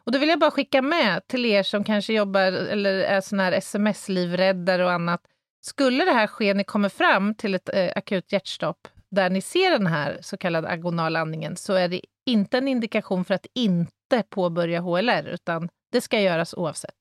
Och 0.00 0.12
då 0.12 0.18
vill 0.18 0.28
jag 0.28 0.38
bara 0.38 0.50
skicka 0.50 0.82
med 0.82 1.26
till 1.26 1.44
er 1.44 1.62
som 1.62 1.84
kanske 1.84 2.12
jobbar 2.12 2.40
eller 2.52 2.94
är 2.98 3.20
såna 3.20 3.42
här 3.42 3.52
sms-livräddare 3.52 4.84
och 4.84 4.92
annat. 4.92 5.20
Skulle 5.66 6.04
det 6.04 6.12
här 6.12 6.26
ske, 6.26 6.54
ni 6.54 6.64
kommer 6.64 6.88
fram 6.88 7.34
till 7.34 7.54
ett 7.54 7.68
eh, 7.74 7.92
akut 7.96 8.32
hjärtstopp 8.32 8.88
där 9.10 9.30
ni 9.30 9.40
ser 9.40 9.70
den 9.70 9.86
här 9.86 10.18
så 10.20 10.36
kallade 10.36 10.68
agonala 10.68 11.20
andningen 11.20 11.56
så 11.56 11.74
är 11.74 11.88
det 11.88 12.00
inte 12.26 12.58
en 12.58 12.68
indikation 12.68 13.24
för 13.24 13.34
att 13.34 13.46
inte 13.54 14.22
påbörja 14.28 14.80
HLR 14.80 15.28
utan 15.28 15.68
det 15.92 16.00
ska 16.00 16.20
göras 16.20 16.54
oavsett. 16.54 16.96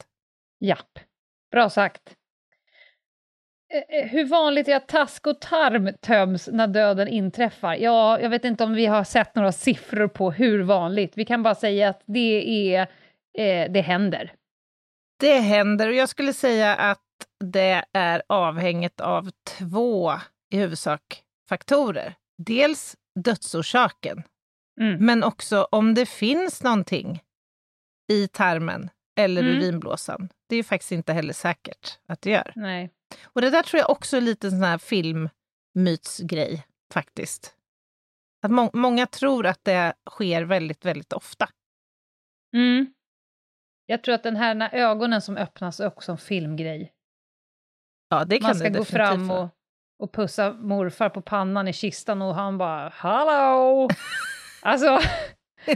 Japp. 0.59 0.99
Bra 1.51 1.69
sagt. 1.69 2.15
Eh, 3.75 3.99
eh, 3.99 4.07
Hur 4.07 4.25
vanligt 4.25 4.67
är 4.67 4.75
att 4.75 4.87
task 4.87 5.27
och 5.27 5.41
tarm 5.41 5.89
töms 6.01 6.49
när 6.51 6.67
döden 6.67 7.07
inträffar? 7.07 7.75
Ja, 7.75 8.19
jag 8.19 8.29
vet 8.29 8.45
inte 8.45 8.63
om 8.63 8.73
vi 8.73 8.85
har 8.85 9.03
sett 9.03 9.35
några 9.35 9.51
siffror 9.51 10.07
på 10.07 10.31
hur 10.31 10.63
vanligt. 10.63 11.13
Vi 11.15 11.25
kan 11.25 11.43
bara 11.43 11.55
säga 11.55 11.89
att 11.89 12.01
det 12.05 12.73
är, 12.75 12.81
eh, 13.37 13.71
det 13.71 13.81
händer. 13.81 14.33
Det 15.19 15.39
händer 15.39 15.87
och 15.87 15.93
jag 15.93 16.09
skulle 16.09 16.33
säga 16.33 16.75
att 16.75 17.01
det 17.43 17.83
är 17.93 18.23
avhängigt 18.29 19.01
av 19.01 19.29
två 19.57 20.13
i 20.53 20.57
huvudsak 20.57 21.01
faktorer. 21.49 22.13
Dels 22.37 22.95
dödsorsaken, 23.19 24.23
Mm. 24.81 25.05
men 25.05 25.23
också 25.23 25.67
om 25.71 25.93
det 25.93 26.05
finns 26.05 26.63
någonting 26.63 27.21
i 28.11 28.27
tarmen 28.27 28.89
eller 29.15 29.41
Mm. 29.43 29.55
urinblåsan. 29.57 30.29
Det 30.47 30.55
är 30.55 30.57
ju 30.57 30.63
faktiskt 30.63 30.91
inte 30.91 31.13
heller 31.13 31.33
säkert 31.33 31.99
att 32.07 32.21
det 32.21 32.29
gör. 32.29 32.51
Nej. 32.55 32.89
Och 33.23 33.41
det 33.41 33.49
där 33.49 33.63
tror 33.63 33.79
jag 33.79 33.89
också 33.89 34.17
är 34.17 34.21
lite 34.21 34.49
sån 34.49 34.63
här 34.63 34.77
filmmytsgrej 34.77 36.65
faktiskt. 36.93 37.55
Att 38.41 38.51
må- 38.51 38.69
många 38.73 39.07
tror 39.07 39.45
att 39.45 39.63
det 39.63 39.93
sker 40.09 40.43
väldigt, 40.43 40.85
väldigt 40.85 41.13
ofta. 41.13 41.49
Mm. 42.55 42.93
Jag 43.85 44.03
tror 44.03 44.15
att 44.15 44.23
den 44.23 44.35
här 44.35 44.55
när 44.55 44.73
ögonen 44.75 45.21
som 45.21 45.37
öppnas 45.37 45.79
är 45.79 45.87
också 45.87 46.11
en 46.11 46.17
filmgrej. 46.17 46.91
Ja, 48.09 48.25
det 48.25 48.39
kan 48.39 48.47
Man 48.47 48.55
ska 48.55 48.69
gå 48.69 48.85
fram 48.85 49.31
och, 49.31 49.49
och 49.99 50.13
pussa 50.13 50.53
morfar 50.53 51.09
på 51.09 51.21
pannan 51.21 51.67
i 51.67 51.73
kistan 51.73 52.21
och 52.21 52.35
han 52.35 52.57
bara 52.57 52.89
”Hallå!” 52.89 53.89
Alltså, 54.61 54.85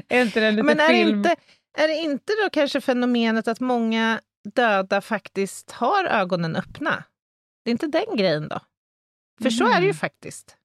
är 0.10 0.22
inte 0.22 0.40
det 0.40 0.52
lite 0.52 0.64
Men 0.64 0.80
är 0.80 0.88
film? 0.88 1.18
inte, 1.18 1.36
är 1.78 1.88
det 1.88 1.96
inte 1.96 2.34
då 2.44 2.50
kanske 2.50 2.82
fenomenet 2.82 3.48
att 3.48 3.60
många 3.60 4.22
döda 4.56 5.02
faktiskt 5.02 5.72
har 5.72 6.06
ögonen 6.06 6.56
öppna? 6.56 7.04
Det 7.64 7.70
är 7.70 7.72
inte 7.72 7.88
den 7.88 8.16
grejen 8.18 8.48
då? 8.48 8.60
För 9.42 9.50
så 9.50 9.66
är 9.66 9.74
det 9.76 9.80
ju 9.80 9.84
Mm. 9.84 9.94
faktiskt. 9.96 10.58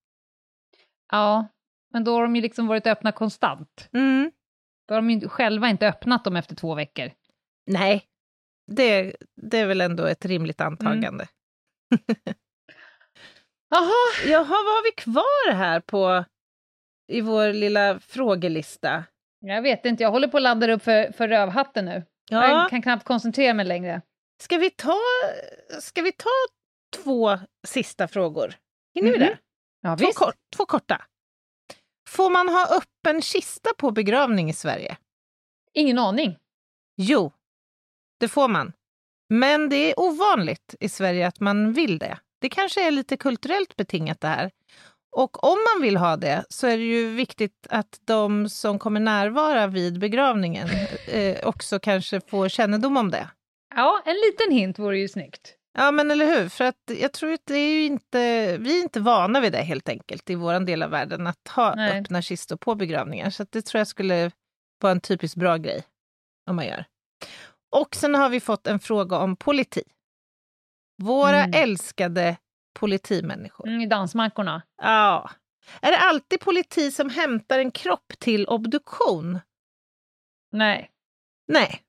Ja, 1.12 1.46
men 1.92 2.04
då 2.04 2.14
har 2.14 2.22
de 2.22 2.36
ju 2.36 2.42
liksom 2.42 2.66
varit 2.66 2.86
öppna 2.86 3.12
konstant. 3.12 3.88
Mm. 3.92 4.32
Då 4.88 4.94
har 4.94 5.02
de 5.02 5.10
ju 5.10 5.28
själva 5.28 5.68
inte 5.68 5.88
öppnat 5.88 6.24
dem 6.24 6.36
efter 6.36 6.56
två 6.56 6.74
veckor. 6.74 7.10
Nej, 7.66 8.04
det, 8.72 9.16
det 9.36 9.58
är 9.58 9.66
väl 9.66 9.80
ändå 9.80 10.04
ett 10.06 10.24
rimligt 10.24 10.60
antagande. 10.60 11.28
Jaha, 13.70 13.92
Jaha, 14.26 14.44
vad 14.44 14.74
har 14.74 14.84
vi 14.84 14.90
kvar 14.92 15.52
här 15.52 15.80
på 15.80 16.24
i 17.12 17.20
vår 17.20 17.52
lilla 17.52 18.00
frågelista? 18.00 19.04
Jag 19.48 19.62
vet 19.62 19.84
inte, 19.84 20.02
jag 20.02 20.10
håller 20.10 20.28
på 20.28 20.36
att 20.36 20.42
ladda 20.42 20.72
upp 20.72 20.82
för, 20.82 21.12
för 21.12 21.28
rövhatten 21.28 21.84
nu. 21.84 22.02
Ja, 22.30 22.48
Jag 22.48 22.70
kan 22.70 22.82
knappt 22.82 23.04
koncentrera 23.04 23.54
mig 23.54 23.66
längre. 23.66 24.02
ska, 24.42 24.58
vi 24.58 24.70
ta, 24.70 24.98
ska 25.80 26.02
vi 26.02 26.12
ta 26.12 26.28
två 27.02 27.38
sista 27.66 28.08
frågor? 28.08 28.54
Hinner 28.94 29.10
vi 29.10 29.18
Mhm. 29.18 29.26
det? 29.26 29.38
Ja, 29.80 29.96
Två, 29.96 30.06
kort, 30.12 30.34
två 30.56 30.66
korta. 30.66 31.04
Får 32.08 32.30
man 32.30 32.48
ha 32.48 32.76
öppen 32.76 33.22
kista 33.22 33.70
på 33.78 33.90
begravning 33.90 34.50
i 34.50 34.52
Sverige? 34.52 34.96
Ingen 35.72 35.98
aning. 35.98 36.38
Jo, 36.96 37.32
det 38.20 38.28
får 38.28 38.48
man. 38.48 38.72
Men 39.28 39.68
det 39.68 39.76
är 39.76 40.00
ovanligt 40.00 40.74
i 40.80 40.88
Sverige 40.88 41.26
att 41.26 41.40
man 41.40 41.72
vill 41.72 41.98
det. 41.98 42.18
Det 42.40 42.48
kanske 42.48 42.86
är 42.86 42.90
lite 42.90 43.16
kulturellt 43.16 43.76
betingat 43.76 44.20
det 44.20 44.28
här. 44.28 44.50
Och 45.16 45.44
om 45.44 45.58
man 45.74 45.82
vill 45.82 45.96
ha 45.96 46.16
det 46.16 46.44
så 46.48 46.66
är 46.66 46.76
det 46.78 46.84
ju 46.84 47.08
viktigt 47.14 47.66
att 47.70 48.00
de 48.04 48.48
som 48.48 48.78
kommer 48.78 49.00
närvara 49.00 49.66
vid 49.66 49.98
begravningen 49.98 50.68
eh, 51.08 51.46
också 51.48 51.78
kanske 51.78 52.20
får 52.20 52.48
kännedom 52.48 52.96
om 52.96 53.10
det. 53.10 53.28
Ja, 53.74 54.02
en 54.06 54.14
liten 54.14 54.52
hint 54.58 54.78
vore 54.78 54.98
ju 54.98 55.08
snyggt. 55.08 55.54
Ja, 55.78 55.90
men 55.90 56.10
eller 56.10 56.26
hur? 56.26 56.48
För 56.48 56.64
att 56.64 56.90
jag 57.00 57.12
tror 57.12 57.32
att 57.32 57.46
det 57.46 57.58
är 57.58 57.72
ju 57.72 57.84
inte, 57.84 58.56
vi 58.58 58.78
är 58.78 58.82
inte 58.82 59.00
vana 59.00 59.40
vid 59.40 59.52
det 59.52 59.62
helt 59.62 59.88
enkelt 59.88 60.30
i 60.30 60.34
vår 60.34 60.60
del 60.60 60.82
av 60.82 60.90
världen, 60.90 61.26
att 61.26 61.48
ha 61.48 61.74
Nej. 61.74 62.00
öppna 62.00 62.22
kistor 62.22 62.56
på 62.56 62.74
begravningar. 62.74 63.30
Så 63.30 63.46
det 63.50 63.62
tror 63.62 63.78
jag 63.78 63.88
skulle 63.88 64.30
vara 64.80 64.90
en 64.92 65.00
typiskt 65.00 65.36
bra 65.36 65.56
grej 65.56 65.82
om 66.50 66.56
man 66.56 66.66
gör. 66.66 66.84
Och 67.76 67.94
sen 67.94 68.14
har 68.14 68.28
vi 68.28 68.40
fått 68.40 68.66
en 68.66 68.78
fråga 68.78 69.18
om 69.18 69.36
politi. 69.36 69.82
Våra 71.02 71.42
Mm. 71.44 71.62
älskade 71.62 72.36
politimänniskor. 72.74 73.68
Mm, 73.68 73.80
I 73.80 73.86
dansmarkorna. 73.86 74.62
Ja. 74.82 75.30
Är 75.80 75.90
det 75.90 75.98
alltid 75.98 76.40
politi 76.40 76.90
som 76.90 77.10
hämtar 77.10 77.58
en 77.58 77.70
kropp 77.70 78.12
till 78.18 78.46
obduktion? 78.46 79.38
Nej. 80.52 80.90
Nej. 81.48 81.82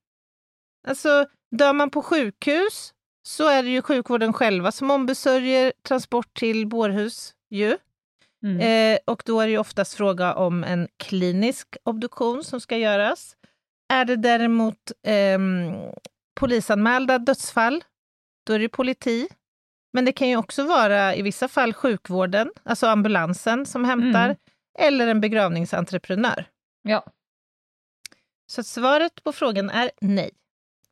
Alltså, 0.87 1.25
dör 1.51 1.73
man 1.73 1.89
på 1.89 2.01
sjukhus 2.01 2.93
så 3.23 3.47
är 3.47 3.63
det 3.63 3.69
ju 3.69 3.81
sjukvården 3.81 4.33
själva 4.33 4.71
som 4.71 4.91
ombesörjer 4.91 5.73
transport 5.87 6.33
till 6.33 6.67
bårhus. 6.67 7.33
Ju. 7.49 7.77
Mm. 8.43 8.59
Eh, 8.59 8.99
och 9.05 9.23
då 9.25 9.39
är 9.39 9.45
det 9.45 9.51
ju 9.51 9.57
oftast 9.57 9.93
fråga 9.93 10.33
om 10.33 10.63
en 10.63 10.87
klinisk 10.97 11.77
obduktion 11.83 12.43
som 12.43 12.61
ska 12.61 12.77
göras. 12.77 13.35
Är 13.93 14.05
det 14.05 14.15
däremot 14.15 14.91
ehm, 15.03 15.73
polisanmälda 16.35 17.17
dödsfall, 17.17 17.83
då 18.45 18.53
är 18.53 18.59
det 18.59 18.69
politi. 18.69 19.27
Men 19.95 20.05
det 20.05 20.11
kan 20.11 20.29
ju 20.29 20.37
också 20.37 20.63
vara 20.63 21.15
i 21.15 21.21
vissa 21.21 21.47
fall 21.47 21.73
sjukvården, 21.73 22.51
alltså 22.63 22.87
ambulansen 22.87 23.65
som 23.65 23.85
hämtar, 23.85 24.25
Mm. 24.25 24.37
eller 24.79 25.07
en 25.07 25.21
begravningsentreprenör. 25.21 26.45
Ja. 26.81 27.05
Så 28.51 28.63
svaret 28.63 29.23
på 29.23 29.33
frågan 29.33 29.69
är 29.69 29.91
nej. 30.01 30.31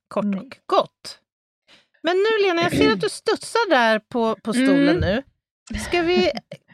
Kort 0.08 0.26
Nej. 0.26 0.39
och 0.39 0.58
gott. 0.66 1.20
Men 2.01 2.18
nu 2.18 2.43
Lena, 2.47 2.62
jag 2.62 2.72
ser 2.72 2.91
att 2.93 3.01
du 3.01 3.10
studsar 3.10 3.70
där 3.70 3.99
på, 3.99 4.36
på 4.36 4.54
stolen 4.54 4.97
Mm. 4.97 5.01
nu. 5.01 5.24
Ska 5.80 6.01
vi, 6.01 6.32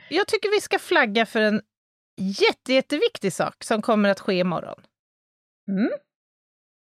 jag 0.10 0.28
tycker 0.28 0.50
vi 0.52 0.62
ska 0.62 0.80
flagga 0.80 1.26
för 1.26 1.42
en 1.42 1.62
jätte, 2.18 2.74
jätteviktig 2.74 3.34
sak 3.34 3.64
som 3.64 3.82
kommer 3.82 4.10
att 4.10 4.20
ske 4.20 4.34
imorgon. 4.34 4.82
Mm. 5.72 5.90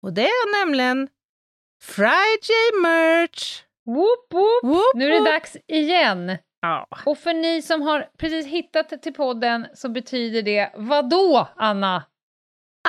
Och 0.03 0.13
det 0.13 0.25
är 0.25 0.59
nämligen 0.65 1.09
Friday 1.81 2.81
merch! 2.81 3.63
Whoop, 3.85 4.33
whoop. 4.33 4.63
Woop, 4.75 4.91
Nu 4.95 5.05
är 5.05 5.09
det 5.09 5.15
woop. 5.19 5.25
dags 5.27 5.57
igen. 5.67 6.37
Ja. 6.61 6.87
Och 7.05 7.17
för 7.17 7.33
ni 7.33 7.61
som 7.61 7.81
har 7.81 8.09
precis 8.17 8.45
hittat 8.45 9.01
till 9.01 9.13
podden 9.13 9.67
så 9.73 9.89
betyder 9.89 10.41
det 10.41 10.71
vad 10.75 11.09
då, 11.09 11.47
Anna? 11.55 11.95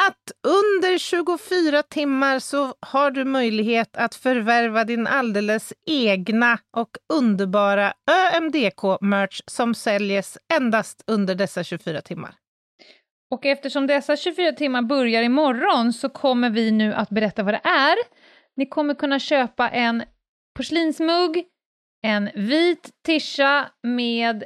Att 0.09 0.33
under 0.47 0.99
24 0.99 1.83
timmar 1.83 2.39
så 2.39 2.75
har 2.81 3.11
du 3.11 3.25
möjlighet 3.25 3.97
att 3.97 4.15
förvärva 4.15 4.85
din 4.85 5.07
alldeles 5.07 5.73
egna 5.87 6.59
och 6.77 6.91
underbara 7.13 7.93
ÖMDK-merch 8.11 9.41
som 9.47 9.75
säljs 9.75 10.39
endast 10.55 11.05
under 11.07 11.35
dessa 11.35 11.65
24 11.65 12.01
timmar. 12.01 12.35
Och 13.31 13.47
eftersom 13.47 13.87
dessa 13.87 14.17
24 14.17 14.53
timmar 14.53 14.83
börjar 14.83 15.23
imorgon 15.23 15.93
så 15.93 16.09
kommer 16.09 16.51
vi 16.51 16.71
nu 16.71 16.95
att 16.95 17.11
berätta 17.11 17.43
vad 17.43 17.55
det 17.55 17.61
är. 17.69 17.97
Ni 18.57 18.67
kommer 18.67 18.95
kunna 18.95 19.19
köpa 19.19 19.69
en 19.69 20.03
porslinsmugg, 20.55 21.45
en 22.03 22.31
vit 22.35 22.91
tisha 23.07 23.71
med 23.83 24.45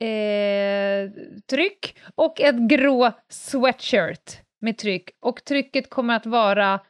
eh, 0.00 1.10
tryck 1.50 1.98
och 2.14 2.40
ett 2.40 2.56
grå 2.68 3.12
sweatshirt 3.28 4.40
med 4.60 4.78
tryck. 4.78 5.10
Och 5.20 5.44
trycket 5.44 5.90
kommer 5.90 6.16
att 6.16 6.26
vara 6.26 6.80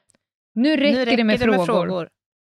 Nu 0.54 0.76
räcker, 0.76 1.16
det, 1.16 1.24
med, 1.24 1.40
frågor. 1.40 2.08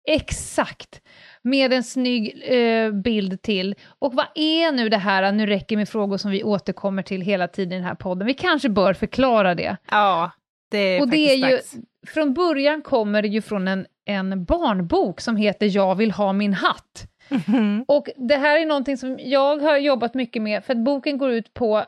Exakt! 0.09 1.01
Med 1.43 1.73
en 1.73 1.85
snygg 1.85 2.43
eh, 2.45 2.93
bild 2.93 3.43
till. 3.43 3.75
Och 3.99 4.15
vad 4.15 4.27
är 4.35 4.73
nu 4.73 4.89
det 4.89 4.97
här 4.97 5.33
Nu 5.33 5.47
räcker 5.47 5.77
med 5.77 5.89
frågor 5.89 6.17
som 6.17 6.31
vi 6.31 6.43
återkommer 6.43 7.03
till 7.03 7.21
hela 7.21 7.49
tiden 7.49 7.73
i 7.73 7.77
den 7.77 7.85
här 7.85 7.95
podden? 7.95 8.27
Vi 8.27 8.35
kanske 8.35 8.69
bör 8.69 8.95
förklara 8.95 9.55
det. 9.55 9.77
Ja, 9.91 10.31
det 10.71 10.79
är 10.79 11.01
Och 11.01 11.09
det 11.09 11.31
är 11.31 11.37
ju, 11.37 11.57
dags. 11.57 11.75
från 12.07 12.35
början 12.35 12.83
kommer 12.83 13.23
det 13.23 13.29
ju 13.29 13.43
från 13.43 13.69
en, 13.69 13.87
en 14.05 14.45
barnbok 14.45 15.21
som 15.21 15.37
heter 15.37 15.67
Jag 15.77 15.95
vill 15.95 16.11
ha 16.11 16.33
min 16.33 16.53
hatt. 16.53 17.07
Mhm. 17.29 17.85
Och 17.89 18.09
det 18.17 18.37
här 18.37 18.61
är 18.61 18.67
någonting 18.67 18.97
som 18.97 19.19
jag 19.21 19.63
har 19.63 19.77
jobbat 19.79 20.15
mycket 20.15 20.43
med, 20.43 20.65
för 20.65 20.73
att 20.75 20.85
boken 20.85 21.19
går 21.19 21.31
ut 21.31 21.55
på 21.55 21.85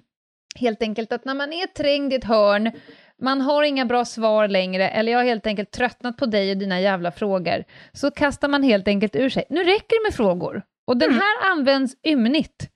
helt 0.56 0.82
enkelt 0.82 1.12
att 1.12 1.24
när 1.24 1.34
man 1.34 1.52
är 1.52 1.66
trängd 1.66 2.12
i 2.12 2.16
ett 2.16 2.24
hörn, 2.24 2.72
man 3.22 3.40
har 3.40 3.62
inga 3.62 3.84
bra 3.84 4.04
svar 4.04 4.48
längre, 4.48 4.88
eller 4.88 5.12
jag 5.12 5.18
har 5.18 5.24
helt 5.24 5.46
enkelt 5.46 5.70
tröttnat 5.70 6.16
på 6.16 6.26
dig 6.26 6.50
och 6.50 6.56
dina 6.56 6.80
jävla 6.80 7.10
frågor, 7.10 7.64
så 7.92 8.10
kastar 8.10 8.48
man 8.48 8.62
helt 8.62 8.88
enkelt 8.88 9.16
ur 9.16 9.28
sig. 9.28 9.44
Nu 9.50 9.64
räcker 9.64 10.02
det 10.02 10.08
med 10.08 10.14
frågor. 10.14 10.62
Och 10.86 10.96
den 10.96 11.12
här 11.12 11.50
används 11.50 11.96
ymnigt 12.06 12.70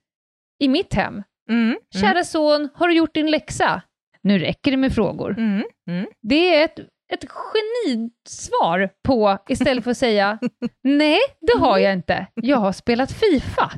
i 0.59 0.67
mitt 0.67 0.93
hem. 0.93 1.23
Mm, 1.49 1.63
mm, 1.63 1.77
Kära 2.01 2.23
son, 2.23 2.69
har 2.73 2.87
du 2.87 2.93
gjort 2.95 3.13
din 3.13 3.31
läxa? 3.31 3.81
Nu 4.21 4.39
räcker 4.39 4.71
det 4.71 4.77
med 4.77 4.93
frågor. 4.93 5.35
mm, 5.37 5.63
mm. 5.89 6.05
Det 6.21 6.55
är 6.55 6.65
ett, 6.65 6.79
ett 7.13 7.25
genisvar 7.29 8.89
på, 9.03 9.37
istället 9.49 9.83
för 9.83 9.91
att 9.91 9.97
säga 9.97 10.39
nej, 10.83 11.19
det 11.41 11.59
har 11.59 11.77
jag 11.77 11.93
inte, 11.93 12.27
jag 12.35 12.57
har 12.57 12.71
spelat 12.71 13.11
Fifa. 13.11 13.71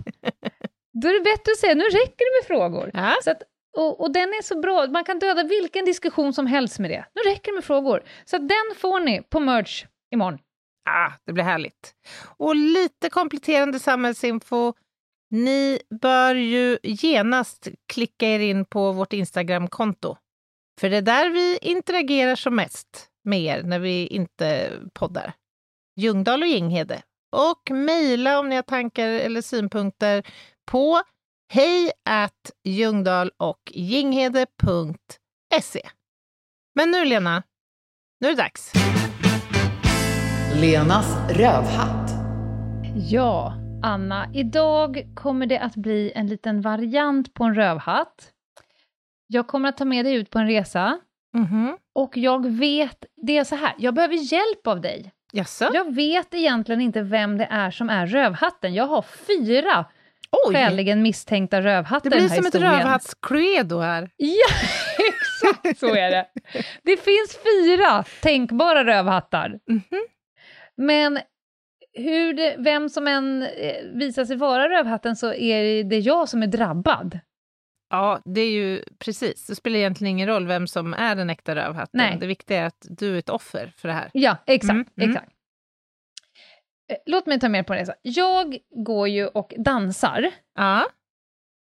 Då 1.02 1.08
är 1.08 1.14
det 1.14 1.24
bättre 1.24 1.52
att 1.52 1.58
säga 1.58 1.74
nu 1.74 1.84
räcker 1.84 2.18
det 2.18 2.42
med 2.42 2.48
frågor. 2.48 2.92
Ja. 2.94 3.16
Så 3.24 3.32
att, 3.32 3.42
och, 3.78 4.02
och 4.02 4.14
den 4.14 4.30
är 4.30 4.42
så 4.44 4.60
bra, 4.60 4.88
man 4.88 5.04
kan 5.04 5.20
döda 5.20 5.44
vilken 5.44 5.86
diskussion 5.86 6.34
som 6.34 6.48
helst 6.48 6.80
med 6.80 6.90
det. 6.90 7.06
Nu 7.16 7.32
räcker 7.32 7.52
det 7.52 7.56
med 7.56 7.64
frågor. 7.64 8.04
Så 8.26 8.38
den 8.38 8.76
får 8.78 9.00
ni 9.00 9.22
på 9.22 9.40
merch 9.40 9.86
imorgon. 10.14 10.40
Ah, 10.90 11.12
det 11.26 11.34
blir 11.34 11.44
härligt. 11.44 11.94
Och 12.38 12.56
lite 12.56 13.10
kompletterande 13.10 13.80
samhällsinfo. 13.80 14.74
Ni 15.32 15.80
bör 16.02 16.36
ju 16.36 16.78
genast 16.84 17.68
klicka 17.94 18.28
er 18.28 18.40
in 18.40 18.66
på 18.66 18.92
vårt 18.92 19.14
Instagramkonto. 19.14 20.18
För 20.80 20.90
det 20.90 20.98
är 20.98 21.02
där 21.02 21.30
vi 21.30 21.58
interagerar 21.62 22.36
som 22.36 22.56
mest 22.56 23.08
med 23.24 23.42
er 23.42 23.64
när 23.64 23.80
vi 23.80 24.08
inte 24.08 24.72
poddar. 24.94 25.34
Ljungdahl 25.96 26.42
och 26.42 26.48
Ginghede. 26.48 27.02
Och 27.32 27.72
mejla 27.72 28.40
om 28.40 28.50
ni 28.50 28.56
har 28.56 28.64
tankar 28.64 29.08
eller 29.08 29.42
synpunkter 29.42 30.24
på 30.66 31.02
hej 31.54 31.92
at 32.06 32.52
ljungdahl 32.64 33.32
och 33.38 33.72
ginghede.se. 33.74 34.52
Men 36.76 36.92
nu 36.92 37.06
Lena, 37.06 37.44
nu 38.20 38.28
är 38.28 38.32
det 38.32 38.42
dags. 38.42 38.74
Lenas 40.62 41.18
rövhatt. 41.30 42.12
Ja, 42.96 43.54
Anna, 43.84 44.30
idag 44.34 45.08
kommer 45.16 45.46
det 45.46 45.60
att 45.60 45.76
bli 45.76 46.12
en 46.16 46.28
liten 46.28 46.62
variant 46.62 47.34
på 47.34 47.44
en 47.44 47.56
rövhatt. 47.56 48.32
Jag 49.28 49.48
kommer 49.48 49.70
att 49.70 49.78
ta 49.78 49.86
med 49.86 50.06
dig 50.06 50.16
ut 50.16 50.30
på 50.30 50.40
en 50.40 50.48
resa 50.48 51.00
Mhm. 51.34 51.78
och 51.96 52.18
jag 52.18 52.50
vet, 52.52 53.06
det 53.28 53.38
är 53.38 53.44
så 53.44 53.56
här, 53.56 53.74
jag 53.78 53.94
behöver 53.94 54.16
hjälp 54.34 54.68
av 54.68 54.82
dig. 54.82 55.12
Jaså? 55.32 55.70
Jag 55.74 55.96
vet 55.96 56.34
egentligen 56.34 56.82
inte 56.82 57.02
vem 57.02 57.38
det 57.38 57.48
är 57.52 57.72
som 57.72 57.90
är 57.90 58.08
rövhatten. 58.08 58.74
Jag 58.74 58.88
har 58.88 59.02
fyra 59.02 59.86
Oj! 60.48 60.54
skäligen 60.56 61.02
misstänkta 61.02 61.62
rövhattar 61.62 62.10
Det 62.10 62.16
blir 62.16 62.28
som 62.30 62.38
ett 62.40 62.46
historien. 62.46 62.74
rövhatts-credo 62.74 63.82
här. 63.82 64.10
Ja, 64.18 64.46
exakt 65.54 65.80
så 65.80 65.96
är 65.96 66.12
det. 66.12 66.26
Det 66.84 66.98
finns 66.98 67.38
fyra 67.44 68.04
tänkbara 68.22 68.86
rövhattar. 68.86 69.60
Mhm. 69.70 69.82
Men 70.78 71.20
hur 71.94 72.34
det, 72.34 72.56
vem 72.60 72.90
som 72.90 73.08
än 73.08 73.44
eh, 73.44 73.76
visar 73.94 74.26
sig 74.26 74.36
vara 74.38 74.70
rövhatten 74.70 75.16
så 75.16 75.34
är 75.34 75.84
det 75.84 76.00
jag 76.00 76.30
som 76.30 76.44
är 76.44 76.48
drabbad. 76.48 77.20
Ja, 77.94 78.22
det 78.26 78.42
är 78.42 78.52
ju 78.52 78.84
precis. 79.00 79.46
Det 79.48 79.56
spelar 79.56 79.78
egentligen 79.80 80.12
ingen 80.12 80.28
roll 80.28 80.48
vem 80.48 80.68
som 80.68 80.94
är 80.94 81.16
den 81.16 81.30
äkta 81.30 81.56
rövhatten. 81.56 81.98
Nej. 81.98 82.18
Det 82.20 82.28
viktiga 82.28 82.62
är 82.62 82.66
att 82.66 82.86
du 82.90 83.16
är 83.16 83.20
ett 83.20 83.30
offer 83.30 83.74
för 83.78 83.88
det 83.88 83.94
här. 83.94 84.10
Ja, 84.14 84.38
exakt. 84.48 84.72
Mm, 84.72 84.86
mm. 84.98 85.10
exakt. 85.10 85.32
Eh, 86.92 86.98
Låt 87.06 87.26
mig 87.26 87.40
ta 87.40 87.50
med 87.50 87.68
på 87.68 87.74
en 87.74 87.80
resa. 87.80 87.94
Jag 88.02 88.58
går 88.86 89.08
ju 89.08 89.28
och 89.28 89.54
dansar 89.58 90.32
Ja, 90.56 90.88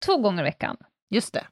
två 0.06 0.18
gånger 0.18 0.42
i 0.42 0.46
veckan. 0.46 0.78
just 1.10 1.34
det. 1.34 1.48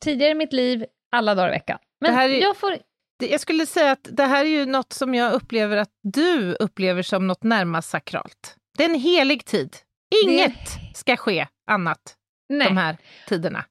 Tidigare 0.00 0.30
i 0.30 0.34
mitt 0.34 0.52
liv, 0.52 0.84
alla 1.12 1.34
dagar 1.34 1.48
i 1.48 1.52
veckan. 1.52 1.78
Men 2.00 2.10
Det 2.12 2.16
här 2.16 2.28
är- 2.28 2.40
jag 2.40 2.56
får... 2.56 2.70
det. 3.18 3.26
Jag 3.28 3.40
skulle 3.40 3.66
säga 3.66 3.92
att 3.92 4.08
det 4.12 4.24
här 4.26 4.44
är 4.44 4.48
ju 4.48 4.66
något 4.66 4.92
som 4.92 5.14
jag 5.14 5.32
upplever 5.32 5.76
att 5.76 5.90
du 6.02 6.54
upplever 6.54 7.02
som 7.02 7.26
något 7.26 7.42
närmast 7.42 7.90
sakralt. 7.90 8.56
Det 8.78 8.84
är 8.84 8.88
en 8.88 9.00
helig 9.00 9.44
tid. 9.44 9.76
Inget 10.24 10.68
ska 10.94 11.16
ske 11.16 11.46
annat 11.70 12.16
Nej. 12.48 12.68
de 12.68 12.76
här 12.76 12.96
tiderna. 13.28 13.64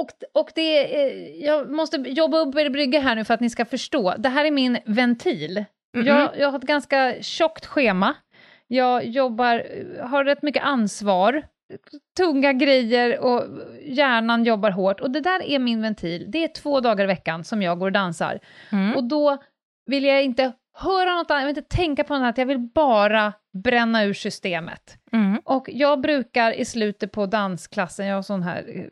Och, 0.00 0.10
och 0.40 0.50
det, 0.54 1.02
eh, 1.02 1.44
jag 1.44 1.70
måste 1.70 1.96
jobba 1.96 2.38
upp 2.38 2.54
er 2.54 2.70
brygga 2.70 3.00
här 3.00 3.14
nu 3.14 3.24
för 3.24 3.34
att 3.34 3.40
ni 3.40 3.50
ska 3.50 3.64
förstå. 3.64 4.14
Det 4.18 4.28
här 4.28 4.44
är 4.44 4.50
min 4.50 4.78
ventil. 4.86 5.64
Mhm. 5.96 6.06
Jag, 6.06 6.30
jag 6.38 6.50
har 6.50 6.58
ett 6.58 6.64
ganska 6.64 7.14
tjockt 7.20 7.66
schema. 7.66 8.14
Jag 8.66 9.06
jobbar, 9.06 9.64
har 10.02 10.24
rätt 10.24 10.42
mycket 10.42 10.62
ansvar, 10.62 11.42
tunga 12.16 12.52
grejer 12.52 13.18
och 13.18 13.44
hjärnan 13.82 14.44
jobbar 14.44 14.70
hårt. 14.70 15.00
Och 15.00 15.10
det 15.10 15.20
där 15.20 15.42
är 15.42 15.58
min 15.58 15.82
ventil. 15.82 16.24
Det 16.28 16.44
är 16.44 16.48
två 16.48 16.80
dagar 16.80 17.04
i 17.04 17.06
veckan 17.06 17.44
som 17.44 17.62
jag 17.62 17.78
går 17.78 17.86
och 17.86 17.92
dansar. 17.92 18.40
Mm. 18.72 18.96
Och 18.96 19.04
då 19.04 19.38
vill 19.86 20.04
jag 20.04 20.24
inte 20.24 20.52
höra 20.74 21.14
något 21.14 21.30
annat, 21.30 21.40
jag 21.42 21.46
vill 21.46 21.58
inte 21.58 21.76
tänka 21.76 22.04
på 22.04 22.14
något 22.14 22.20
annat, 22.20 22.38
jag 22.38 22.46
vill 22.46 22.58
bara 22.58 23.32
bränna 23.64 24.04
ur 24.04 24.14
systemet. 24.14 24.98
Mm. 25.12 25.40
Och 25.44 25.68
jag 25.72 26.00
brukar 26.00 26.52
i 26.52 26.64
slutet 26.64 27.12
på 27.12 27.26
dansklassen, 27.26 28.06
jag 28.06 28.14
har 28.14 28.22
sån 28.22 28.42
här 28.42 28.64
eh, 28.74 28.84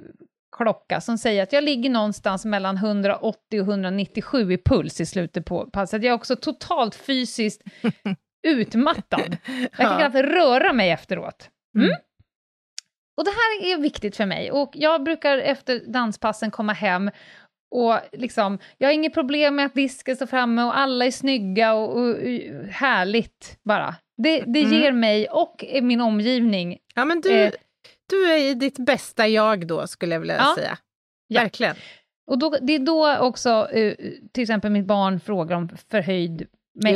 klocka 0.59 1.00
som 1.00 1.18
säger 1.18 1.42
att 1.42 1.52
jag 1.52 1.64
ligger 1.64 1.90
någonstans 1.90 2.44
mellan 2.44 2.76
180 2.76 3.61
och 3.61 3.68
197 3.68 4.52
i 4.52 4.59
puls 4.59 5.00
i 5.00 5.06
slutet 5.06 5.44
på 5.44 5.70
passet. 5.70 6.02
Jag 6.02 6.11
är 6.11 6.14
också 6.14 6.36
totalt 6.36 6.94
fysiskt 6.94 7.62
utmattad. 8.46 9.36
Jag 9.61 9.72
kan 9.72 9.98
knappt 9.98 10.14
röra 10.14 10.72
mig 10.72 10.90
efteråt. 10.90 11.50
Mm. 11.76 11.86
Mm. 11.88 11.98
Och 13.16 13.24
det 13.24 13.30
här 13.30 13.72
är 13.72 13.78
viktigt 13.82 14.16
för 14.16 14.26
mig. 14.26 14.50
Och 14.52 14.70
jag 14.74 15.02
brukar 15.04 15.38
efter 15.38 15.82
danspassen 15.92 16.50
komma 16.50 16.72
hem 16.72 17.11
och 17.74 17.98
liksom, 18.12 18.59
jag 18.78 18.88
har 18.88 18.92
inget 18.92 19.14
problem 19.14 19.56
med 19.56 19.66
att 19.66 19.74
disken 19.74 20.16
står 20.16 20.26
framme 20.26 20.62
och 20.62 20.78
alla 20.78 21.04
är 21.06 21.11
snygga 21.11 21.74
och, 21.74 21.96
och, 21.96 22.09
och 22.09 22.16
härligt 22.70 23.59
bara. 23.64 23.94
Det, 24.22 24.40
det 24.46 24.61
Mm. 24.64 24.72
ger 24.72 24.92
mig 24.92 25.28
och 25.28 25.64
min 25.82 26.00
omgivning 26.00 26.78
Ja, 26.94 27.04
men 27.04 27.20
du, 27.20 27.30
Eh. 27.32 27.52
Du 28.09 28.32
är 28.32 28.38
i 28.38 28.54
ditt 28.54 28.78
bästa 28.78 29.28
jag 29.28 29.66
då, 29.66 29.86
skulle 29.86 30.14
jag 30.14 30.20
vilja 30.20 30.36
Ja. 30.36 30.54
säga. 30.54 30.78
Ja. 31.26 31.40
Verkligen. 31.42 31.76
Och 32.30 32.38
då, 32.38 32.56
det 32.62 32.72
är 32.74 32.78
då 32.78 33.16
också, 33.18 33.68
eh, 33.72 33.94
till 34.32 34.42
exempel 34.42 34.70
mitt 34.70 34.86
barn 34.86 35.20
frågar 35.20 35.56
om 35.56 35.68
förhöjd 35.90 36.46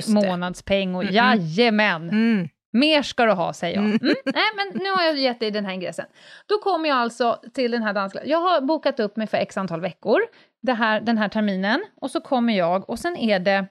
månadspeng 0.09 0.95
och 0.95 1.03
Mm-mm. 1.05 1.13
jajamän, 1.13 2.11
Mm. 2.11 2.49
mer 2.73 3.03
ska 3.03 3.25
du 3.25 3.33
ha 3.33 3.53
säger 3.53 3.75
jag. 3.77 3.85
Mm. 3.85 3.99
Mm. 4.03 4.15
Nej 4.25 4.45
men 4.57 4.83
nu 4.83 4.91
har 4.91 5.03
jag 5.03 5.19
gett 5.19 5.41
dig 5.41 5.51
den 5.51 5.65
här 5.67 5.73
ingressen. 5.73 6.07
Då 6.47 6.59
kommer 6.59 6.89
jag 6.89 6.99
alltså 6.99 7.41
till 7.55 7.71
den 7.71 7.83
här 7.83 7.93
dansklassen. 7.93 8.31
Jag 8.31 8.39
har 8.41 8.61
bokat 8.61 9.01
upp 9.01 9.17
mig 9.17 9.27
för 9.27 9.39
x 9.39 9.57
antal 9.57 9.81
veckor 9.81 10.21
det 10.63 10.73
här, 10.73 11.01
den 11.01 11.19
här 11.19 11.29
terminen 11.29 11.85
och 12.01 12.11
så 12.11 12.21
kommer 12.21 12.53
jag 12.59 12.91
och 12.91 12.99
sen 12.99 13.17
är 13.17 13.39
det 13.39 13.67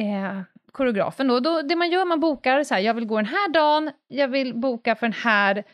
eh, 0.00 0.40
koreografen 0.72 1.28
då. 1.28 1.40
då. 1.40 1.62
Det 1.62 1.76
man 1.76 1.90
gör, 1.90 2.04
man 2.04 2.20
bokar 2.20 2.64
så 2.64 2.74
här, 2.74 2.80
jag 2.80 2.94
vill 2.94 3.06
gå 3.06 3.16
den 3.16 3.26
här 3.26 3.48
dagen, 3.48 3.90
jag 4.08 4.28
vill 4.28 4.54
boka 4.54 4.94
för 4.94 5.06
den 5.06 5.12
här 5.12 5.64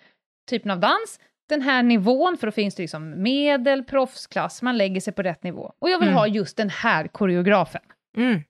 typen 0.50 0.70
av 0.70 0.80
dans, 0.80 1.20
den 1.48 1.62
här 1.62 1.82
nivån, 1.82 2.36
för 2.38 2.46
då 2.46 2.50
finns 2.50 2.74
det 2.74 2.82
liksom 2.82 3.22
medel, 3.22 3.84
proffsklass, 3.84 4.62
man 4.62 4.78
lägger 4.78 5.00
sig 5.00 5.12
på 5.12 5.22
rätt 5.22 5.42
nivå. 5.42 5.72
Och 5.78 5.90
jag 5.90 5.98
vill 5.98 6.08
Mm. 6.08 6.18
ha 6.18 6.26
just 6.26 6.56
den 6.56 6.70
här 6.70 7.06
koreografen. 7.08 7.82
Mm. 8.16 8.40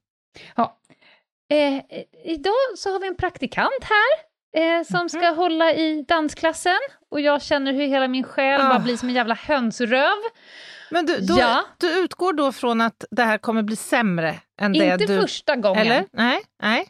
Eh, 1.51 1.75
eh, 1.77 1.83
idag 2.25 2.55
så 2.77 2.93
har 2.93 3.01
vi 3.01 3.07
en 3.07 3.17
praktikant 3.17 3.71
här 3.83 4.23
eh, 4.79 4.85
som 4.85 5.09
ska 5.09 5.29
hålla 5.29 5.73
i 5.75 6.05
dansklassen 6.09 6.79
och 7.11 7.21
jag 7.21 7.43
känner 7.43 7.73
hur 7.73 7.87
hela 7.87 8.09
min 8.09 8.25
själ 8.25 8.61
Ah. 8.61 8.69
bara 8.69 8.79
blir 8.79 8.97
som 8.97 9.09
en 9.09 9.15
jävla 9.15 9.35
hönsröv. 9.35 10.17
Men 10.91 11.07
du, 11.07 11.17
då, 11.21 11.37
Ja. 11.39 11.65
du 11.79 11.99
utgår 12.05 12.33
då 12.33 12.53
från 12.53 12.81
att 12.81 13.05
det 13.11 13.23
här 13.25 13.39
kommer 13.39 13.63
bli 13.63 13.77
sämre 13.77 14.35
än 14.61 14.73
det 14.73 14.85
Inte 14.93 15.07
du... 15.07 15.21
första 15.21 15.57
gången, 15.57 15.87
Eller? 15.87 16.05
Nej? 16.13 16.41
Nej? 16.63 16.87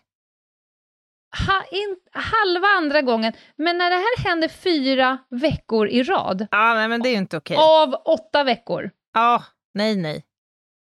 Ha, 1.49 1.65
in, 1.71 1.97
halva 2.13 2.67
andra 2.69 3.03
gången, 3.03 3.33
men 3.57 3.79
när 3.79 3.91
det 3.91 3.97
här 3.97 4.25
händer 4.29 4.49
fyra 4.49 5.19
veckor 5.31 5.89
i 5.89 6.03
rad, 6.03 6.47
Ja, 6.51 6.75
nej, 6.75 6.89
men 6.89 7.03
det 7.03 7.09
är 7.09 7.11
ju 7.13 7.19
inte 7.19 7.37
okej. 7.37 7.57
av 7.61 7.95
åtta 8.05 8.45
veckor, 8.45 8.91
Ja, 9.15 9.45
nej, 9.75 9.97
nej. 9.97 10.25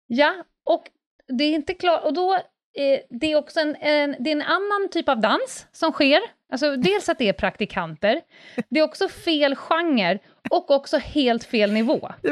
ja, 0.07 0.33
och 0.65 0.83
det 1.27 1.43
är 1.43 1.51
inte 1.51 1.73
klart, 1.73 2.03
och 2.03 2.13
då 2.13 2.33
eh, 2.33 2.99
det 3.09 3.31
är 3.31 3.35
också 3.35 3.59
en, 3.59 3.75
en, 3.75 4.15
det 4.19 4.29
är 4.29 4.35
en 4.35 4.41
annan 4.41 4.89
typ 4.91 5.09
av 5.09 5.21
dans 5.21 5.67
som 5.71 5.91
sker. 5.91 6.19
Alltså 6.51 6.75
dels 6.75 7.09
att 7.09 7.17
det 7.19 7.29
är 7.29 7.33
praktikanter, 7.33 8.21
det 8.69 8.79
är 8.79 8.83
också 8.83 9.07
fel 9.07 9.55
genre 9.55 10.19
och 10.49 10.71
också 10.71 10.97
helt 10.97 11.43
fel 11.43 11.71
nivå. 11.71 12.11
Det, 12.21 12.29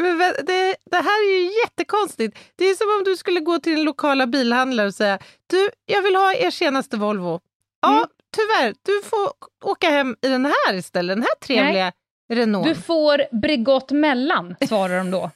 det, 0.47 0.75
det 0.91 0.97
här 0.97 1.23
är 1.27 1.39
ju 1.39 1.59
jättekonstigt. 1.63 2.37
Det 2.55 2.65
är 2.65 2.75
som 2.75 2.97
om 2.99 3.03
du 3.03 3.17
skulle 3.17 3.39
gå 3.39 3.59
till 3.59 3.73
en 3.73 3.83
lokala 3.83 4.27
bilhandlare 4.27 4.87
och 4.87 4.93
säga 4.93 5.19
du, 5.47 5.69
jag 5.85 6.01
vill 6.01 6.15
ha 6.15 6.33
er 6.33 6.51
senaste 6.51 6.97
Volvo. 6.97 7.39
Ja, 7.83 7.89
Mm. 7.97 8.07
tyvärr, 8.35 8.75
du 8.85 9.01
får 9.09 9.31
åka 9.71 9.89
hem 9.89 10.15
i 10.21 10.27
den 10.27 10.45
här 10.45 10.73
istället, 10.73 11.15
den 11.17 11.23
här 11.23 11.35
trevliga 11.35 11.91
Renault. 12.33 12.67
Du 12.67 12.75
får 12.75 13.35
Bregott 13.41 13.91
mellan, 13.91 14.55
svarar 14.67 14.97
de 14.97 15.11
då. 15.11 15.31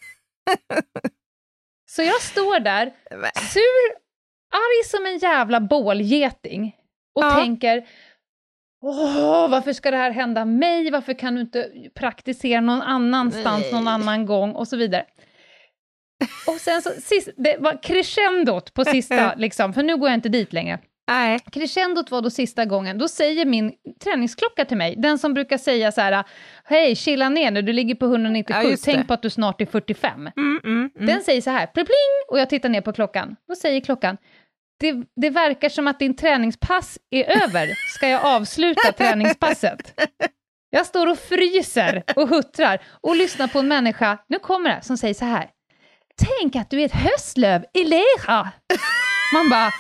Så 1.90 2.02
jag 2.04 2.22
står 2.22 2.60
där, 2.60 2.86
sur, 3.54 3.96
arg 4.54 4.84
som 4.86 5.06
en 5.06 5.18
jävla 5.18 5.60
bålgeting 5.62 6.76
och 7.16 7.24
Ja. 7.24 7.32
tänker 7.36 7.88
Åh, 8.82 9.50
varför 9.50 9.74
ska 9.74 9.92
det 9.92 9.98
här 9.98 10.12
hända 10.12 10.46
mig? 10.46 10.92
Varför 10.92 11.14
kan 11.14 11.36
du 11.36 11.42
inte 11.42 11.72
praktisera 11.96 12.62
någon 12.62 12.82
annanstans 12.82 13.62
Nej. 13.64 13.72
någon 13.74 13.88
annan 13.88 14.26
gång? 14.26 14.52
Och 14.52 14.68
så 14.68 14.78
vidare. 14.78 15.06
Och 16.48 16.54
sen 16.62 16.82
så, 16.82 16.90
sist, 17.02 17.30
det 17.38 17.58
var 17.60 17.84
crescendot 17.84 18.74
på 18.74 18.86
sista, 18.86 19.36
liksom, 19.38 19.74
för 19.74 19.84
nu 19.84 19.98
går 19.98 20.10
jag 20.10 20.18
inte 20.18 20.30
dit 20.30 20.54
längre. 20.54 20.80
Nej. 21.08 21.40
Crescendot 21.52 22.12
var 22.12 22.22
då 22.22 22.30
sista 22.30 22.66
gången, 22.66 22.98
då 22.98 23.08
säger 23.08 23.46
min 23.46 23.74
träningsklocka 24.04 24.66
till 24.66 24.78
mig, 24.78 24.96
den 24.98 25.20
som 25.20 25.34
brukar 25.34 25.58
säga 25.58 25.92
så 25.92 26.02
här, 26.02 26.24
hej, 26.64 26.96
chilla 26.96 27.30
ner 27.30 27.52
nu, 27.52 27.62
du 27.62 27.74
ligger 27.74 27.96
på 27.96 28.06
197, 28.06 28.70
Ja, 28.70 28.78
tänk 28.84 29.08
på 29.08 29.14
att 29.14 29.22
du 29.22 29.30
snart 29.30 29.62
är 29.62 29.66
45. 29.66 30.20
Mm, 30.20 30.32
mm, 30.64 30.90
mm. 30.96 31.08
Den 31.08 31.22
säger 31.22 31.42
så 31.42 31.50
här, 31.50 31.68
pling, 31.68 31.88
och 32.32 32.40
jag 32.40 32.50
tittar 32.50 32.70
ner 32.70 32.82
på 32.82 32.94
klockan. 32.94 33.36
Då 33.48 33.56
säger 33.56 33.82
klockan, 33.82 34.18
det, 34.80 34.96
det 35.16 35.30
verkar 35.30 35.70
som 35.70 35.88
att 35.88 36.00
din 36.00 36.16
träningspass 36.16 36.98
är 37.10 37.44
över. 37.44 37.68
Ska 37.96 38.08
jag 38.08 38.26
avsluta 38.26 38.92
träningspasset? 38.92 40.00
Jag 40.70 40.86
står 40.86 41.12
och 41.12 41.20
fryser 41.20 42.04
och 42.16 42.30
huttrar 42.30 42.82
och 43.02 43.16
lyssnar 43.16 43.48
på 43.48 43.60
en 43.60 43.68
människa, 43.68 44.18
nu 44.28 44.40
kommer 44.40 44.70
det, 44.70 44.82
som 44.82 44.98
säger 44.98 45.14
så 45.14 45.26
här. 45.26 45.50
Tänk 46.42 46.56
att 46.56 46.70
du 46.70 46.82
är 46.82 46.86
ett 46.86 46.92
höstlöv 46.96 47.66
i 47.74 47.84
lera. 47.84 48.52
Man 49.34 49.50
bara, 49.50 49.72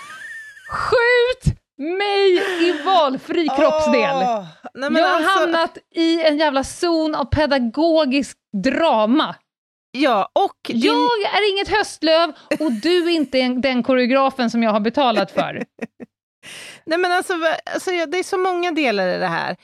skjut 0.68 1.57
mig 1.78 2.38
i 2.70 2.84
valfri 2.86 3.47
kroppsdel. 3.57 4.15
Åh, 4.15 4.45
nej, 4.74 4.89
jag 4.93 5.07
har 5.07 5.15
alltså, 5.15 5.39
hamnat 5.39 5.78
i 5.95 6.22
en 6.22 6.38
jävla 6.38 6.63
zon 6.63 7.15
av 7.15 7.26
pedagogisk 7.26 8.38
drama. 8.63 9.36
Ja, 9.91 10.32
och 10.34 10.57
din, 10.68 10.82
Jag 10.84 11.34
är 11.38 11.51
inget 11.51 11.68
höstlöv 11.68 12.34
och 12.59 12.72
du 12.72 13.03
är 13.05 13.09
inte 13.09 13.39
en, 13.39 13.61
den 13.61 13.84
koreografen 13.84 14.49
som 14.49 14.63
jag 14.63 14.72
har 14.72 14.80
betalat 14.80 15.32
för. 15.32 15.65
nej, 16.86 16.97
men 16.97 17.11
alltså, 17.11 17.34
alltså, 17.74 17.91
det 17.91 18.20
är 18.20 18.24
så 18.24 18.38
många 18.38 18.72
delar 18.72 19.07
i 19.07 19.18
det 19.18 19.28
här. 19.28 19.55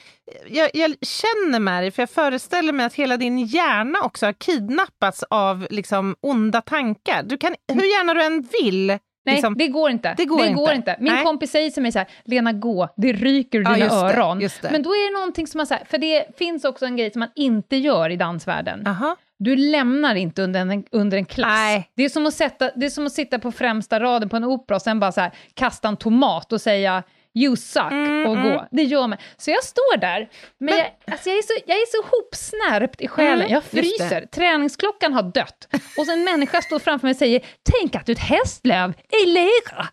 Jag, 0.47 0.69
jag 0.73 0.95
känner 1.01 1.59
med 1.59 1.83
dig, 1.83 1.91
för 1.91 2.01
jag 2.01 2.09
föreställer 2.09 2.73
mig 2.73 2.85
att 2.85 2.93
hela 2.93 3.17
din 3.17 3.39
hjärna 3.39 4.01
också 4.01 4.25
har 4.25 4.33
kidnappats 4.33 5.23
av 5.29 5.67
liksom, 5.69 6.15
onda 6.21 6.61
tankar. 6.61 7.23
Du 7.23 7.37
kan, 7.37 7.55
hur 7.73 7.97
gärna 7.97 8.13
du 8.13 8.23
än 8.23 8.41
vill. 8.41 8.99
Nej, 9.25 9.35
liksom, 9.35 9.57
det 9.57 9.67
går 9.67 9.89
inte. 9.91 10.13
det 10.17 10.25
går 10.25 10.71
inte. 10.73 10.95
Min 10.99 11.13
Nej. 11.13 11.23
kompis 11.23 11.51
säger 11.51 11.69
till 11.69 11.83
mig 11.83 11.91
så 11.91 11.99
här, 11.99 12.07
Lena 12.23 12.53
gå, 12.53 12.89
det 12.97 13.13
ryker 13.13 13.59
ur 13.59 13.63
Ja, 13.63 13.73
dina 13.73 13.85
det, 13.87 13.93
öron. 13.93 14.41
just 14.41 14.61
det. 14.61 14.69
Men 14.71 14.83
då 14.83 14.89
är 14.89 15.11
det 15.13 15.19
någonting 15.19 15.47
som 15.47 15.57
man 15.57 15.67
säger, 15.67 15.85
för 15.85 15.97
det 15.97 16.37
finns 16.37 16.65
också 16.65 16.85
en 16.85 16.97
grej 16.97 17.11
som 17.11 17.19
man 17.19 17.29
inte 17.35 17.75
gör 17.75 18.09
i 18.09 18.15
dansvärlden. 18.15 18.87
Aha. 18.87 19.15
Du 19.39 19.55
lämnar 19.55 20.15
inte 20.15 20.41
under 20.41 20.59
en, 20.59 20.83
under 20.91 21.17
en 21.17 21.25
klass. 21.25 21.47
Nej. 21.49 21.89
Det, 21.95 22.03
är 22.05 22.09
som 22.09 22.25
att 22.25 22.33
sätta, 22.33 22.71
det 22.75 22.85
är 22.85 22.89
som 22.89 23.05
att 23.05 23.11
sitta 23.11 23.39
på 23.39 23.51
främsta 23.51 23.99
raden 23.99 24.29
på 24.29 24.35
en 24.35 24.43
opera 24.43 24.75
och 24.75 24.81
sen 24.81 24.99
bara 24.99 25.11
så 25.11 25.21
här, 25.21 25.31
kasta 25.53 25.87
en 25.87 25.97
tomat 25.97 26.53
och 26.53 26.61
säga 26.61 27.03
you 27.35 27.55
suck 27.55 27.91
Mm, 27.91 28.25
och 28.29 28.35
mm. 28.37 28.51
gå. 28.53 28.67
Det 28.71 28.83
gör 28.83 29.07
man. 29.07 29.17
Så 29.37 29.51
jag 29.51 29.63
står 29.63 29.97
där, 29.97 30.19
men, 30.19 30.29
Men- 30.57 30.77
jag, 30.77 30.87
alltså 31.13 31.29
jag, 31.29 31.37
är 31.37 31.41
så, 31.41 31.53
jag 31.65 31.77
är 31.77 31.85
så 31.85 32.07
hopsnärpt 32.17 33.01
i 33.01 33.07
själen. 33.07 33.39
Mm, 33.41 33.51
jag 33.53 33.63
fryser. 33.63 34.25
Träningsklockan 34.25 35.13
har 35.13 35.23
dött. 35.23 35.67
Och 35.97 36.05
så 36.05 36.11
en 36.11 36.23
människa 36.23 36.61
står 36.61 36.79
framför 36.79 37.07
mig 37.07 37.11
och 37.11 37.17
säger 37.17 37.45
tänk 37.79 37.95
att 37.95 38.05
du 38.05 38.11
är 38.11 38.15
ett 38.15 38.21
hästlöv 38.21 38.93
i 39.23 39.25
lera. 39.25 39.87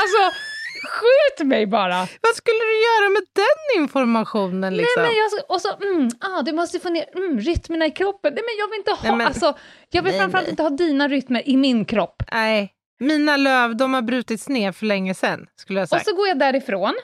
Alltså, 0.00 0.36
skjut 0.88 1.46
mig 1.46 1.66
bara. 1.66 1.98
Vad 1.98 2.34
skulle 2.34 2.58
du 2.58 2.76
göra 2.88 3.10
med 3.10 3.22
den 3.34 3.82
informationen? 3.82 4.76
Liksom? 4.76 5.02
Nej, 5.02 5.12
men 5.12 5.16
jag, 5.16 5.50
och 5.54 5.60
så, 5.60 5.76
mm, 5.76 6.08
ah, 6.20 6.42
du 6.42 6.52
måste 6.52 6.80
få 6.80 6.88
ner 6.88 7.04
mm, 7.16 7.40
rytmerna 7.40 7.86
i 7.86 7.90
kroppen. 7.90 8.32
Nej, 8.34 8.42
men 8.46 8.54
jag 8.58 8.68
vill 8.70 8.78
inte 8.78 8.90
ha, 8.90 8.98
Nej, 9.02 9.16
men- 9.16 9.26
alltså, 9.26 9.56
jag 9.90 10.02
vill 10.02 10.12
Nej, 10.12 10.20
framförallt 10.20 10.46
nej. 10.46 10.50
inte 10.50 10.62
ha 10.62 10.70
dina 10.70 11.08
rytmer 11.08 11.48
i 11.48 11.56
min 11.56 11.84
kropp. 11.84 12.22
Nej, 12.32 12.72
mina 13.00 13.36
löv 13.36 13.76
de 13.76 13.94
har 13.94 14.02
brutits 14.02 14.48
ner 14.48 14.72
för 14.72 14.86
länge 14.86 15.14
sedan, 15.14 15.46
skulle 15.56 15.78
jag 15.80 15.84
Och 15.84 15.88
sagt. 15.88 16.06
så 16.06 16.16
går 16.16 16.28
jag 16.28 16.38
därifrån. 16.38 16.94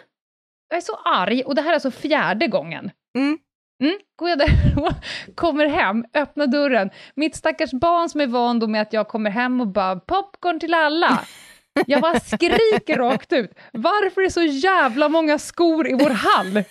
Jag 0.68 0.76
är 0.76 0.80
så 0.80 0.94
arg, 1.04 1.42
och 1.42 1.54
det 1.54 1.62
här 1.62 1.68
är 1.70 1.74
alltså 1.74 1.90
fjärde 1.90 2.46
gången. 2.46 2.90
Mm. 3.18 3.38
Mm, 3.82 3.98
går 4.18 4.28
jag 4.28 4.38
därifrån, 4.38 4.94
kommer 5.34 5.66
hem, 5.66 6.04
öppnar 6.14 6.46
dörren. 6.46 6.90
Mitt 7.14 7.36
stackars 7.36 7.70
barn 7.72 8.08
som 8.08 8.20
är 8.20 8.26
van 8.26 8.70
med 8.70 8.82
att 8.82 8.92
jag 8.92 9.08
kommer 9.08 9.30
hem 9.30 9.60
och 9.60 9.66
bara 9.68 9.96
popcorn 9.96 10.60
till 10.60 10.74
alla. 10.74 11.24
Jag 11.86 12.00
bara 12.00 12.20
skriker 12.20 12.96
rakt 12.96 13.32
ut. 13.32 13.50
Varför 13.72 14.20
är 14.20 14.24
det 14.24 14.30
så 14.30 14.42
jävla 14.42 15.08
många 15.08 15.38
skor 15.38 15.88
i 15.88 15.92
vår 15.92 16.10
hall? 16.10 16.64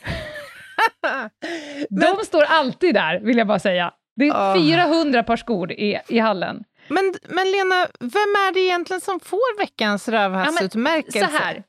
De 1.90 2.26
står 2.26 2.44
alltid 2.44 2.94
där, 2.94 3.20
vill 3.20 3.38
jag 3.38 3.48
bara 3.48 3.60
säga. 3.60 3.94
Det 4.16 4.28
är 4.28 4.32
Åh. 4.32 4.54
400 4.68 5.24
par 5.24 5.38
skor 5.38 5.72
i, 5.72 6.00
i 6.08 6.20
hallen. 6.20 6.64
Men, 6.88 7.14
men 7.30 7.52
Lena, 7.52 7.88
vem 8.00 8.36
är 8.48 8.54
det 8.54 8.60
egentligen 8.60 9.02
som 9.02 9.20
får 9.20 9.58
veckans 9.60 10.08
rövhalsutmärkelse? 10.08 11.20
Så 11.20 11.26
här. 11.26 11.64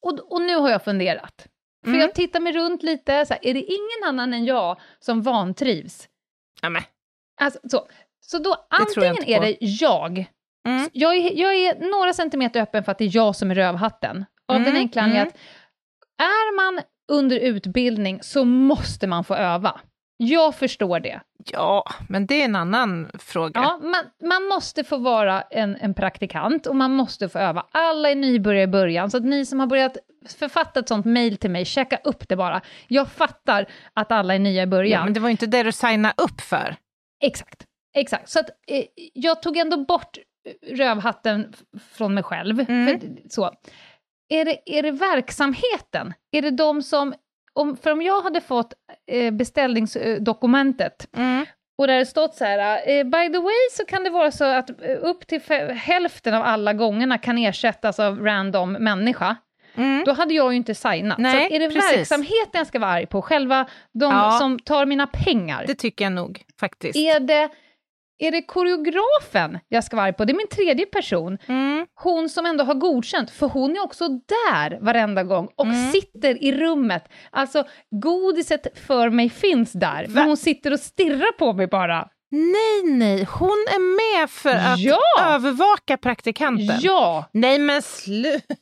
Och, 0.00 0.32
och 0.32 0.42
nu 0.42 0.56
har 0.56 0.70
jag 0.70 0.84
funderat. 0.84 1.46
För 1.84 1.90
Mm. 1.90 2.00
jag 2.00 2.14
tittar 2.14 2.40
mig 2.40 2.52
runt 2.52 2.82
lite, 2.82 3.26
så 3.26 3.34
här, 3.34 3.46
är 3.46 3.54
det 3.54 3.62
ingen 3.62 4.04
annan 4.08 4.32
än 4.34 4.44
jag 4.44 4.80
som 4.98 5.22
vantrivs? 5.22 6.08
Ja, 6.62 6.68
men. 6.68 6.82
Alltså, 7.40 7.60
så. 7.68 7.88
så 8.20 8.38
då 8.38 8.66
antingen 8.70 9.24
är 9.24 9.40
det 9.40 9.56
jag, 9.60 10.26
Mm. 10.68 10.88
jag 10.92 11.16
är, 11.16 11.32
jag 11.32 11.54
är 11.54 11.90
några 11.90 12.12
centimeter 12.12 12.60
öppen 12.62 12.84
för 12.84 12.92
att 12.92 12.98
det 12.98 13.04
är 13.04 13.16
jag 13.16 13.36
som 13.36 13.50
är 13.50 13.54
rövhatten. 13.54 14.24
Av 14.48 14.56
den 14.56 14.66
Mm, 14.66 14.76
enkla 14.76 15.02
anledningen 15.02 15.26
mm. 15.26 15.32
att 16.18 16.22
är 16.22 16.56
man 16.56 16.82
under 17.12 17.38
utbildning 17.38 18.22
så 18.22 18.44
måste 18.44 19.06
man 19.06 19.24
få 19.24 19.34
öva. 19.34 19.80
Jag 20.16 20.54
förstår 20.54 21.00
det. 21.00 21.20
Ja, 21.52 21.84
men 22.08 22.26
det 22.26 22.40
är 22.40 22.44
en 22.44 22.56
annan 22.56 23.10
fråga. 23.18 23.60
Ja, 23.60 23.78
man, 23.82 24.28
man 24.28 24.44
måste 24.48 24.84
få 24.84 24.96
vara 24.96 25.42
en, 25.42 25.76
en 25.76 25.94
praktikant 25.94 26.66
och 26.66 26.76
man 26.76 26.92
måste 26.92 27.28
få 27.28 27.38
öva. 27.38 27.66
Alla 27.70 28.10
är 28.10 28.14
nybörjare 28.14 28.62
i 28.62 28.66
början, 28.66 29.10
så 29.10 29.16
att 29.16 29.24
ni 29.24 29.46
som 29.46 29.60
har 29.60 29.66
börjat 29.66 29.96
författa 30.38 30.80
ett 30.80 30.88
sånt 30.88 31.06
mejl 31.06 31.36
till 31.36 31.50
mig, 31.50 31.64
checka 31.64 31.98
upp 32.04 32.28
det 32.28 32.36
bara. 32.36 32.60
Jag 32.88 33.08
fattar 33.08 33.66
att 33.94 34.12
alla 34.12 34.34
är 34.34 34.38
nya 34.38 34.62
i 34.62 34.66
början. 34.66 35.00
Ja, 35.00 35.04
men 35.04 35.14
det 35.14 35.20
var 35.20 35.28
ju 35.28 35.32
inte 35.32 35.46
det 35.46 35.62
du 35.62 35.72
signade 35.72 36.14
upp 36.16 36.40
för. 36.40 36.76
Exakt, 37.24 37.64
exakt. 37.96 38.28
Så 38.28 38.40
att, 38.40 38.50
eh, 38.66 38.84
jag 39.14 39.42
tog 39.42 39.56
ändå 39.56 39.84
bort 39.84 40.18
rövhatten 40.66 41.54
från 41.90 42.14
mig 42.14 42.22
själv. 42.22 42.60
Mm. 42.68 43.00
För, 43.00 43.08
så. 43.28 43.50
Är, 44.28 44.44
det, 44.44 44.78
är 44.78 44.82
det 44.82 44.90
verksamheten? 44.90 46.14
Är 46.32 46.42
det 46.42 46.50
de 46.50 46.82
som... 46.82 47.14
Om, 47.56 47.76
för 47.76 47.90
om 47.92 48.02
jag 48.02 48.22
hade 48.22 48.40
fått 48.40 48.72
eh, 49.10 49.30
beställningsdokumentet 49.30 51.08
Mm. 51.16 51.46
och 51.78 51.86
där 51.86 51.98
det 51.98 52.06
stått 52.06 52.34
så 52.34 52.44
här, 52.44 52.88
eh, 52.98 53.04
by 53.04 53.32
the 53.32 53.38
way 53.38 53.54
så 53.72 53.84
kan 53.84 54.04
det 54.04 54.10
vara 54.10 54.30
så 54.30 54.44
att 54.44 54.70
eh, 54.70 54.96
upp 55.00 55.26
till 55.26 55.40
hälften 55.74 56.34
av 56.34 56.42
alla 56.42 56.72
gångerna 56.72 57.18
kan 57.18 57.38
ersättas 57.38 58.00
av 58.00 58.20
random 58.24 58.72
människa. 58.72 59.36
Mm. 59.74 60.04
Då 60.06 60.12
hade 60.12 60.34
jag 60.34 60.52
ju 60.52 60.56
inte 60.56 60.74
signat. 60.74 61.18
Nej, 61.18 61.48
så 61.48 61.54
är 61.54 61.60
det 61.60 61.70
precis. 61.70 61.98
verksamheten 61.98 62.50
jag 62.52 62.66
ska 62.66 62.78
vara 62.78 62.90
arg 62.90 63.06
på? 63.06 63.22
Själva 63.22 63.66
de 63.94 64.12
Ja. 64.12 64.30
som 64.40 64.58
tar 64.58 64.86
mina 64.86 65.06
pengar? 65.06 65.64
Det 65.66 65.74
tycker 65.74 66.04
jag 66.04 66.12
nog 66.12 66.42
faktiskt. 66.60 66.96
Är 66.96 67.20
det, 67.20 67.48
är 68.18 68.30
det 68.30 68.42
koreografen 68.42 69.58
jag 69.68 69.84
ska 69.84 69.96
vara 69.96 70.06
arg 70.06 70.12
på? 70.12 70.24
Det 70.24 70.32
är 70.32 70.36
min 70.36 70.48
tredje 70.48 70.86
person. 70.86 71.38
Mm. 71.46 71.86
Hon 71.94 72.28
som 72.28 72.46
ändå 72.46 72.64
har 72.64 72.74
godkänt, 72.74 73.30
för 73.30 73.48
hon 73.48 73.76
är 73.76 73.82
också 73.84 74.08
där 74.08 74.78
varenda 74.84 75.22
gång 75.24 75.48
och 75.56 75.66
Mm. 75.66 75.92
sitter 75.92 76.44
i 76.44 76.52
rummet. 76.52 77.04
Alltså, 77.30 77.64
godiset 78.02 78.78
för 78.86 79.10
mig 79.10 79.30
finns 79.30 79.72
där, 79.72 80.02
Va? 80.02 80.08
men 80.14 80.26
hon 80.26 80.36
sitter 80.36 80.72
och 80.72 80.80
stirrar 80.80 81.32
på 81.32 81.52
mig 81.52 81.66
bara. 81.66 82.08
Nej, 82.30 82.82
nej, 82.96 83.24
hon 83.38 83.48
är 83.48 84.20
med 84.20 84.30
för 84.30 84.50
att 84.54 84.78
Ja! 84.78 84.98
övervaka 85.20 85.96
praktikanten. 85.96 86.76
Ja! 86.80 87.24
Nej, 87.32 87.58
men 87.58 87.82
sluta. 87.82 88.54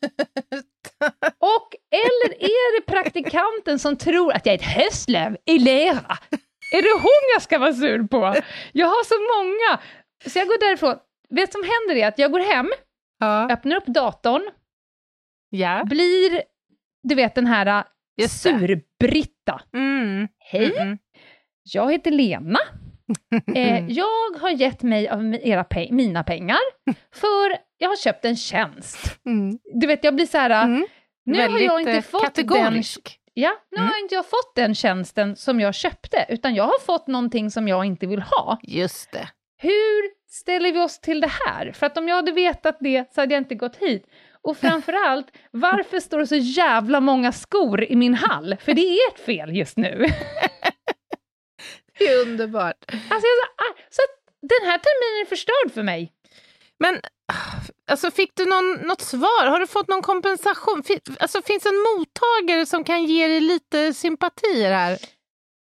Och 1.38 1.68
eller 1.90 2.42
är 2.44 2.80
det 2.80 2.86
praktikanten 2.86 3.78
som 3.78 3.96
tror 3.96 4.32
att 4.32 4.46
jag 4.46 4.52
är 4.55 4.59
ett 4.59 4.64
höstlöv 4.64 5.36
i 5.46 5.59
lera? 5.59 6.18
Är 6.73 6.83
det 6.83 7.01
hon 7.03 7.31
jag 7.35 7.43
ska 7.43 7.59
vara 7.59 7.73
sur 7.73 8.07
på? 8.07 8.35
Jag 8.73 8.87
har 8.87 9.05
så 9.05 9.15
många. 9.45 9.81
Så 10.27 10.39
jag 10.39 10.49
går 10.49 10.59
därifrån. 10.69 10.97
Vet 11.31 11.53
som 11.53 11.62
händer 11.62 12.03
är 12.05 12.09
att 12.09 12.19
jag 12.19 12.33
går 12.33 12.41
hem, 12.55 12.73
Ja. 13.21 13.51
öppnar 13.51 13.77
upp 13.77 13.87
datorn, 13.87 14.51
ja. 15.51 15.85
blir, 15.85 16.43
du 17.03 17.15
vet 17.15 17.35
den 17.35 17.47
här 17.47 17.85
sur-Britta. 18.29 19.61
Mm. 19.75 20.29
Hej, 20.39 20.77
Mm. 20.79 20.99
jag 21.73 21.93
heter 21.93 22.11
Lena. 22.11 22.59
Eh, 23.55 23.87
jag 23.89 24.39
har 24.41 24.51
gett 24.51 24.83
mig 24.83 25.09
av 25.09 25.35
era 25.43 25.62
pe- 25.62 25.93
mina 25.93 26.25
pengar 26.25 26.59
för 27.15 27.57
jag 27.79 27.89
har 27.89 27.97
köpt 27.97 28.25
en 28.25 28.37
tjänst. 28.37 29.19
Mm. 29.27 29.59
Du 29.75 29.87
vet, 29.87 30.05
jag 30.05 30.15
blir 30.15 30.27
så 30.27 30.39
här, 30.39 30.65
Mm. 30.65 30.87
nu 31.25 31.35
har 31.41 31.43
Väldigt 31.49 31.65
jag 31.67 31.81
inte 31.81 31.93
eh, 31.93 32.03
fått 32.03 32.21
den 32.23 32.31
kategorisk. 32.49 33.19
Ja, 33.35 33.57
nu 33.70 33.76
Mm. 33.78 33.89
har 33.91 33.99
inte 34.01 34.14
jag 34.14 34.26
fått 34.26 34.55
den 34.55 34.74
tjänsten 34.74 35.37
som 35.37 35.61
jag 35.61 35.74
köpte, 35.74 36.26
utan 36.28 36.55
jag 36.55 36.64
har 36.64 36.78
fått 36.80 37.07
någonting 37.07 37.51
som 37.51 37.68
jag 37.68 37.85
inte 37.85 38.07
vill 38.07 38.22
ha. 38.22 38.59
Just 38.62 39.12
det. 39.12 39.28
Hur 39.62 40.11
ställer 40.30 40.72
vi 40.72 40.78
oss 40.80 41.01
till 41.01 41.20
det 41.20 41.30
här? 41.47 41.72
För 41.72 41.87
att 41.87 41.99
om 41.99 42.09
jag 42.09 42.16
hade 42.16 42.32
vetat 42.32 42.76
det 42.80 43.14
så 43.14 43.20
hade 43.20 43.35
jag 43.35 43.41
inte 43.41 43.55
gått 43.55 43.76
hit. 43.76 44.07
Och 44.43 44.57
framförallt, 44.57 45.26
varför 45.51 46.01
står 46.01 46.18
det 46.18 46.26
så 46.26 46.37
jävla 46.37 47.01
många 47.01 47.32
skor 47.32 47.85
i 47.85 47.97
min 47.97 48.14
hall? 48.14 48.57
För 48.61 48.74
det 48.74 48.80
är 48.80 49.09
ert 49.11 49.18
fel 49.18 49.57
just 49.57 49.76
nu. 49.76 50.07
Det 51.99 52.05
är 52.05 52.22
underbart. 52.28 52.85
Alltså, 52.89 53.26
jag 53.26 53.68
är 53.68 53.74
så, 53.91 53.91
så 53.91 54.03
den 54.43 54.70
här 54.70 54.78
terminen 54.78 55.26
är 55.26 55.28
förstörd 55.28 55.72
för 55.74 55.82
mig. 55.82 56.12
Men 56.78 57.01
alltså, 57.91 58.11
fick 58.11 58.30
du 58.37 58.45
någon, 58.45 58.89
något 58.89 59.01
svar? 59.01 59.47
Har 59.47 59.61
du 59.61 59.66
fått 59.66 59.89
någon 59.89 60.03
kompensation? 60.03 60.82
Fin, 60.82 61.01
alltså, 61.20 61.43
finns 61.43 61.66
en 61.66 61.76
mottagare 61.76 62.66
som 62.66 62.85
kan 62.85 63.05
ge 63.05 63.28
dig 63.28 63.41
lite 63.41 63.95
sympatier 63.95 64.72
här? 64.72 64.99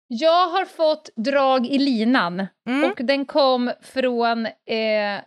Jag 0.09 0.49
har 0.49 0.64
fått 0.64 1.11
drag 1.16 1.66
i 1.66 1.79
linan 1.79 2.47
Mm. 2.69 2.91
och 2.91 3.01
den 3.05 3.27
kom 3.27 3.73
från 3.83 4.47
eh, 4.47 5.21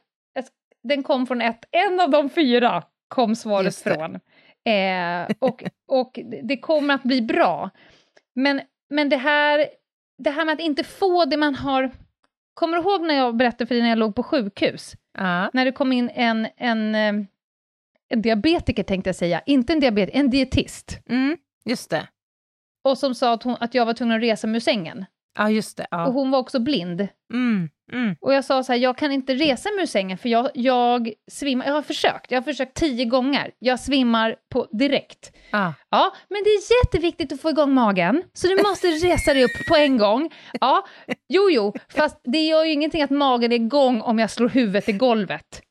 den 0.83 1.03
kom 1.03 1.27
från 1.27 1.41
ett, 1.41 1.65
en 1.71 1.99
av 1.99 2.09
de 2.09 2.29
fyra 2.29 2.83
kom 3.07 3.35
svaret 3.35 3.75
från. 3.75 4.15
Eh, 4.65 5.35
och, 5.39 5.63
och 5.87 6.19
det 6.43 6.57
kommer 6.57 6.93
att 6.93 7.03
bli 7.03 7.21
bra. 7.21 7.69
Men, 8.35 8.61
men 8.89 9.09
det, 9.09 9.17
här, 9.17 9.67
det 10.17 10.29
här 10.29 10.45
med 10.45 10.53
att 10.53 10.59
inte 10.59 10.83
få 10.83 11.25
det 11.25 11.37
man 11.37 11.55
har... 11.55 11.91
Kommer 12.61 12.77
du 12.77 12.83
ihåg 12.83 13.01
när 13.01 13.13
jag 13.15 13.35
berättade 13.35 13.65
för 13.65 13.75
dig 13.75 13.81
när 13.81 13.89
jag 13.89 13.97
låg 13.97 14.15
på 14.15 14.23
sjukhus? 14.23 14.95
Ja. 15.17 15.49
När 15.53 15.65
det 15.65 15.71
kom 15.71 15.91
in 15.91 16.09
en, 16.09 16.47
en, 16.57 16.95
eh, 16.95 17.25
en 18.09 18.21
diabetiker, 18.21 18.83
tänkte 18.83 19.07
jag 19.07 19.15
säga, 19.15 19.41
inte 19.45 19.73
en 19.73 19.79
diabetiker, 19.79 20.19
en 20.19 20.29
dietist. 20.29 20.99
Mm. 21.09 21.37
Just 21.65 21.89
det. 21.89 22.07
Och 22.83 22.97
som 22.97 23.15
sa 23.15 23.33
att, 23.33 23.43
hon, 23.43 23.55
att 23.59 23.73
jag 23.75 23.85
var 23.85 23.93
tvungen 23.93 24.17
att 24.17 24.23
resa 24.23 24.47
mig 24.47 24.55
ur 24.55 24.59
sängen. 24.59 25.05
Ja, 25.37 25.49
just 25.49 25.77
det. 25.77 25.83
Och 25.83 25.87
Ja. 25.91 26.05
hon 26.09 26.31
var 26.31 26.39
också 26.39 26.59
blind. 26.59 27.07
Mm. 27.33 27.69
Mm. 27.93 28.15
Och 28.21 28.33
jag 28.33 28.45
sa 28.45 28.63
så 28.63 28.71
här, 28.71 28.79
jag 28.79 28.97
kan 28.97 29.11
inte 29.11 29.33
resa 29.33 29.69
mig 29.71 29.81
ur 29.83 29.85
sängen 29.87 30.17
för 30.17 30.29
jag, 30.29 30.49
jag 30.53 31.11
svimmar. 31.31 31.65
Jag 31.65 31.73
har 31.73 31.81
försökt, 31.81 32.31
jag 32.31 32.37
har 32.37 32.43
försökt 32.43 32.73
tio 32.77 33.05
gånger. 33.05 33.51
Jag 33.59 33.79
svimmar 33.79 34.35
på 34.53 34.67
direkt. 34.71 35.31
Ja. 35.51 35.73
Ja, 35.89 36.13
men 36.29 36.43
det 36.43 36.49
är 36.49 36.83
jätteviktigt 36.85 37.31
att 37.33 37.41
få 37.41 37.49
igång 37.49 37.73
magen, 37.73 38.23
så 38.33 38.47
du 38.47 38.63
måste 38.63 38.87
resa 39.07 39.33
dig 39.33 39.43
upp 39.43 39.67
på 39.67 39.75
en 39.75 39.97
gång. 39.97 40.29
Ja, 40.61 40.85
jo, 41.29 41.49
jo, 41.51 41.73
fast 41.95 42.21
det 42.23 42.37
gör 42.37 42.65
ju 42.65 42.71
ingenting 42.71 43.01
att 43.01 43.09
magen 43.09 43.51
är 43.51 43.55
igång 43.55 44.01
om 44.01 44.19
jag 44.19 44.29
slår 44.29 44.49
huvudet 44.49 44.89
i 44.89 44.91
golvet. 44.93 45.61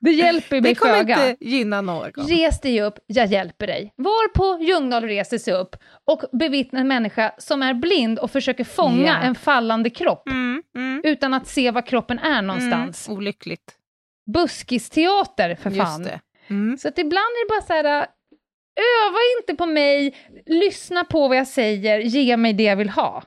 Det 0.00 0.10
hjälper 0.10 0.56
Det 0.56 0.62
mig 0.62 0.74
kommer 0.74 0.94
föga. 0.94 1.28
inte 1.30 1.44
gynna 1.44 1.80
någon. 1.80 2.10
Res 2.28 2.60
dig 2.60 2.82
upp, 2.82 2.94
jag 3.06 3.26
hjälper 3.26 3.66
dig. 3.66 3.92
Varpå 3.96 4.64
Ljungdahl 4.64 5.04
reser 5.04 5.38
sig 5.38 5.54
upp 5.54 5.76
och 6.06 6.22
bevittnar 6.38 6.80
en 6.80 6.88
människa 6.88 7.32
som 7.38 7.62
är 7.62 7.74
blind 7.74 8.18
och 8.18 8.30
försöker 8.30 8.64
fånga 8.64 9.06
Ja. 9.06 9.16
en 9.26 9.34
fallande 9.34 9.90
kropp 9.90 10.28
Mm. 10.28 10.62
Mm. 10.86 11.00
utan 11.04 11.34
att 11.34 11.46
se 11.48 11.70
var 11.70 11.82
kroppen 11.86 12.18
är 12.18 12.42
någonstans. 12.42 13.08
Mm. 13.08 13.18
Olyckligt. 13.18 13.74
Buskisteater 14.32 15.54
för 15.54 15.70
fan. 15.70 15.76
Just 16.00 16.04
det. 16.04 16.20
Mm. 16.48 16.78
Så 16.78 16.88
att 16.88 16.98
ibland 16.98 17.16
är 17.26 17.44
det 17.46 17.48
bara 17.48 17.66
så 17.66 17.72
här, 17.72 18.00
äh, 18.02 18.06
öva 19.06 19.18
inte 19.40 19.54
på 19.54 19.66
mig, 19.66 20.16
lyssna 20.46 21.04
på 21.04 21.28
vad 21.28 21.36
jag 21.36 21.48
säger, 21.48 21.98
ge 21.98 22.36
mig 22.36 22.52
det 22.52 22.62
jag 22.62 22.76
vill 22.76 22.90
ha. 22.90 23.22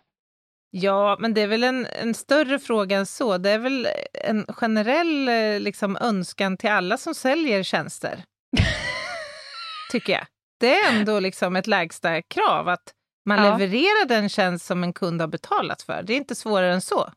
Ja, 0.71 1.17
men 1.19 1.33
det 1.33 1.41
är 1.41 1.47
väl 1.47 1.63
en, 1.63 1.85
en 1.85 2.13
större 2.13 2.59
fråga 2.59 2.97
än 2.97 3.05
så. 3.05 3.37
Det 3.37 3.49
är 3.49 3.57
väl 3.59 3.87
en 4.13 4.45
generell 4.49 5.27
eh, 5.27 5.59
liksom, 5.59 5.97
önskan 6.01 6.57
till 6.57 6.69
alla 6.69 6.97
som 6.97 7.15
säljer 7.15 7.63
tjänster. 7.63 8.23
Tycker 9.91 10.13
jag. 10.13 10.25
Det 10.59 10.75
är 10.75 10.93
ändå 10.93 11.19
liksom 11.19 11.55
ett 11.55 11.67
lägsta 11.67 12.21
krav 12.21 12.67
att 12.69 12.93
man 13.25 13.37
Ja. 13.45 13.57
levererar 13.57 14.07
den 14.07 14.29
tjänst 14.29 14.65
som 14.65 14.83
en 14.83 14.93
kund 14.93 15.21
har 15.21 15.27
betalat 15.27 15.81
för. 15.81 16.03
Det 16.03 16.13
är 16.13 16.17
inte 16.17 16.35
svårare 16.35 16.73
än 16.73 16.81
så. 16.81 17.11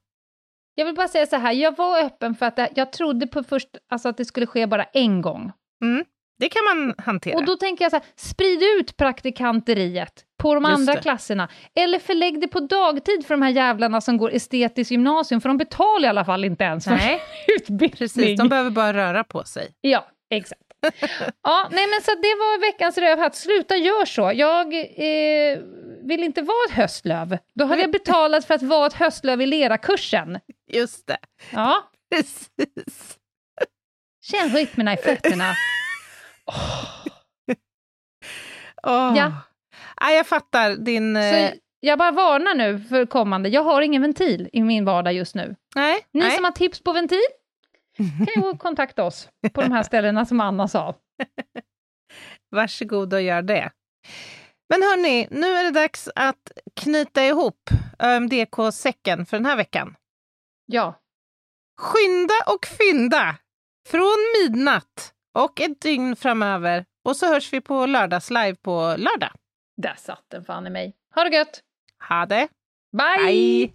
Jag 0.75 0.85
vill 0.85 0.95
bara 0.95 1.09
säga 1.09 1.27
så 1.27 1.37
här, 1.37 1.53
jag 1.53 1.77
var 1.77 2.01
öppen 2.03 2.35
för 2.35 2.47
att 2.47 2.57
det- 2.57 2.71
jag 2.75 2.93
trodde 2.93 3.27
på 3.27 3.43
först 3.43 3.69
alltså 3.91 4.09
att 4.09 4.17
det 4.17 4.25
skulle 4.25 4.47
ske 4.47 4.67
bara 4.67 4.85
en 4.85 5.23
gång. 5.23 5.53
Mm. 5.85 6.05
Det 6.39 6.49
kan 6.49 6.63
man 6.65 6.95
hantera. 6.99 7.37
Och 7.37 7.45
då 7.45 7.57
tänker 7.57 7.85
jag 7.85 7.91
så 7.93 7.97
här, 7.97 8.07
sprid 8.17 8.63
ut 8.79 8.97
praktikanteriet 8.97 10.25
på 10.43 10.55
de 10.55 10.65
Just 10.65 10.75
andra 10.75 10.95
det. 10.95 11.01
klasserna. 11.03 11.49
Eller 11.75 11.99
förlägg 11.99 12.41
det 12.41 12.49
på 12.49 12.61
dagtid 12.61 13.27
för 13.27 13.35
de 13.35 13.43
här 13.43 13.51
jävlarna 13.51 14.01
som 14.01 14.17
går 14.17 14.33
estetiskt 14.35 14.91
gymnasium, 14.91 15.41
för 15.41 15.49
de 15.49 15.59
betalar 15.59 16.07
i 16.07 16.11
alla 16.11 16.25
fall 16.25 16.45
inte 16.45 16.65
ens 16.65 16.85
för 16.85 16.91
Nej, 16.91 17.21
utbildning. 17.61 17.91
precis. 17.91 18.39
De 18.39 18.49
behöver 18.49 18.71
bara 18.71 18.93
röra 18.95 19.25
på 19.25 19.45
sig. 19.45 19.69
Ja, 19.81 20.07
exakt. 20.31 20.61
ja, 21.43 21.69
nej 21.71 21.87
men 21.87 22.03
så 22.03 22.11
det 22.11 22.35
var 22.39 22.61
veckans 22.61 22.99
rövhatt. 22.99 23.35
Sluta 23.37 23.77
gör 23.77 24.05
så. 24.05 24.33
Jag 24.35 24.75
eh, 24.75 25.59
vill 26.09 26.23
inte 26.23 26.43
vara 26.43 26.65
ett 26.69 26.75
höstlöv. 26.77 27.39
Då 27.55 27.65
hade 27.65 27.81
jag 27.83 27.93
betalat 27.93 28.45
för 28.45 28.55
att 28.55 28.63
vara 28.63 28.87
ett 28.87 28.93
höstlöv 28.93 29.43
i 29.43 29.47
lera-kursen. 29.47 30.39
Just 30.73 31.07
det. 31.07 31.19
Ja, 31.53 31.91
Precis. 32.15 33.19
känn 34.25 34.49
rytmerna 34.49 34.93
i 34.95 34.97
fötterna. 34.97 35.45
Åh. 38.87 39.13
Ja. 39.17 39.33
Nej, 40.01 40.17
jag 40.17 40.27
fattar 40.27 40.77
din... 40.77 41.17
eh, 41.17 41.31
Så 41.51 41.55
jag 41.81 41.99
bara 41.99 42.11
varnar 42.11 42.55
nu 42.55 42.81
för 42.81 43.07
kommande. 43.07 43.49
Jag 43.49 43.63
har 43.63 43.83
ingen 43.83 44.03
ventil 44.03 44.49
i 44.53 44.63
min 44.63 44.85
vardag 44.85 45.13
just 45.13 45.35
nu. 45.35 45.57
nej, 45.75 46.07
Ni 46.13 46.21
nej. 46.21 46.31
som 46.31 46.45
har 46.45 46.51
tips 46.53 46.81
på 46.85 46.93
ventil 46.93 47.21
kan 47.97 48.43
ju 48.43 48.57
kontakta 48.57 49.05
oss 49.05 49.29
på 49.53 49.61
de 49.61 49.73
här 49.73 49.83
ställena 49.83 50.27
som 50.27 50.41
Anna 50.41 50.69
sa. 50.69 50.95
Varsågod 52.51 53.15
och 53.15 53.23
gör 53.23 53.43
det. 53.43 53.71
Men 54.69 54.83
hörni, 54.83 55.29
nu 55.31 55.47
är 55.47 55.65
det 55.65 55.71
dags 55.71 56.09
att 56.15 56.53
knyta 56.81 57.25
ihop 57.25 57.71
ÖMDK-säcken 57.99 59.27
för 59.27 59.37
den 59.37 59.47
här 59.47 59.57
veckan. 59.57 59.97
Ja, 60.67 61.03
Skynda 61.81 62.35
och 62.47 62.67
fynda! 62.67 63.37
Från 63.89 64.17
midnatt 64.43 65.15
och 65.35 65.61
ett 65.61 65.81
dygn 65.81 66.17
framöver. 66.17 66.85
Och 67.05 67.17
så 67.17 67.27
hörs 67.27 67.53
vi 67.53 67.61
på 67.61 67.87
lördagslive 67.87 68.55
på 68.55 68.95
lördag. 68.99 69.33
Där 69.77 69.95
satt 69.99 70.25
den 70.29 70.45
fan 70.45 70.67
i 70.67 70.71
mig. 70.71 70.95
Ha 71.15 71.25
det 71.25 71.37
gött! 71.37 71.61
Ha 72.09 72.27
det! 72.27 72.49
Bye! 72.93 73.25
Hej! 73.25 73.75